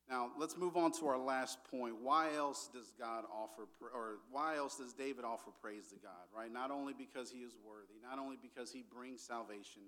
Now, 0.10 0.32
let's 0.38 0.58
move 0.58 0.76
on 0.76 0.92
to 1.00 1.08
our 1.08 1.18
last 1.18 1.60
point. 1.72 1.96
Why 2.02 2.36
else 2.36 2.70
does 2.74 2.94
God 3.00 3.24
offer, 3.32 3.68
or 3.94 4.20
why 4.32 4.58
else 4.58 4.78
does 4.78 4.94
David 4.94 5.24
offer 5.24 5.52
praise 5.62 5.88
to 5.90 5.96
God, 5.96 6.28
right? 6.36 6.52
Not 6.52 6.72
only 6.72 6.94
because 6.94 7.32
he 7.32 7.40
is 7.40 7.56
worthy, 7.66 7.96
not 8.04 8.20
only 8.20 8.38
because 8.42 8.72
he 8.72 8.84
brings 8.84 9.22
salvation, 9.22 9.84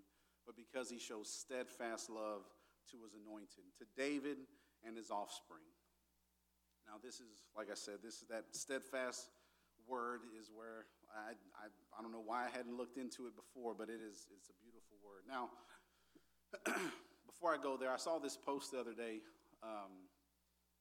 but 0.46 0.56
because 0.56 0.90
he 0.90 1.00
shows 1.00 1.30
steadfast 1.30 2.10
love 2.10 2.44
to 2.92 2.98
his 3.04 3.14
anointed, 3.14 3.66
to 3.80 3.86
David 3.98 4.38
and 4.88 4.96
his 4.96 5.12
offspring. 5.12 5.68
Now, 6.88 6.96
this 7.04 7.16
is, 7.16 7.44
like 7.58 7.68
I 7.70 7.76
said, 7.76 7.96
this 8.04 8.22
is 8.22 8.28
that 8.30 8.46
steadfast 8.52 9.28
word 9.88 10.22
is 10.40 10.50
where 10.54 10.86
I, 11.12 11.34
I, 11.60 11.68
I 11.98 12.02
don't 12.02 12.12
know 12.12 12.24
why 12.24 12.46
I 12.46 12.50
hadn't 12.56 12.78
looked 12.78 12.98
into 12.98 13.28
it 13.28 13.36
before, 13.36 13.74
but 13.74 13.90
it 13.90 14.00
is 14.02 14.28
it's 14.32 14.50
a 14.50 14.58
beautiful 14.62 14.98
word. 15.04 15.26
Now, 15.28 15.50
before 17.28 17.54
I 17.54 17.58
go 17.62 17.78
there, 17.78 17.92
I 17.92 17.98
saw 17.98 18.20
this 18.20 18.38
post 18.38 18.72
the 18.72 18.80
other 18.80 18.94
day 18.94 19.20
um, 19.66 20.06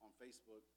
on 0.05 0.13
Facebook, 0.21 0.69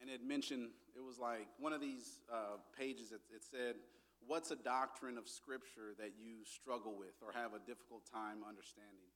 and 0.00 0.12
it 0.12 0.20
mentioned 0.20 0.68
it 0.92 1.02
was 1.02 1.18
like 1.18 1.48
one 1.58 1.72
of 1.72 1.80
these 1.80 2.20
uh, 2.28 2.60
pages. 2.76 3.10
It, 3.10 3.24
it 3.32 3.42
said, 3.42 3.80
"What's 4.26 4.50
a 4.50 4.56
doctrine 4.56 5.16
of 5.16 5.26
Scripture 5.26 5.96
that 5.98 6.12
you 6.20 6.44
struggle 6.44 6.92
with 6.92 7.16
or 7.24 7.32
have 7.32 7.56
a 7.56 7.62
difficult 7.64 8.04
time 8.04 8.44
understanding?" 8.44 9.08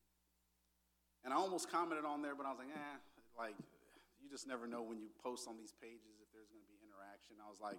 And 1.24 1.35
I 1.35 1.37
almost 1.37 1.70
commented 1.70 2.09
on 2.09 2.22
there, 2.22 2.35
but 2.35 2.46
I 2.46 2.51
was 2.51 2.59
like, 2.59 2.72
"Eh, 2.72 2.96
like 3.37 3.57
you 4.18 4.33
just 4.33 4.48
never 4.48 4.66
know 4.66 4.83
when 4.83 4.98
you 4.98 5.12
post 5.22 5.46
on 5.46 5.61
these 5.61 5.77
pages 5.77 6.16
if 6.24 6.33
there's 6.33 6.48
going 6.48 6.64
to 6.64 6.70
be 6.72 6.81
interaction." 6.81 7.37
I 7.44 7.48
was 7.53 7.61
like, 7.61 7.79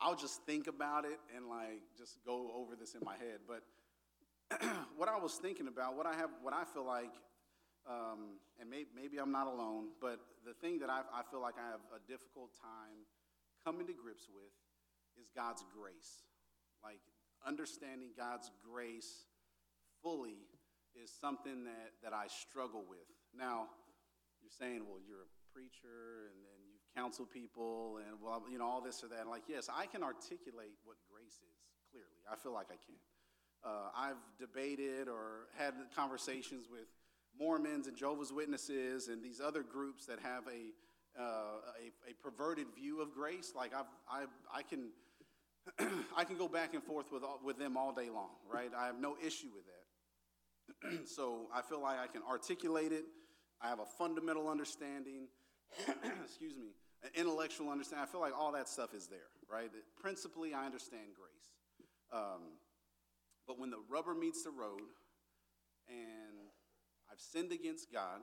"I'll 0.00 0.16
just 0.16 0.42
think 0.48 0.66
about 0.66 1.04
it 1.04 1.20
and 1.36 1.46
like 1.46 1.84
just 1.98 2.24
go 2.24 2.50
over 2.56 2.72
this 2.74 2.96
in 2.96 3.04
my 3.04 3.20
head." 3.20 3.44
But 3.44 3.62
what 4.96 5.08
I 5.08 5.18
was 5.18 5.34
thinking 5.36 5.68
about, 5.68 5.96
what 5.96 6.06
I 6.06 6.14
have, 6.16 6.30
what 6.42 6.54
I 6.54 6.64
feel 6.64 6.86
like 6.86 7.12
um, 7.88 8.40
and 8.60 8.68
may, 8.68 8.84
maybe 8.94 9.18
I'm 9.18 9.32
not 9.32 9.46
alone, 9.46 9.96
but 10.00 10.20
the 10.44 10.54
thing 10.54 10.78
that 10.80 10.90
I, 10.90 11.00
I 11.12 11.22
feel 11.30 11.40
like 11.40 11.54
I 11.56 11.66
have 11.70 11.80
a 11.94 12.00
difficult 12.06 12.52
time 12.60 13.08
coming 13.64 13.86
to 13.86 13.92
grips 13.92 14.28
with 14.28 14.52
is 15.20 15.28
God's 15.34 15.64
grace. 15.72 16.24
Like 16.82 17.00
understanding 17.46 18.10
God's 18.16 18.50
grace 18.60 19.24
fully 20.02 20.48
is 20.94 21.10
something 21.10 21.64
that, 21.64 21.92
that 22.02 22.12
I 22.12 22.26
struggle 22.28 22.84
with. 22.88 23.08
Now, 23.36 23.68
you're 24.40 24.52
saying, 24.52 24.84
well, 24.88 25.00
you're 25.00 25.28
a 25.28 25.32
preacher 25.52 26.32
and 26.32 26.40
then 26.40 26.58
you've 26.68 26.88
counseled 26.96 27.30
people 27.30 28.00
and, 28.00 28.16
well, 28.20 28.42
you 28.50 28.58
know, 28.58 28.66
all 28.66 28.80
this 28.80 29.04
or 29.04 29.08
that. 29.08 29.20
And 29.20 29.30
like, 29.30 29.44
yes, 29.48 29.68
I 29.68 29.86
can 29.86 30.02
articulate 30.02 30.76
what 30.84 30.96
grace 31.08 31.38
is 31.44 31.56
clearly. 31.92 32.24
I 32.30 32.36
feel 32.36 32.52
like 32.52 32.68
I 32.72 32.80
can. 32.80 32.96
Uh, 33.62 33.92
I've 33.94 34.20
debated 34.38 35.06
or 35.08 35.52
had 35.56 35.74
conversations 35.94 36.66
with 36.70 36.88
Mormons 37.40 37.86
and 37.86 37.96
Jehovah's 37.96 38.32
Witnesses 38.32 39.08
and 39.08 39.24
these 39.24 39.40
other 39.40 39.62
groups 39.62 40.06
that 40.06 40.18
have 40.20 40.44
a, 40.46 41.20
uh, 41.20 41.24
a, 41.24 42.10
a, 42.10 42.14
perverted 42.22 42.66
view 42.76 43.00
of 43.00 43.12
grace, 43.12 43.52
like 43.56 43.72
I've, 43.74 43.86
I, 44.08 44.24
I 44.54 44.62
can, 44.62 44.90
I 46.16 46.24
can 46.24 46.36
go 46.36 46.48
back 46.48 46.74
and 46.74 46.82
forth 46.82 47.06
with, 47.10 47.22
with 47.42 47.58
them 47.58 47.76
all 47.76 47.92
day 47.92 48.10
long, 48.10 48.30
right? 48.52 48.70
I 48.76 48.86
have 48.86 49.00
no 49.00 49.16
issue 49.24 49.48
with 49.54 49.64
that. 49.64 51.06
so 51.08 51.46
I 51.54 51.62
feel 51.62 51.80
like 51.80 51.98
I 51.98 52.06
can 52.06 52.22
articulate 52.30 52.92
it. 52.92 53.04
I 53.60 53.68
have 53.68 53.80
a 53.80 53.86
fundamental 53.86 54.48
understanding, 54.48 55.28
excuse 56.24 56.54
me, 56.54 56.68
an 57.02 57.10
intellectual 57.14 57.70
understanding. 57.70 58.06
I 58.06 58.10
feel 58.10 58.20
like 58.20 58.36
all 58.38 58.52
that 58.52 58.68
stuff 58.68 58.94
is 58.94 59.06
there, 59.06 59.30
right? 59.50 59.70
Principally, 60.00 60.52
I 60.52 60.66
understand 60.66 61.14
grace. 61.14 61.50
Um, 62.12 62.58
but 63.46 63.58
when 63.58 63.70
the 63.70 63.80
rubber 63.88 64.14
meets 64.14 64.44
the 64.44 64.50
road 64.50 64.80
and 65.88 66.49
I've 67.10 67.20
sinned 67.20 67.52
against 67.52 67.92
God, 67.92 68.20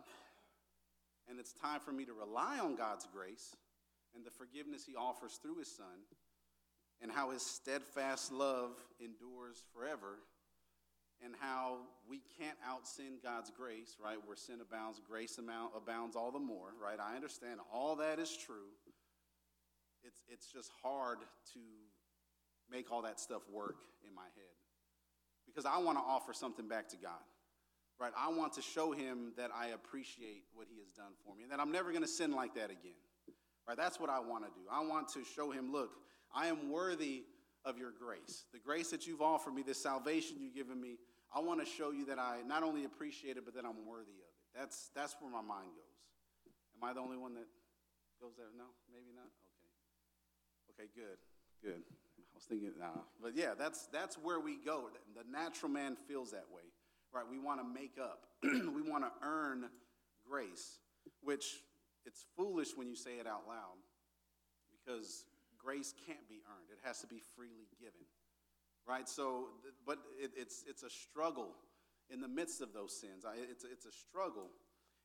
and 1.29 1.39
it's 1.39 1.53
time 1.53 1.79
for 1.79 1.91
me 1.91 2.05
to 2.05 2.13
rely 2.13 2.59
on 2.59 2.75
God's 2.75 3.07
grace 3.11 3.55
and 4.15 4.25
the 4.25 4.31
forgiveness 4.31 4.85
He 4.85 4.95
offers 4.95 5.39
through 5.41 5.57
His 5.57 5.67
Son, 5.67 6.07
and 7.01 7.11
how 7.11 7.31
His 7.31 7.43
steadfast 7.43 8.31
love 8.31 8.71
endures 8.99 9.63
forever, 9.73 10.19
and 11.23 11.33
how 11.39 11.79
we 12.09 12.21
can't 12.39 12.57
out 12.65 12.87
sin 12.87 13.19
God's 13.21 13.51
grace, 13.51 13.97
right? 14.03 14.17
Where 14.25 14.37
sin 14.37 14.59
abounds, 14.61 15.01
grace 15.07 15.37
amount 15.37 15.71
abounds 15.75 16.15
all 16.15 16.31
the 16.31 16.39
more, 16.39 16.73
right? 16.81 16.99
I 16.99 17.15
understand 17.15 17.59
all 17.73 17.95
that 17.97 18.19
is 18.19 18.35
true. 18.35 18.69
It's, 20.03 20.21
it's 20.29 20.51
just 20.51 20.71
hard 20.81 21.19
to 21.53 21.59
make 22.71 22.91
all 22.91 23.01
that 23.01 23.19
stuff 23.19 23.41
work 23.51 23.77
in 24.07 24.15
my 24.15 24.23
head 24.35 24.55
because 25.45 25.65
I 25.65 25.77
want 25.79 25.97
to 25.97 26.03
offer 26.03 26.33
something 26.33 26.67
back 26.67 26.87
to 26.89 26.97
God 26.97 27.23
right? 27.99 28.11
I 28.17 28.29
want 28.29 28.53
to 28.53 28.61
show 28.61 28.91
him 28.91 29.33
that 29.37 29.49
I 29.55 29.67
appreciate 29.67 30.43
what 30.53 30.67
he 30.69 30.79
has 30.79 30.91
done 30.91 31.13
for 31.25 31.35
me 31.35 31.43
and 31.43 31.51
that 31.51 31.59
I'm 31.59 31.71
never 31.71 31.91
going 31.91 32.03
to 32.03 32.07
sin 32.07 32.31
like 32.31 32.53
that 32.55 32.69
again, 32.69 32.97
right? 33.67 33.77
That's 33.77 33.99
what 33.99 34.09
I 34.09 34.19
want 34.19 34.45
to 34.45 34.51
do. 34.51 34.65
I 34.71 34.85
want 34.85 35.07
to 35.13 35.23
show 35.23 35.51
him, 35.51 35.71
look, 35.71 35.91
I 36.33 36.47
am 36.47 36.69
worthy 36.69 37.23
of 37.65 37.77
your 37.77 37.91
grace. 37.91 38.45
The 38.53 38.59
grace 38.59 38.89
that 38.91 39.07
you've 39.07 39.21
offered 39.21 39.53
me, 39.53 39.63
the 39.63 39.73
salvation 39.73 40.37
you've 40.39 40.55
given 40.55 40.79
me, 40.79 40.97
I 41.35 41.39
want 41.39 41.59
to 41.59 41.65
show 41.65 41.91
you 41.91 42.05
that 42.05 42.19
I 42.19 42.37
not 42.47 42.63
only 42.63 42.85
appreciate 42.85 43.35
it, 43.37 43.43
but 43.45 43.55
that 43.55 43.65
I'm 43.65 43.85
worthy 43.85 44.15
of 44.21 44.29
it. 44.29 44.57
That's, 44.57 44.89
that's 44.95 45.15
where 45.19 45.31
my 45.31 45.41
mind 45.41 45.69
goes. 45.75 46.53
Am 46.81 46.87
I 46.87 46.93
the 46.93 47.01
only 47.01 47.17
one 47.17 47.33
that 47.33 47.47
goes 48.21 48.33
there? 48.37 48.47
No, 48.57 48.65
maybe 48.91 49.11
not? 49.13 49.29
Okay. 50.77 50.85
Okay, 50.85 50.89
good, 50.95 51.17
good. 51.63 51.81
I 51.81 52.35
was 52.35 52.43
thinking, 52.45 52.71
nah. 52.79 53.01
But 53.21 53.35
yeah, 53.35 53.53
that's, 53.57 53.87
that's 53.87 54.15
where 54.15 54.39
we 54.39 54.57
go. 54.63 54.89
The 55.15 55.29
natural 55.29 55.71
man 55.71 55.97
feels 56.07 56.31
that 56.31 56.45
way 56.53 56.61
right? 57.17 57.25
We 57.29 57.39
want 57.39 57.59
to 57.59 57.67
make 57.67 57.97
up, 57.99 58.27
we 58.43 58.81
want 58.81 59.03
to 59.03 59.11
earn 59.25 59.65
grace, 60.29 60.77
which 61.23 61.63
it's 62.05 62.25
foolish 62.35 62.69
when 62.75 62.87
you 62.87 62.95
say 62.95 63.17
it 63.19 63.25
out 63.25 63.47
loud 63.47 63.81
because 64.69 65.25
grace 65.57 65.93
can't 66.05 66.27
be 66.29 66.39
earned, 66.47 66.69
it 66.71 66.79
has 66.85 67.01
to 67.01 67.07
be 67.07 67.21
freely 67.35 67.67
given, 67.79 68.05
right? 68.87 69.09
So, 69.09 69.47
but 69.85 69.97
it, 70.21 70.31
it's, 70.37 70.63
it's 70.67 70.83
a 70.83 70.89
struggle 70.89 71.55
in 72.09 72.21
the 72.21 72.27
midst 72.27 72.61
of 72.61 72.71
those 72.71 72.97
sins. 72.97 73.25
I, 73.25 73.33
it's, 73.49 73.65
it's 73.65 73.85
a 73.85 73.91
struggle. 73.91 74.47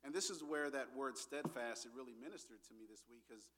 And 0.05 0.15
this 0.15 0.31
is 0.31 0.43
where 0.43 0.71
that 0.71 0.89
word 0.95 1.17
steadfast, 1.17 1.87
it 1.87 1.93
really 1.97 2.15
ministered 2.21 2.63
to 2.69 2.75
me 2.75 2.85
this 2.91 3.03
week 3.09 3.23
because 3.27 3.49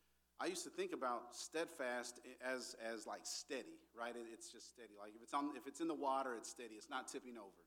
I 0.41 0.47
used 0.47 0.65
to 0.65 0.71
think 0.71 0.93
about 0.93 1.35
steadfast 1.35 2.21
as, 2.45 2.77
as 2.81 3.07
like 3.07 3.21
steady, 3.25 3.81
right? 3.99 4.15
It, 4.15 4.27
it's 4.33 4.51
just 4.51 4.69
steady. 4.69 4.95
Like 4.99 5.13
if 5.17 5.23
it's, 5.23 5.35
on, 5.35 5.51
if 5.57 5.67
it's 5.67 5.81
in 5.81 5.89
the 5.89 5.95
water, 5.95 6.35
it's 6.37 6.51
steady. 6.51 6.75
It's 6.77 6.91
not 6.91 7.09
tipping 7.09 7.37
over. 7.37 7.64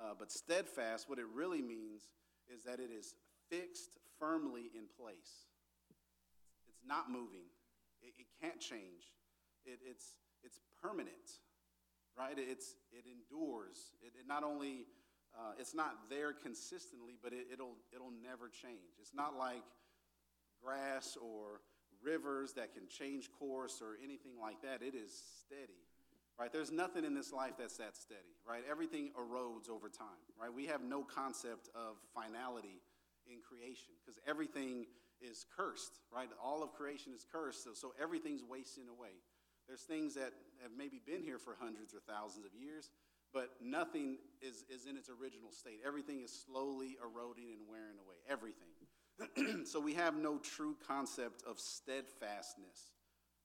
Uh, 0.00 0.14
but 0.18 0.30
steadfast, 0.30 1.08
what 1.08 1.18
it 1.18 1.26
really 1.34 1.62
means 1.62 2.02
is 2.52 2.62
that 2.64 2.78
it 2.78 2.90
is 2.90 3.14
fixed 3.50 3.98
firmly 4.18 4.70
in 4.74 4.84
place. 4.96 5.50
It's 6.68 6.86
not 6.86 7.10
moving. 7.10 7.50
It, 8.02 8.14
it 8.18 8.26
can't 8.40 8.60
change. 8.60 9.10
It, 9.66 9.80
it's, 9.84 10.16
it's 10.44 10.60
permanent, 10.80 11.42
right? 12.16 12.38
It's, 12.38 12.76
it 12.92 13.04
endures. 13.06 13.92
It, 14.00 14.12
it 14.20 14.28
not 14.28 14.44
only, 14.44 14.86
uh, 15.36 15.52
it's 15.58 15.74
not 15.74 16.08
there 16.08 16.32
consistently, 16.32 17.14
but 17.22 17.32
it, 17.32 17.46
it'll, 17.52 17.76
it'll 17.92 18.12
never 18.22 18.48
change. 18.48 18.94
It's 19.00 19.14
not 19.14 19.36
like 19.36 19.64
grass 20.62 21.16
or 21.20 21.60
rivers 22.02 22.52
that 22.52 22.72
can 22.72 22.86
change 22.88 23.30
course 23.38 23.80
or 23.82 23.96
anything 24.02 24.38
like 24.40 24.62
that. 24.62 24.80
It 24.80 24.94
is 24.94 25.10
steady 25.42 25.87
right? 26.38 26.52
There's 26.52 26.70
nothing 26.70 27.04
in 27.04 27.14
this 27.14 27.32
life 27.32 27.54
that's 27.58 27.76
that 27.78 27.96
steady, 27.96 28.36
right? 28.48 28.62
Everything 28.70 29.10
erodes 29.18 29.68
over 29.68 29.88
time, 29.88 30.22
right? 30.40 30.52
We 30.52 30.66
have 30.66 30.82
no 30.82 31.02
concept 31.02 31.68
of 31.74 31.96
finality 32.14 32.80
in 33.26 33.40
creation 33.40 33.94
because 34.00 34.18
everything 34.26 34.86
is 35.20 35.44
cursed, 35.56 36.00
right? 36.14 36.28
All 36.42 36.62
of 36.62 36.72
creation 36.72 37.12
is 37.12 37.26
cursed, 37.30 37.64
so, 37.64 37.70
so 37.74 37.92
everything's 38.00 38.44
wasting 38.44 38.88
away. 38.88 39.18
There's 39.66 39.82
things 39.82 40.14
that 40.14 40.32
have 40.62 40.70
maybe 40.76 41.00
been 41.04 41.22
here 41.22 41.38
for 41.38 41.56
hundreds 41.58 41.92
or 41.92 42.00
thousands 42.00 42.46
of 42.46 42.52
years, 42.54 42.90
but 43.34 43.50
nothing 43.60 44.18
is, 44.40 44.64
is 44.72 44.86
in 44.86 44.96
its 44.96 45.10
original 45.10 45.50
state. 45.50 45.80
Everything 45.86 46.22
is 46.22 46.32
slowly 46.46 46.96
eroding 47.02 47.52
and 47.52 47.60
wearing 47.68 47.98
away. 47.98 48.16
Everything. 48.30 49.64
so 49.66 49.80
we 49.80 49.94
have 49.94 50.16
no 50.16 50.38
true 50.38 50.76
concept 50.86 51.42
of 51.46 51.58
steadfastness. 51.58 52.92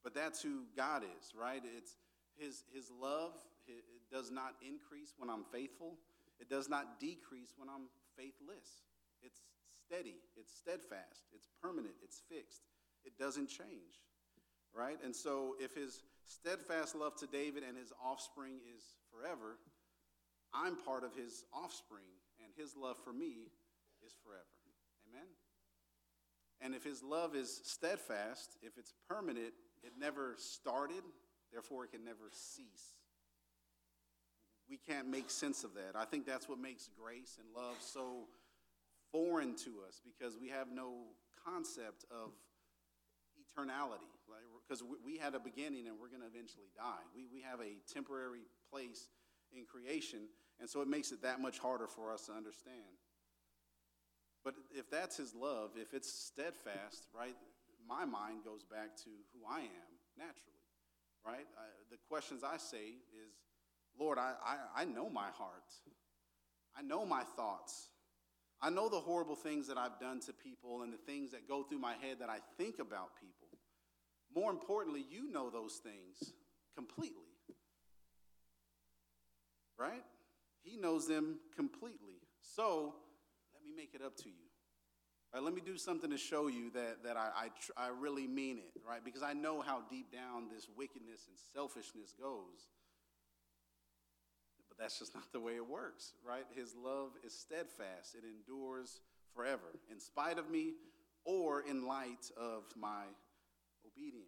But 0.03 0.13
that's 0.13 0.41
who 0.41 0.63
God 0.77 1.03
is, 1.03 1.33
right? 1.35 1.61
It's 1.77 1.95
his, 2.37 2.63
his 2.73 2.89
love 3.01 3.33
it 3.67 3.83
does 4.11 4.31
not 4.31 4.55
increase 4.61 5.13
when 5.17 5.29
I'm 5.29 5.43
faithful. 5.51 5.95
It 6.39 6.49
does 6.49 6.69
not 6.69 6.99
decrease 6.99 7.53
when 7.57 7.69
I'm 7.69 7.87
faithless. 8.17 8.83
It's 9.21 9.39
steady, 9.85 10.17
it's 10.35 10.53
steadfast, 10.53 11.23
it's 11.33 11.47
permanent, 11.61 11.95
it's 12.03 12.21
fixed. 12.29 12.63
It 13.05 13.17
doesn't 13.17 13.47
change, 13.47 14.03
right? 14.73 14.97
And 15.03 15.15
so 15.15 15.55
if 15.59 15.75
his 15.75 16.03
steadfast 16.27 16.95
love 16.95 17.15
to 17.17 17.27
David 17.27 17.63
and 17.67 17.77
his 17.77 17.91
offspring 18.03 18.59
is 18.75 18.83
forever, 19.11 19.57
I'm 20.53 20.75
part 20.75 21.03
of 21.03 21.15
his 21.15 21.45
offspring, 21.53 22.07
and 22.43 22.51
his 22.55 22.75
love 22.75 22.97
for 23.03 23.11
me 23.11 23.51
is 24.05 24.13
forever. 24.23 24.43
Amen? 25.09 25.27
And 26.61 26.75
if 26.75 26.83
his 26.83 27.03
love 27.03 27.35
is 27.35 27.61
steadfast, 27.63 28.57
if 28.61 28.77
it's 28.77 28.93
permanent, 29.09 29.53
it 29.83 29.93
never 29.99 30.35
started, 30.37 31.03
therefore 31.53 31.85
it 31.85 31.91
can 31.91 32.03
never 32.03 32.29
cease 32.31 32.93
we 34.69 34.77
can't 34.77 35.07
make 35.07 35.29
sense 35.29 35.63
of 35.63 35.73
that. 35.75 35.95
I 35.95 36.05
think 36.05 36.25
that's 36.25 36.47
what 36.47 36.59
makes 36.59 36.89
grace 36.99 37.37
and 37.39 37.47
love 37.55 37.75
so 37.79 38.27
foreign 39.11 39.55
to 39.57 39.85
us 39.87 40.01
because 40.03 40.37
we 40.39 40.49
have 40.49 40.67
no 40.73 41.13
concept 41.45 42.05
of 42.09 42.31
eternality. 43.37 44.09
Because 44.67 44.83
we 45.05 45.17
had 45.17 45.35
a 45.35 45.39
beginning 45.39 45.87
and 45.87 45.99
we're 45.99 46.07
going 46.07 46.21
to 46.21 46.27
eventually 46.27 46.71
die. 46.75 47.03
We, 47.15 47.27
we 47.31 47.41
have 47.41 47.59
a 47.59 47.77
temporary 47.93 48.47
place 48.71 49.09
in 49.55 49.65
creation, 49.65 50.21
and 50.59 50.69
so 50.69 50.81
it 50.81 50.87
makes 50.87 51.11
it 51.11 51.21
that 51.21 51.39
much 51.39 51.59
harder 51.59 51.85
for 51.85 52.11
us 52.11 52.25
to 52.25 52.31
understand. 52.31 52.97
But 54.43 54.55
if 54.73 54.89
that's 54.89 55.17
his 55.17 55.35
love, 55.35 55.71
if 55.75 55.93
it's 55.93 56.11
steadfast, 56.11 57.05
right, 57.13 57.35
my 57.87 58.05
mind 58.05 58.43
goes 58.43 58.63
back 58.63 58.95
to 59.03 59.09
who 59.33 59.45
I 59.47 59.59
am 59.59 59.91
naturally, 60.17 60.62
right? 61.25 61.47
I, 61.57 61.65
the 61.91 61.97
questions 62.09 62.43
I 62.43 62.57
say 62.57 62.97
is, 63.11 63.33
Lord, 63.99 64.17
I, 64.17 64.33
I, 64.45 64.81
I 64.81 64.85
know 64.85 65.09
my 65.09 65.29
heart. 65.37 65.71
I 66.75 66.81
know 66.81 67.05
my 67.05 67.23
thoughts. 67.35 67.89
I 68.61 68.69
know 68.69 68.89
the 68.89 68.99
horrible 68.99 69.35
things 69.35 69.67
that 69.67 69.77
I've 69.77 69.99
done 69.99 70.19
to 70.21 70.33
people 70.33 70.83
and 70.83 70.93
the 70.93 70.97
things 70.97 71.31
that 71.31 71.47
go 71.47 71.63
through 71.63 71.79
my 71.79 71.93
head 72.01 72.17
that 72.19 72.29
I 72.29 72.37
think 72.57 72.79
about 72.79 73.09
people. 73.19 73.49
More 74.33 74.51
importantly, 74.51 75.03
you 75.09 75.31
know 75.31 75.49
those 75.49 75.81
things 75.83 76.33
completely. 76.75 77.17
Right? 79.77 80.03
He 80.63 80.77
knows 80.77 81.07
them 81.07 81.39
completely. 81.55 82.21
So 82.41 82.95
let 83.53 83.63
me 83.63 83.71
make 83.75 83.93
it 83.93 84.01
up 84.03 84.15
to 84.17 84.29
you. 84.29 84.52
Right, 85.33 85.41
let 85.41 85.55
me 85.55 85.61
do 85.65 85.77
something 85.77 86.11
to 86.11 86.17
show 86.17 86.47
you 86.47 86.69
that, 86.75 87.03
that 87.03 87.17
I, 87.17 87.29
I, 87.35 87.47
tr- 87.47 87.71
I 87.75 87.87
really 87.87 88.27
mean 88.27 88.59
it, 88.59 88.81
right? 88.87 89.03
Because 89.03 89.23
I 89.23 89.33
know 89.33 89.61
how 89.61 89.81
deep 89.89 90.11
down 90.11 90.47
this 90.53 90.67
wickedness 90.77 91.21
and 91.27 91.35
selfishness 91.55 92.13
goes. 92.21 92.69
But 94.69 94.77
that's 94.77 94.99
just 94.99 95.15
not 95.15 95.31
the 95.33 95.39
way 95.39 95.55
it 95.55 95.67
works, 95.67 96.13
right? 96.23 96.45
His 96.55 96.75
love 96.75 97.11
is 97.25 97.33
steadfast, 97.33 98.15
it 98.15 98.23
endures 98.23 99.01
forever, 99.35 99.73
in 99.91 99.99
spite 99.99 100.37
of 100.37 100.51
me 100.51 100.73
or 101.25 101.61
in 101.61 101.87
light 101.87 102.29
of 102.37 102.65
my 102.77 103.05
obedience. 103.87 104.27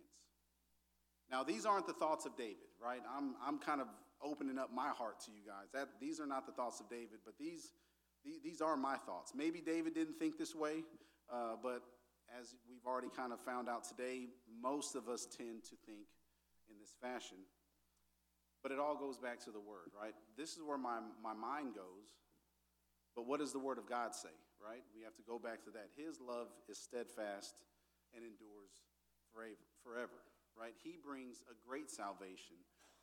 Now, 1.30 1.44
these 1.44 1.68
aren't 1.68 1.86
the 1.86 1.94
thoughts 1.94 2.26
of 2.26 2.36
David, 2.36 2.70
right? 2.82 3.02
I'm, 3.16 3.36
I'm 3.46 3.60
kind 3.60 3.82
of 3.82 3.88
opening 4.24 4.58
up 4.58 4.74
my 4.74 4.90
heart 4.90 5.20
to 5.26 5.32
you 5.32 5.42
guys. 5.46 5.70
That, 5.74 5.90
these 6.00 6.20
are 6.20 6.26
not 6.26 6.48
the 6.48 6.52
thoughts 6.52 6.80
of 6.80 6.90
David, 6.90 7.20
but 7.26 7.36
these, 7.40 7.72
these, 8.44 8.62
are 8.62 8.76
my 8.76 8.98
thoughts. 8.98 9.34
Maybe 9.36 9.62
David 9.62 9.94
didn't 9.94 10.18
think 10.18 10.38
this 10.38 10.56
way, 10.56 10.84
uh, 11.32 11.56
but 11.62 11.82
as 12.40 12.56
we've 12.70 12.86
already 12.86 13.10
kind 13.16 13.32
of 13.32 13.40
found 13.40 13.70
out 13.70 13.84
today, 13.84 14.28
most 14.62 14.96
of 14.96 15.08
us 15.08 15.26
tend 15.26 15.64
to 15.66 15.76
think 15.86 16.08
in 16.70 16.76
this 16.80 16.96
fashion. 17.02 17.38
But 18.64 18.72
it 18.72 18.80
all 18.80 18.96
goes 18.96 19.18
back 19.18 19.40
to 19.46 19.52
the 19.52 19.60
Word, 19.60 19.94
right? 19.94 20.16
This 20.38 20.58
is 20.58 20.64
where 20.66 20.78
my, 20.78 21.00
my 21.22 21.34
mind 21.34 21.76
goes. 21.76 22.18
But 23.16 23.28
what 23.28 23.40
does 23.40 23.54
the 23.54 23.60
Word 23.60 23.78
of 23.78 23.88
God 23.88 24.16
say, 24.16 24.34
right? 24.58 24.82
We 24.96 25.04
have 25.04 25.16
to 25.16 25.22
go 25.22 25.38
back 25.38 25.64
to 25.66 25.72
that. 25.72 25.90
His 25.96 26.20
love 26.20 26.48
is 26.68 26.80
steadfast 26.80 27.54
and 28.16 28.26
endures 28.26 28.74
forever, 29.32 29.62
forever 29.84 30.26
right? 30.56 30.74
He 30.84 30.96
brings 30.96 31.44
a 31.52 31.56
great 31.68 31.92
salvation. 31.92 32.56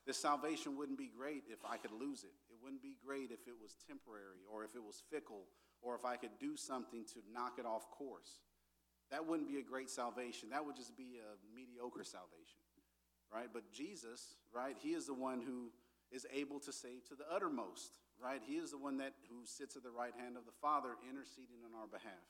This 0.06 0.18
salvation 0.18 0.76
wouldn't 0.76 0.98
be 0.98 1.10
great 1.16 1.44
if 1.48 1.60
I 1.64 1.76
could 1.76 1.92
lose 1.92 2.24
it. 2.24 2.34
It 2.50 2.56
wouldn't 2.62 2.82
be 2.82 2.96
great 3.04 3.30
if 3.30 3.46
it 3.46 3.54
was 3.60 3.76
temporary 3.86 4.42
or 4.50 4.64
if 4.64 4.74
it 4.74 4.82
was 4.82 5.02
fickle 5.10 5.46
or 5.80 5.94
if 5.94 6.04
I 6.04 6.16
could 6.16 6.38
do 6.40 6.56
something 6.56 7.04
to 7.14 7.20
knock 7.32 7.54
it 7.58 7.66
off 7.66 7.90
course. 7.90 8.42
That 9.10 9.26
wouldn't 9.26 9.48
be 9.48 9.58
a 9.58 9.62
great 9.62 9.90
salvation. 9.90 10.50
That 10.50 10.66
would 10.66 10.76
just 10.76 10.96
be 10.96 11.20
a 11.22 11.38
mediocre 11.54 12.02
salvation 12.02 12.62
right? 13.32 13.48
But 13.52 13.72
Jesus, 13.72 14.36
right, 14.52 14.76
he 14.78 14.90
is 14.90 15.06
the 15.06 15.14
one 15.14 15.40
who 15.40 15.72
is 16.12 16.26
able 16.32 16.60
to 16.60 16.72
save 16.72 17.08
to 17.08 17.14
the 17.14 17.24
uttermost, 17.32 17.98
right? 18.22 18.40
He 18.46 18.54
is 18.54 18.70
the 18.70 18.78
one 18.78 18.98
that 18.98 19.14
who 19.30 19.46
sits 19.46 19.76
at 19.76 19.82
the 19.82 19.90
right 19.90 20.12
hand 20.18 20.36
of 20.36 20.44
the 20.44 20.52
Father 20.60 20.90
interceding 21.08 21.64
on 21.64 21.80
our 21.80 21.86
behalf. 21.86 22.28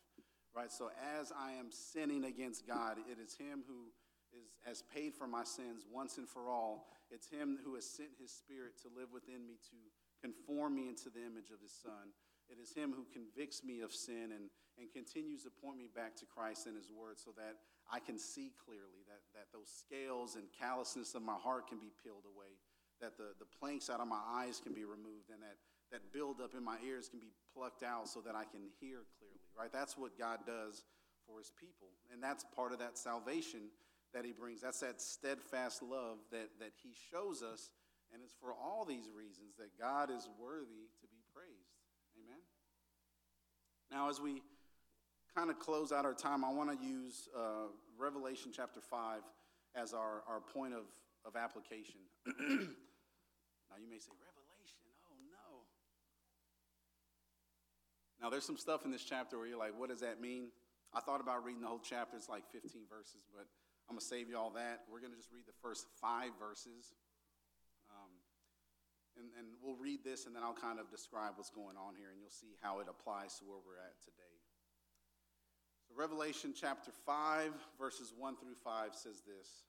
Right? 0.54 0.70
So 0.70 0.90
as 1.18 1.32
I 1.32 1.52
am 1.52 1.72
sinning 1.72 2.24
against 2.24 2.68
God, 2.68 2.98
it 3.10 3.18
is 3.18 3.34
him 3.34 3.64
who 3.66 3.88
is, 4.36 4.44
has 4.66 4.82
paid 4.94 5.14
for 5.14 5.26
my 5.26 5.44
sins 5.44 5.86
once 5.90 6.18
and 6.18 6.28
for 6.28 6.50
all. 6.50 6.88
It's 7.12 7.28
him 7.28 7.60
who 7.60 7.76
has 7.76 7.84
sent 7.84 8.16
his 8.16 8.32
spirit 8.32 8.80
to 8.82 8.88
live 8.88 9.12
within 9.12 9.44
me 9.44 9.60
to 9.68 9.78
conform 10.24 10.74
me 10.74 10.88
into 10.88 11.12
the 11.12 11.20
image 11.20 11.52
of 11.52 11.60
his 11.60 11.76
son. 11.76 12.16
It 12.48 12.56
is 12.56 12.72
him 12.72 12.96
who 12.96 13.04
convicts 13.12 13.60
me 13.62 13.84
of 13.84 13.92
sin 13.92 14.32
and, 14.32 14.48
and 14.80 14.88
continues 14.90 15.44
to 15.44 15.52
point 15.52 15.76
me 15.76 15.92
back 15.92 16.16
to 16.16 16.26
Christ 16.26 16.66
and 16.66 16.76
his 16.76 16.88
word 16.88 17.20
so 17.20 17.30
that 17.36 17.60
I 17.92 18.00
can 18.00 18.18
see 18.18 18.56
clearly, 18.56 19.04
that, 19.12 19.20
that 19.36 19.52
those 19.52 19.68
scales 19.68 20.36
and 20.40 20.48
callousness 20.56 21.14
of 21.14 21.20
my 21.20 21.36
heart 21.36 21.68
can 21.68 21.78
be 21.78 21.92
peeled 22.02 22.24
away, 22.24 22.56
that 23.04 23.20
the, 23.20 23.36
the 23.38 23.48
planks 23.60 23.90
out 23.92 24.00
of 24.00 24.08
my 24.08 24.20
eyes 24.32 24.60
can 24.62 24.72
be 24.72 24.84
removed, 24.84 25.28
and 25.28 25.42
that, 25.44 25.60
that 25.92 26.12
buildup 26.12 26.56
in 26.56 26.64
my 26.64 26.80
ears 26.80 27.08
can 27.08 27.20
be 27.20 27.32
plucked 27.52 27.82
out 27.82 28.08
so 28.08 28.20
that 28.24 28.34
I 28.34 28.44
can 28.48 28.64
hear 28.80 29.04
clearly, 29.20 29.44
right? 29.52 29.72
That's 29.72 29.98
what 29.98 30.16
God 30.16 30.40
does 30.46 30.84
for 31.28 31.38
his 31.38 31.52
people. 31.52 31.92
And 32.12 32.22
that's 32.22 32.44
part 32.56 32.72
of 32.72 32.78
that 32.80 32.96
salvation 32.96 33.68
that 34.14 34.24
he 34.24 34.32
brings. 34.32 34.60
That's 34.60 34.80
that 34.80 35.00
steadfast 35.00 35.82
love 35.82 36.18
that, 36.30 36.48
that 36.60 36.72
he 36.82 36.90
shows 37.10 37.42
us. 37.42 37.70
And 38.12 38.22
it's 38.22 38.34
for 38.40 38.52
all 38.52 38.84
these 38.84 39.08
reasons 39.16 39.56
that 39.58 39.78
God 39.80 40.10
is 40.10 40.28
worthy 40.38 40.90
to 41.00 41.06
be 41.08 41.22
praised. 41.34 41.80
Amen. 42.16 42.40
Now, 43.90 44.10
as 44.10 44.20
we 44.20 44.42
kind 45.34 45.50
of 45.50 45.58
close 45.58 45.92
out 45.92 46.04
our 46.04 46.14
time, 46.14 46.44
I 46.44 46.52
want 46.52 46.78
to 46.78 46.86
use 46.86 47.28
uh, 47.36 47.72
Revelation 47.98 48.52
chapter 48.54 48.80
5 48.80 49.20
as 49.74 49.94
our, 49.94 50.22
our 50.28 50.40
point 50.40 50.74
of, 50.74 50.84
of 51.24 51.36
application. 51.36 52.00
now, 52.26 53.76
you 53.80 53.88
may 53.88 53.98
say, 53.98 54.12
Revelation? 54.20 54.84
Oh, 55.08 55.16
no. 55.24 55.64
Now, 58.20 58.28
there's 58.28 58.44
some 58.44 58.58
stuff 58.58 58.84
in 58.84 58.90
this 58.90 59.04
chapter 59.04 59.38
where 59.38 59.46
you're 59.46 59.58
like, 59.58 59.78
what 59.78 59.88
does 59.88 60.00
that 60.00 60.20
mean? 60.20 60.48
I 60.92 61.00
thought 61.00 61.22
about 61.22 61.44
reading 61.44 61.62
the 61.62 61.68
whole 61.68 61.80
chapter. 61.82 62.18
It's 62.18 62.28
like 62.28 62.44
15 62.52 62.82
verses, 62.90 63.24
but 63.32 63.46
I'm 63.89 63.97
going 63.97 64.01
to 64.01 64.07
save 64.07 64.28
you 64.28 64.39
all 64.39 64.51
that. 64.57 64.85
We're 64.91 65.01
going 65.01 65.12
to 65.12 65.18
just 65.18 65.33
read 65.33 65.47
the 65.47 65.59
first 65.61 65.87
five 66.01 66.30
verses. 66.39 66.95
Um, 67.91 68.12
and, 69.18 69.28
and 69.39 69.47
we'll 69.61 69.76
read 69.76 70.01
this, 70.05 70.26
and 70.26 70.35
then 70.35 70.43
I'll 70.43 70.57
kind 70.57 70.80
of 70.80 70.91
describe 70.91 71.35
what's 71.37 71.51
going 71.51 71.76
on 71.76 71.95
here, 71.97 72.09
and 72.11 72.20
you'll 72.20 72.33
see 72.33 72.57
how 72.62 72.80
it 72.80 72.87
applies 72.89 73.39
to 73.39 73.45
where 73.45 73.61
we're 73.61 73.80
at 73.80 74.01
today. 74.01 74.37
So, 75.89 75.95
Revelation 75.97 76.55
chapter 76.57 76.91
5, 77.05 77.53
verses 77.78 78.14
1 78.16 78.37
through 78.37 78.57
5 78.64 78.95
says 78.95 79.22
this 79.26 79.68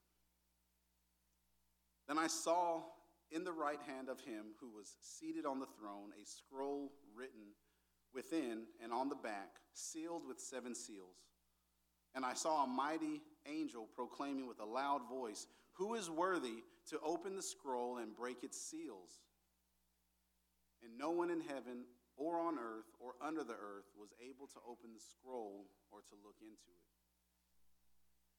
Then 2.07 2.17
I 2.17 2.27
saw 2.27 2.83
in 3.31 3.43
the 3.43 3.51
right 3.51 3.81
hand 3.87 4.07
of 4.09 4.21
him 4.21 4.53
who 4.61 4.69
was 4.69 4.95
seated 5.01 5.45
on 5.45 5.59
the 5.59 5.65
throne 5.77 6.11
a 6.21 6.25
scroll 6.25 6.91
written 7.15 7.57
within 8.13 8.63
and 8.81 8.93
on 8.93 9.09
the 9.09 9.15
back, 9.15 9.57
sealed 9.73 10.21
with 10.27 10.39
seven 10.39 10.75
seals. 10.75 11.32
And 12.15 12.25
I 12.25 12.33
saw 12.33 12.63
a 12.63 12.67
mighty 12.67 13.21
angel 13.47 13.87
proclaiming 13.95 14.47
with 14.47 14.59
a 14.59 14.65
loud 14.65 15.01
voice, 15.09 15.47
Who 15.73 15.95
is 15.95 16.09
worthy 16.09 16.63
to 16.89 16.99
open 17.03 17.35
the 17.35 17.41
scroll 17.41 17.97
and 17.97 18.15
break 18.15 18.43
its 18.43 18.59
seals? 18.59 19.09
And 20.83 20.97
no 20.97 21.11
one 21.11 21.29
in 21.29 21.41
heaven 21.41 21.85
or 22.17 22.39
on 22.39 22.59
earth 22.59 22.85
or 22.99 23.13
under 23.21 23.43
the 23.43 23.53
earth 23.53 23.89
was 23.97 24.09
able 24.21 24.47
to 24.47 24.59
open 24.67 24.91
the 24.93 24.99
scroll 24.99 25.65
or 25.91 26.01
to 26.01 26.15
look 26.23 26.35
into 26.41 26.51
it. 26.51 26.93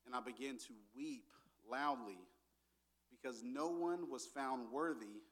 And 0.07 0.15
I 0.15 0.21
began 0.21 0.59
to 0.59 0.75
weep 0.95 1.31
loudly 1.69 2.21
because 3.11 3.43
no 3.43 3.69
one 3.69 4.11
was 4.11 4.27
found 4.27 4.71
worthy 4.71 5.23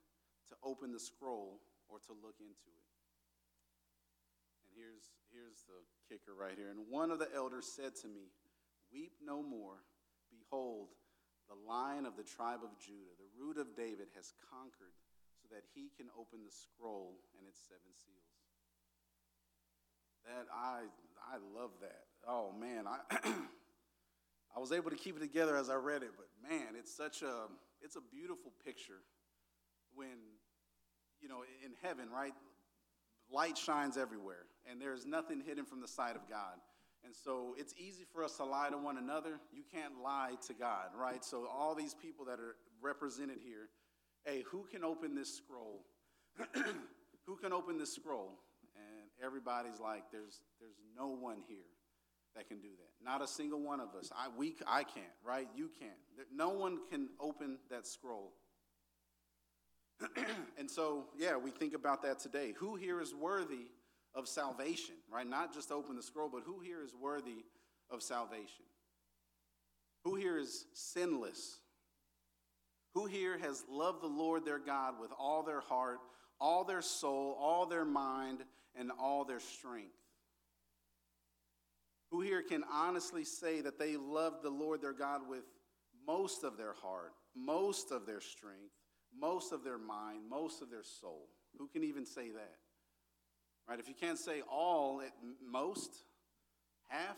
to 0.49 0.55
open 0.65 0.93
the 0.93 1.01
scroll 1.01 1.61
or 1.89 1.99
to 1.99 2.13
look 2.13 2.37
into 2.41 2.73
it. 2.73 2.89
And 4.65 4.73
here's, 4.75 5.13
here's 5.33 5.65
the 5.67 5.81
kicker 6.09 6.37
right 6.37 6.55
here. 6.57 6.69
And 6.69 6.87
one 6.89 7.11
of 7.11 7.19
the 7.19 7.29
elders 7.35 7.67
said 7.67 7.97
to 8.05 8.09
me, 8.09 8.31
Weep 8.93 9.17
no 9.25 9.43
more. 9.43 9.81
Behold, 10.29 10.93
the 11.49 11.57
lion 11.69 12.05
of 12.05 12.17
the 12.17 12.23
tribe 12.23 12.61
of 12.63 12.71
Judah, 12.79 13.17
the 13.17 13.33
root 13.41 13.57
of 13.57 13.75
David, 13.77 14.13
has 14.15 14.33
conquered 14.53 14.93
so 15.41 15.49
that 15.51 15.65
he 15.75 15.89
can 15.97 16.07
open 16.13 16.45
the 16.45 16.53
scroll 16.53 17.17
and 17.37 17.49
its 17.49 17.61
seven 17.65 17.93
seals. 17.97 18.37
That 20.29 20.47
I 20.53 20.87
I 21.19 21.41
love 21.57 21.73
that. 21.81 22.05
Oh 22.29 22.53
man, 22.53 22.87
I 22.87 23.01
I 24.57 24.61
was 24.61 24.73
able 24.73 24.91
to 24.91 24.97
keep 24.97 25.17
it 25.17 25.21
together 25.21 25.57
as 25.57 25.69
I 25.69 25.75
read 25.75 26.03
it, 26.03 26.13
but 26.17 26.29
man, 26.49 26.77
it's 26.79 26.95
such 26.95 27.23
a 27.23 27.49
it's 27.81 27.97
a 27.97 28.05
beautiful 28.13 28.53
picture 28.65 29.03
when 29.95 30.39
you 31.21 31.29
know 31.29 31.43
in 31.65 31.73
heaven, 31.83 32.09
right? 32.11 32.35
Light 33.33 33.57
shines 33.57 33.97
everywhere, 33.97 34.45
and 34.71 34.81
there's 34.81 35.07
nothing 35.07 35.41
hidden 35.41 35.65
from 35.65 35.81
the 35.81 35.89
sight 35.89 36.17
of 36.17 36.29
God. 36.29 36.61
And 37.05 37.15
so 37.15 37.55
it's 37.59 37.75
easy 37.79 38.05
for 38.13 38.23
us 38.25 38.37
to 38.37 38.45
lie 38.45 38.69
to 38.71 38.79
one 38.79 38.97
another. 38.97 39.41
You 39.53 39.63
can't 39.73 39.95
lie 40.03 40.35
to 40.47 40.55
God, 40.55 40.89
right? 40.97 41.25
So 41.25 41.49
all 41.53 41.75
these 41.75 41.95
people 41.95 42.27
that 42.27 42.39
are 42.39 42.57
represented 42.81 43.39
here, 43.45 43.69
hey, 44.25 44.45
who 44.51 44.65
can 44.71 44.85
open 44.85 45.15
this 45.15 45.35
scroll? 45.35 45.81
who 47.27 47.37
can 47.37 47.53
open 47.53 47.79
this 47.79 47.95
scroll? 47.95 48.39
And 48.77 49.11
everybody's 49.25 49.81
like, 49.81 50.05
there's 50.13 50.41
there's 50.61 50.79
no 50.97 51.09
one 51.09 51.39
here 51.49 51.67
that 52.37 52.49
can 52.49 52.59
do 52.61 52.69
that. 52.69 53.05
Not 53.05 53.23
a 53.23 53.27
single 53.27 53.61
one 53.61 53.81
of 53.81 53.95
us. 53.99 54.11
I 54.17 54.29
we 54.37 54.55
I 54.67 54.85
can't, 54.85 55.07
right? 55.25 55.49
You 55.57 55.71
can't. 55.79 56.29
No 56.35 56.51
one 56.51 56.79
can 56.91 57.09
open 57.21 57.59
that 57.71 57.87
scroll. 57.87 58.33
and 60.59 60.71
so, 60.71 61.05
yeah, 61.17 61.37
we 61.37 61.51
think 61.51 61.75
about 61.75 62.03
that 62.03 62.19
today. 62.19 62.55
Who 62.59 62.77
here 62.77 63.01
is 63.01 63.15
worthy 63.15 63.67
of 64.15 64.29
salvation, 64.29 64.95
right? 65.13 65.27
Not 65.27 65.55
just 65.55 65.71
open 65.71 65.97
the 65.97 66.03
scroll, 66.03 66.29
but 66.33 66.43
who 66.45 66.61
here 66.61 66.83
is 66.83 66.95
worthy 66.95 67.45
of 67.91 68.03
salvation? 68.03 68.65
Who 70.05 70.17
here 70.17 70.39
is 70.39 70.67
sinless? 70.75 71.59
Who 72.95 73.07
here 73.07 73.39
has 73.39 73.65
loved 73.71 74.03
the 74.03 74.09
Lord 74.09 74.45
their 74.45 74.59
God 74.59 74.95
with 75.01 75.11
all 75.19 75.43
their 75.43 75.61
heart, 75.61 75.99
all 76.41 76.65
their 76.65 76.83
soul, 76.83 77.37
all 77.41 77.67
their 77.67 77.85
mind, 77.85 78.41
and 78.75 78.91
all 79.01 79.25
their 79.25 79.41
strength? 79.41 79.95
Who 82.11 82.21
here 82.21 82.43
can 82.43 82.63
honestly 82.71 83.25
say 83.25 83.63
that 83.63 83.79
they 83.79 83.97
love 83.97 84.43
the 84.43 84.51
Lord 84.51 84.83
their 84.83 84.93
God 84.93 85.23
with 85.27 85.45
most 86.07 86.45
of 86.45 86.59
their 86.59 86.75
heart, 86.75 87.13
most 87.35 87.91
of 87.91 88.05
their 88.05 88.21
strength, 88.21 88.75
most 89.19 89.53
of 89.53 89.65
their 89.65 89.79
mind, 89.79 90.21
most 90.29 90.63
of 90.63 90.71
their 90.71 90.83
soul? 90.83 91.29
Who 91.59 91.69
can 91.69 91.85
even 91.85 92.07
say 92.07 92.31
that? 92.31 92.57
Right? 93.69 93.79
If 93.79 93.89
you 93.89 93.95
can't 93.95 94.19
say 94.19 94.43
all, 94.51 95.01
at 95.01 95.13
most, 95.45 95.91
half, 96.89 97.17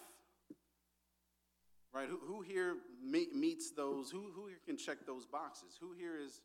right? 1.93 2.09
Who, 2.09 2.19
who 2.19 2.43
here 2.43 2.77
meets 3.03 3.71
those? 3.71 4.11
Who, 4.11 4.31
who 4.35 4.47
here 4.47 4.59
can 4.67 4.77
check 4.77 4.99
those 5.07 5.27
boxes? 5.27 5.77
Who 5.81 5.93
here 5.93 6.17
is 6.17 6.41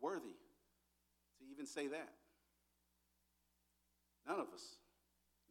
worthy 0.00 0.36
to 1.38 1.44
even 1.50 1.66
say 1.66 1.86
that? 1.88 2.12
None 4.26 4.40
of 4.40 4.48
us. 4.52 4.76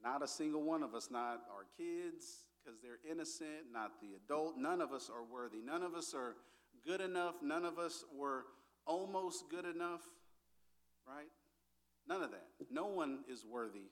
Not 0.03 0.21
a 0.21 0.27
single 0.27 0.61
one 0.61 0.83
of 0.83 0.93
us, 0.93 1.09
not 1.09 1.41
our 1.51 1.65
kids, 1.75 2.43
because 2.63 2.79
they're 2.81 2.99
innocent, 3.09 3.71
not 3.73 3.99
the 4.01 4.09
adult. 4.15 4.57
None 4.57 4.81
of 4.81 4.91
us 4.91 5.09
are 5.13 5.23
worthy. 5.23 5.59
None 5.65 5.81
of 5.81 5.95
us 5.95 6.13
are 6.13 6.35
good 6.85 7.01
enough. 7.01 7.35
None 7.41 7.65
of 7.65 7.79
us 7.79 8.03
were 8.15 8.45
almost 8.87 9.49
good 9.49 9.65
enough, 9.65 10.01
right? 11.05 11.29
None 12.07 12.23
of 12.23 12.31
that. 12.31 12.47
No 12.71 12.87
one 12.87 13.19
is 13.29 13.45
worthy 13.45 13.91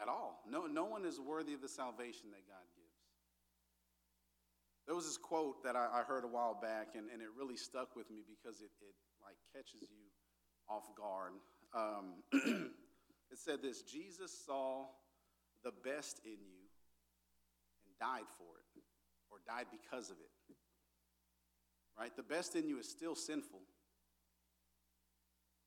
at 0.00 0.08
all. 0.08 0.42
No, 0.48 0.66
no 0.66 0.84
one 0.84 1.04
is 1.04 1.20
worthy 1.20 1.54
of 1.54 1.62
the 1.62 1.68
salvation 1.68 2.30
that 2.30 2.46
God 2.46 2.66
gives. 2.74 2.82
There 4.86 4.96
was 4.96 5.06
this 5.06 5.16
quote 5.16 5.62
that 5.62 5.76
I, 5.76 6.00
I 6.00 6.02
heard 6.02 6.24
a 6.24 6.28
while 6.28 6.58
back, 6.60 6.94
and, 6.96 7.08
and 7.10 7.22
it 7.22 7.28
really 7.38 7.56
stuck 7.56 7.94
with 7.94 8.10
me 8.10 8.22
because 8.26 8.60
it, 8.60 8.70
it 8.80 8.94
like 9.22 9.36
catches 9.54 9.88
you 9.88 10.10
off 10.68 10.84
guard. 10.96 11.32
Um, 11.72 12.22
it 13.30 13.38
said 13.38 13.62
this 13.62 13.82
Jesus 13.82 14.32
saw 14.44 14.86
the 15.62 15.70
best 15.84 16.20
in 16.24 16.32
you 16.32 16.66
and 17.86 17.94
died 18.00 18.26
for 18.36 18.58
it, 18.58 18.82
or 19.30 19.38
died 19.46 19.66
because 19.70 20.10
of 20.10 20.16
it. 20.16 20.56
Right? 21.96 22.14
The 22.16 22.24
best 22.24 22.56
in 22.56 22.66
you 22.66 22.80
is 22.80 22.88
still 22.88 23.14
sinful 23.14 23.60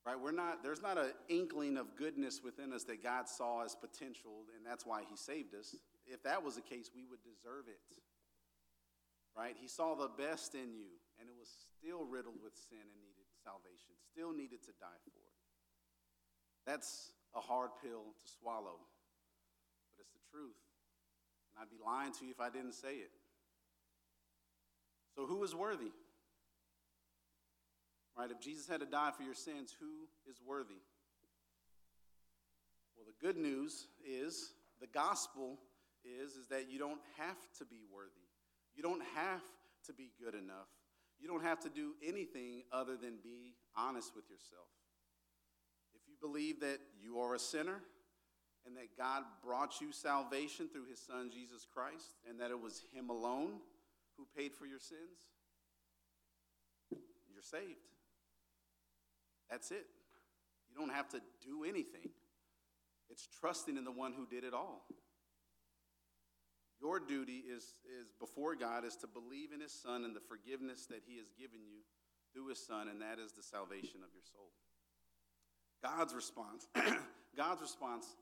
right? 0.06 0.18
We're 0.18 0.30
not 0.30 0.62
there's 0.62 0.80
not 0.80 0.96
an 0.96 1.10
inkling 1.28 1.76
of 1.76 1.96
goodness 1.96 2.40
within 2.42 2.72
us 2.72 2.84
that 2.84 3.02
god 3.02 3.28
saw 3.28 3.64
as 3.64 3.74
potential 3.74 4.46
and 4.56 4.64
that's 4.64 4.86
why 4.86 5.02
he 5.10 5.16
saved 5.16 5.54
us. 5.54 5.74
If 6.06 6.22
that 6.22 6.42
was 6.44 6.54
the 6.54 6.62
case 6.62 6.90
we 6.94 7.04
would 7.04 7.22
deserve 7.22 7.66
it 7.66 7.82
right? 9.36 9.54
He 9.60 9.68
saw 9.68 9.94
the 9.94 10.08
best 10.08 10.54
in 10.54 10.72
you 10.72 10.96
and 11.20 11.28
it 11.28 11.34
was 11.36 11.50
still 11.76 12.06
riddled 12.06 12.40
with 12.42 12.56
sin 12.56 12.80
and 12.80 13.00
needed 13.02 13.26
salvation 13.44 13.92
still 14.12 14.32
needed 14.32 14.62
to 14.64 14.72
die 14.80 15.00
for 15.04 15.20
it. 15.20 15.36
That's 16.64 17.12
a 17.34 17.40
hard 17.40 17.70
pill 17.82 18.14
to 18.16 18.26
swallow 18.40 18.78
but 19.92 20.00
it's 20.00 20.14
the 20.14 20.24
truth. 20.30 20.56
And 21.50 21.60
i'd 21.60 21.70
be 21.70 21.82
lying 21.84 22.12
to 22.14 22.24
you 22.24 22.30
if 22.30 22.40
i 22.40 22.48
didn't 22.48 22.74
say 22.74 23.02
it. 23.02 23.10
So 25.14 25.26
who 25.26 25.42
is 25.42 25.54
worthy 25.54 25.92
Right? 28.16 28.30
If 28.30 28.40
Jesus 28.40 28.66
had 28.66 28.80
to 28.80 28.86
die 28.86 29.10
for 29.16 29.22
your 29.22 29.34
sins, 29.34 29.74
who 29.78 30.08
is 30.30 30.40
worthy? 30.46 30.80
Well, 32.96 33.06
the 33.06 33.26
good 33.26 33.36
news 33.36 33.88
is, 34.04 34.52
the 34.80 34.86
gospel 34.86 35.58
is, 36.04 36.32
is 36.32 36.46
that 36.48 36.70
you 36.70 36.78
don't 36.78 37.00
have 37.18 37.36
to 37.58 37.64
be 37.66 37.82
worthy. 37.92 38.10
You 38.74 38.82
don't 38.82 39.02
have 39.14 39.42
to 39.86 39.92
be 39.92 40.10
good 40.22 40.34
enough. 40.34 40.68
You 41.20 41.28
don't 41.28 41.42
have 41.42 41.60
to 41.60 41.68
do 41.68 41.94
anything 42.06 42.62
other 42.72 42.96
than 42.96 43.18
be 43.22 43.54
honest 43.76 44.12
with 44.14 44.28
yourself. 44.30 44.68
If 45.94 46.02
you 46.08 46.14
believe 46.20 46.60
that 46.60 46.78
you 47.00 47.20
are 47.20 47.34
a 47.34 47.38
sinner 47.38 47.80
and 48.66 48.76
that 48.76 48.96
God 48.98 49.24
brought 49.44 49.80
you 49.80 49.92
salvation 49.92 50.68
through 50.68 50.86
his 50.86 51.00
son 51.00 51.30
Jesus 51.32 51.66
Christ 51.72 52.16
and 52.28 52.40
that 52.40 52.50
it 52.50 52.60
was 52.60 52.82
him 52.94 53.10
alone 53.10 53.60
who 54.16 54.26
paid 54.36 54.54
for 54.54 54.66
your 54.66 54.80
sins, 54.80 55.28
you're 57.32 57.42
saved. 57.42 57.95
That's 59.50 59.70
it. 59.70 59.86
You 60.70 60.76
don't 60.76 60.92
have 60.92 61.08
to 61.10 61.20
do 61.44 61.64
anything. 61.64 62.10
It's 63.10 63.28
trusting 63.40 63.76
in 63.76 63.84
the 63.84 63.92
one 63.92 64.12
who 64.12 64.26
did 64.26 64.44
it 64.44 64.52
all. 64.52 64.84
Your 66.80 67.00
duty 67.00 67.42
is, 67.48 67.64
is 67.88 68.12
before 68.20 68.54
God 68.54 68.84
is 68.84 68.96
to 68.96 69.06
believe 69.06 69.52
in 69.52 69.60
his 69.60 69.72
son 69.72 70.04
and 70.04 70.14
the 70.14 70.20
forgiveness 70.20 70.86
that 70.86 71.02
he 71.06 71.16
has 71.16 71.30
given 71.38 71.64
you 71.64 71.80
through 72.34 72.48
his 72.48 72.60
son, 72.60 72.88
and 72.88 73.00
that 73.00 73.18
is 73.18 73.32
the 73.32 73.42
salvation 73.42 74.04
of 74.04 74.12
your 74.12 74.22
soul. 74.30 74.52
God's 75.82 76.14
response, 76.14 76.68
God's 77.36 77.62
response 77.62 78.16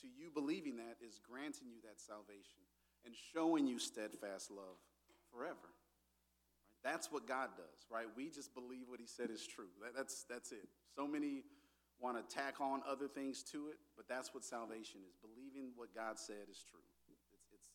to 0.00 0.06
you 0.06 0.30
believing 0.32 0.76
that 0.76 0.96
is 1.04 1.20
granting 1.20 1.68
you 1.68 1.80
that 1.82 2.00
salvation 2.00 2.64
and 3.04 3.14
showing 3.34 3.66
you 3.66 3.78
steadfast 3.78 4.50
love 4.50 4.78
forever. 5.32 5.74
That's 6.88 7.12
what 7.12 7.28
God 7.28 7.52
does, 7.52 7.84
right? 7.92 8.08
We 8.16 8.30
just 8.32 8.54
believe 8.56 8.88
what 8.88 8.98
He 8.98 9.06
said 9.06 9.28
is 9.28 9.44
true. 9.44 9.68
That, 9.84 9.92
that's, 9.94 10.24
that's 10.24 10.52
it. 10.52 10.64
So 10.96 11.06
many 11.06 11.44
want 12.00 12.16
to 12.16 12.24
tack 12.24 12.62
on 12.64 12.80
other 12.88 13.08
things 13.08 13.42
to 13.52 13.68
it, 13.68 13.76
but 13.94 14.08
that's 14.08 14.32
what 14.32 14.42
salvation 14.42 15.04
is 15.04 15.12
believing 15.20 15.76
what 15.76 15.92
God 15.94 16.18
said 16.18 16.48
is 16.50 16.64
true. 16.64 16.88
It's, 17.12 17.28
it's, 17.52 17.68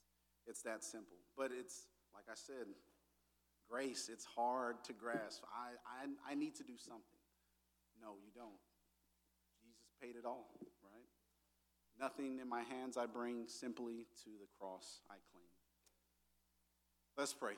it's 0.48 0.62
that 0.64 0.84
simple. 0.84 1.22
But 1.38 1.52
it's, 1.54 1.86
like 2.16 2.26
I 2.26 2.34
said, 2.34 2.66
grace, 3.70 4.10
it's 4.12 4.26
hard 4.26 4.84
to 4.86 4.94
grasp. 4.94 5.44
I, 5.46 5.78
I, 5.86 6.32
I 6.32 6.34
need 6.34 6.56
to 6.56 6.64
do 6.64 6.74
something. 6.78 7.22
No, 8.02 8.18
you 8.26 8.32
don't. 8.34 8.58
Jesus 9.62 9.94
paid 10.02 10.16
it 10.18 10.26
all, 10.26 10.50
right? 10.82 11.08
Nothing 12.00 12.40
in 12.42 12.50
my 12.50 12.64
hands 12.64 12.98
I 12.98 13.06
bring, 13.06 13.46
simply 13.46 14.08
to 14.24 14.30
the 14.42 14.50
cross 14.58 15.02
I 15.08 15.22
cling. 15.32 15.46
Let's 17.16 17.34
pray. 17.34 17.54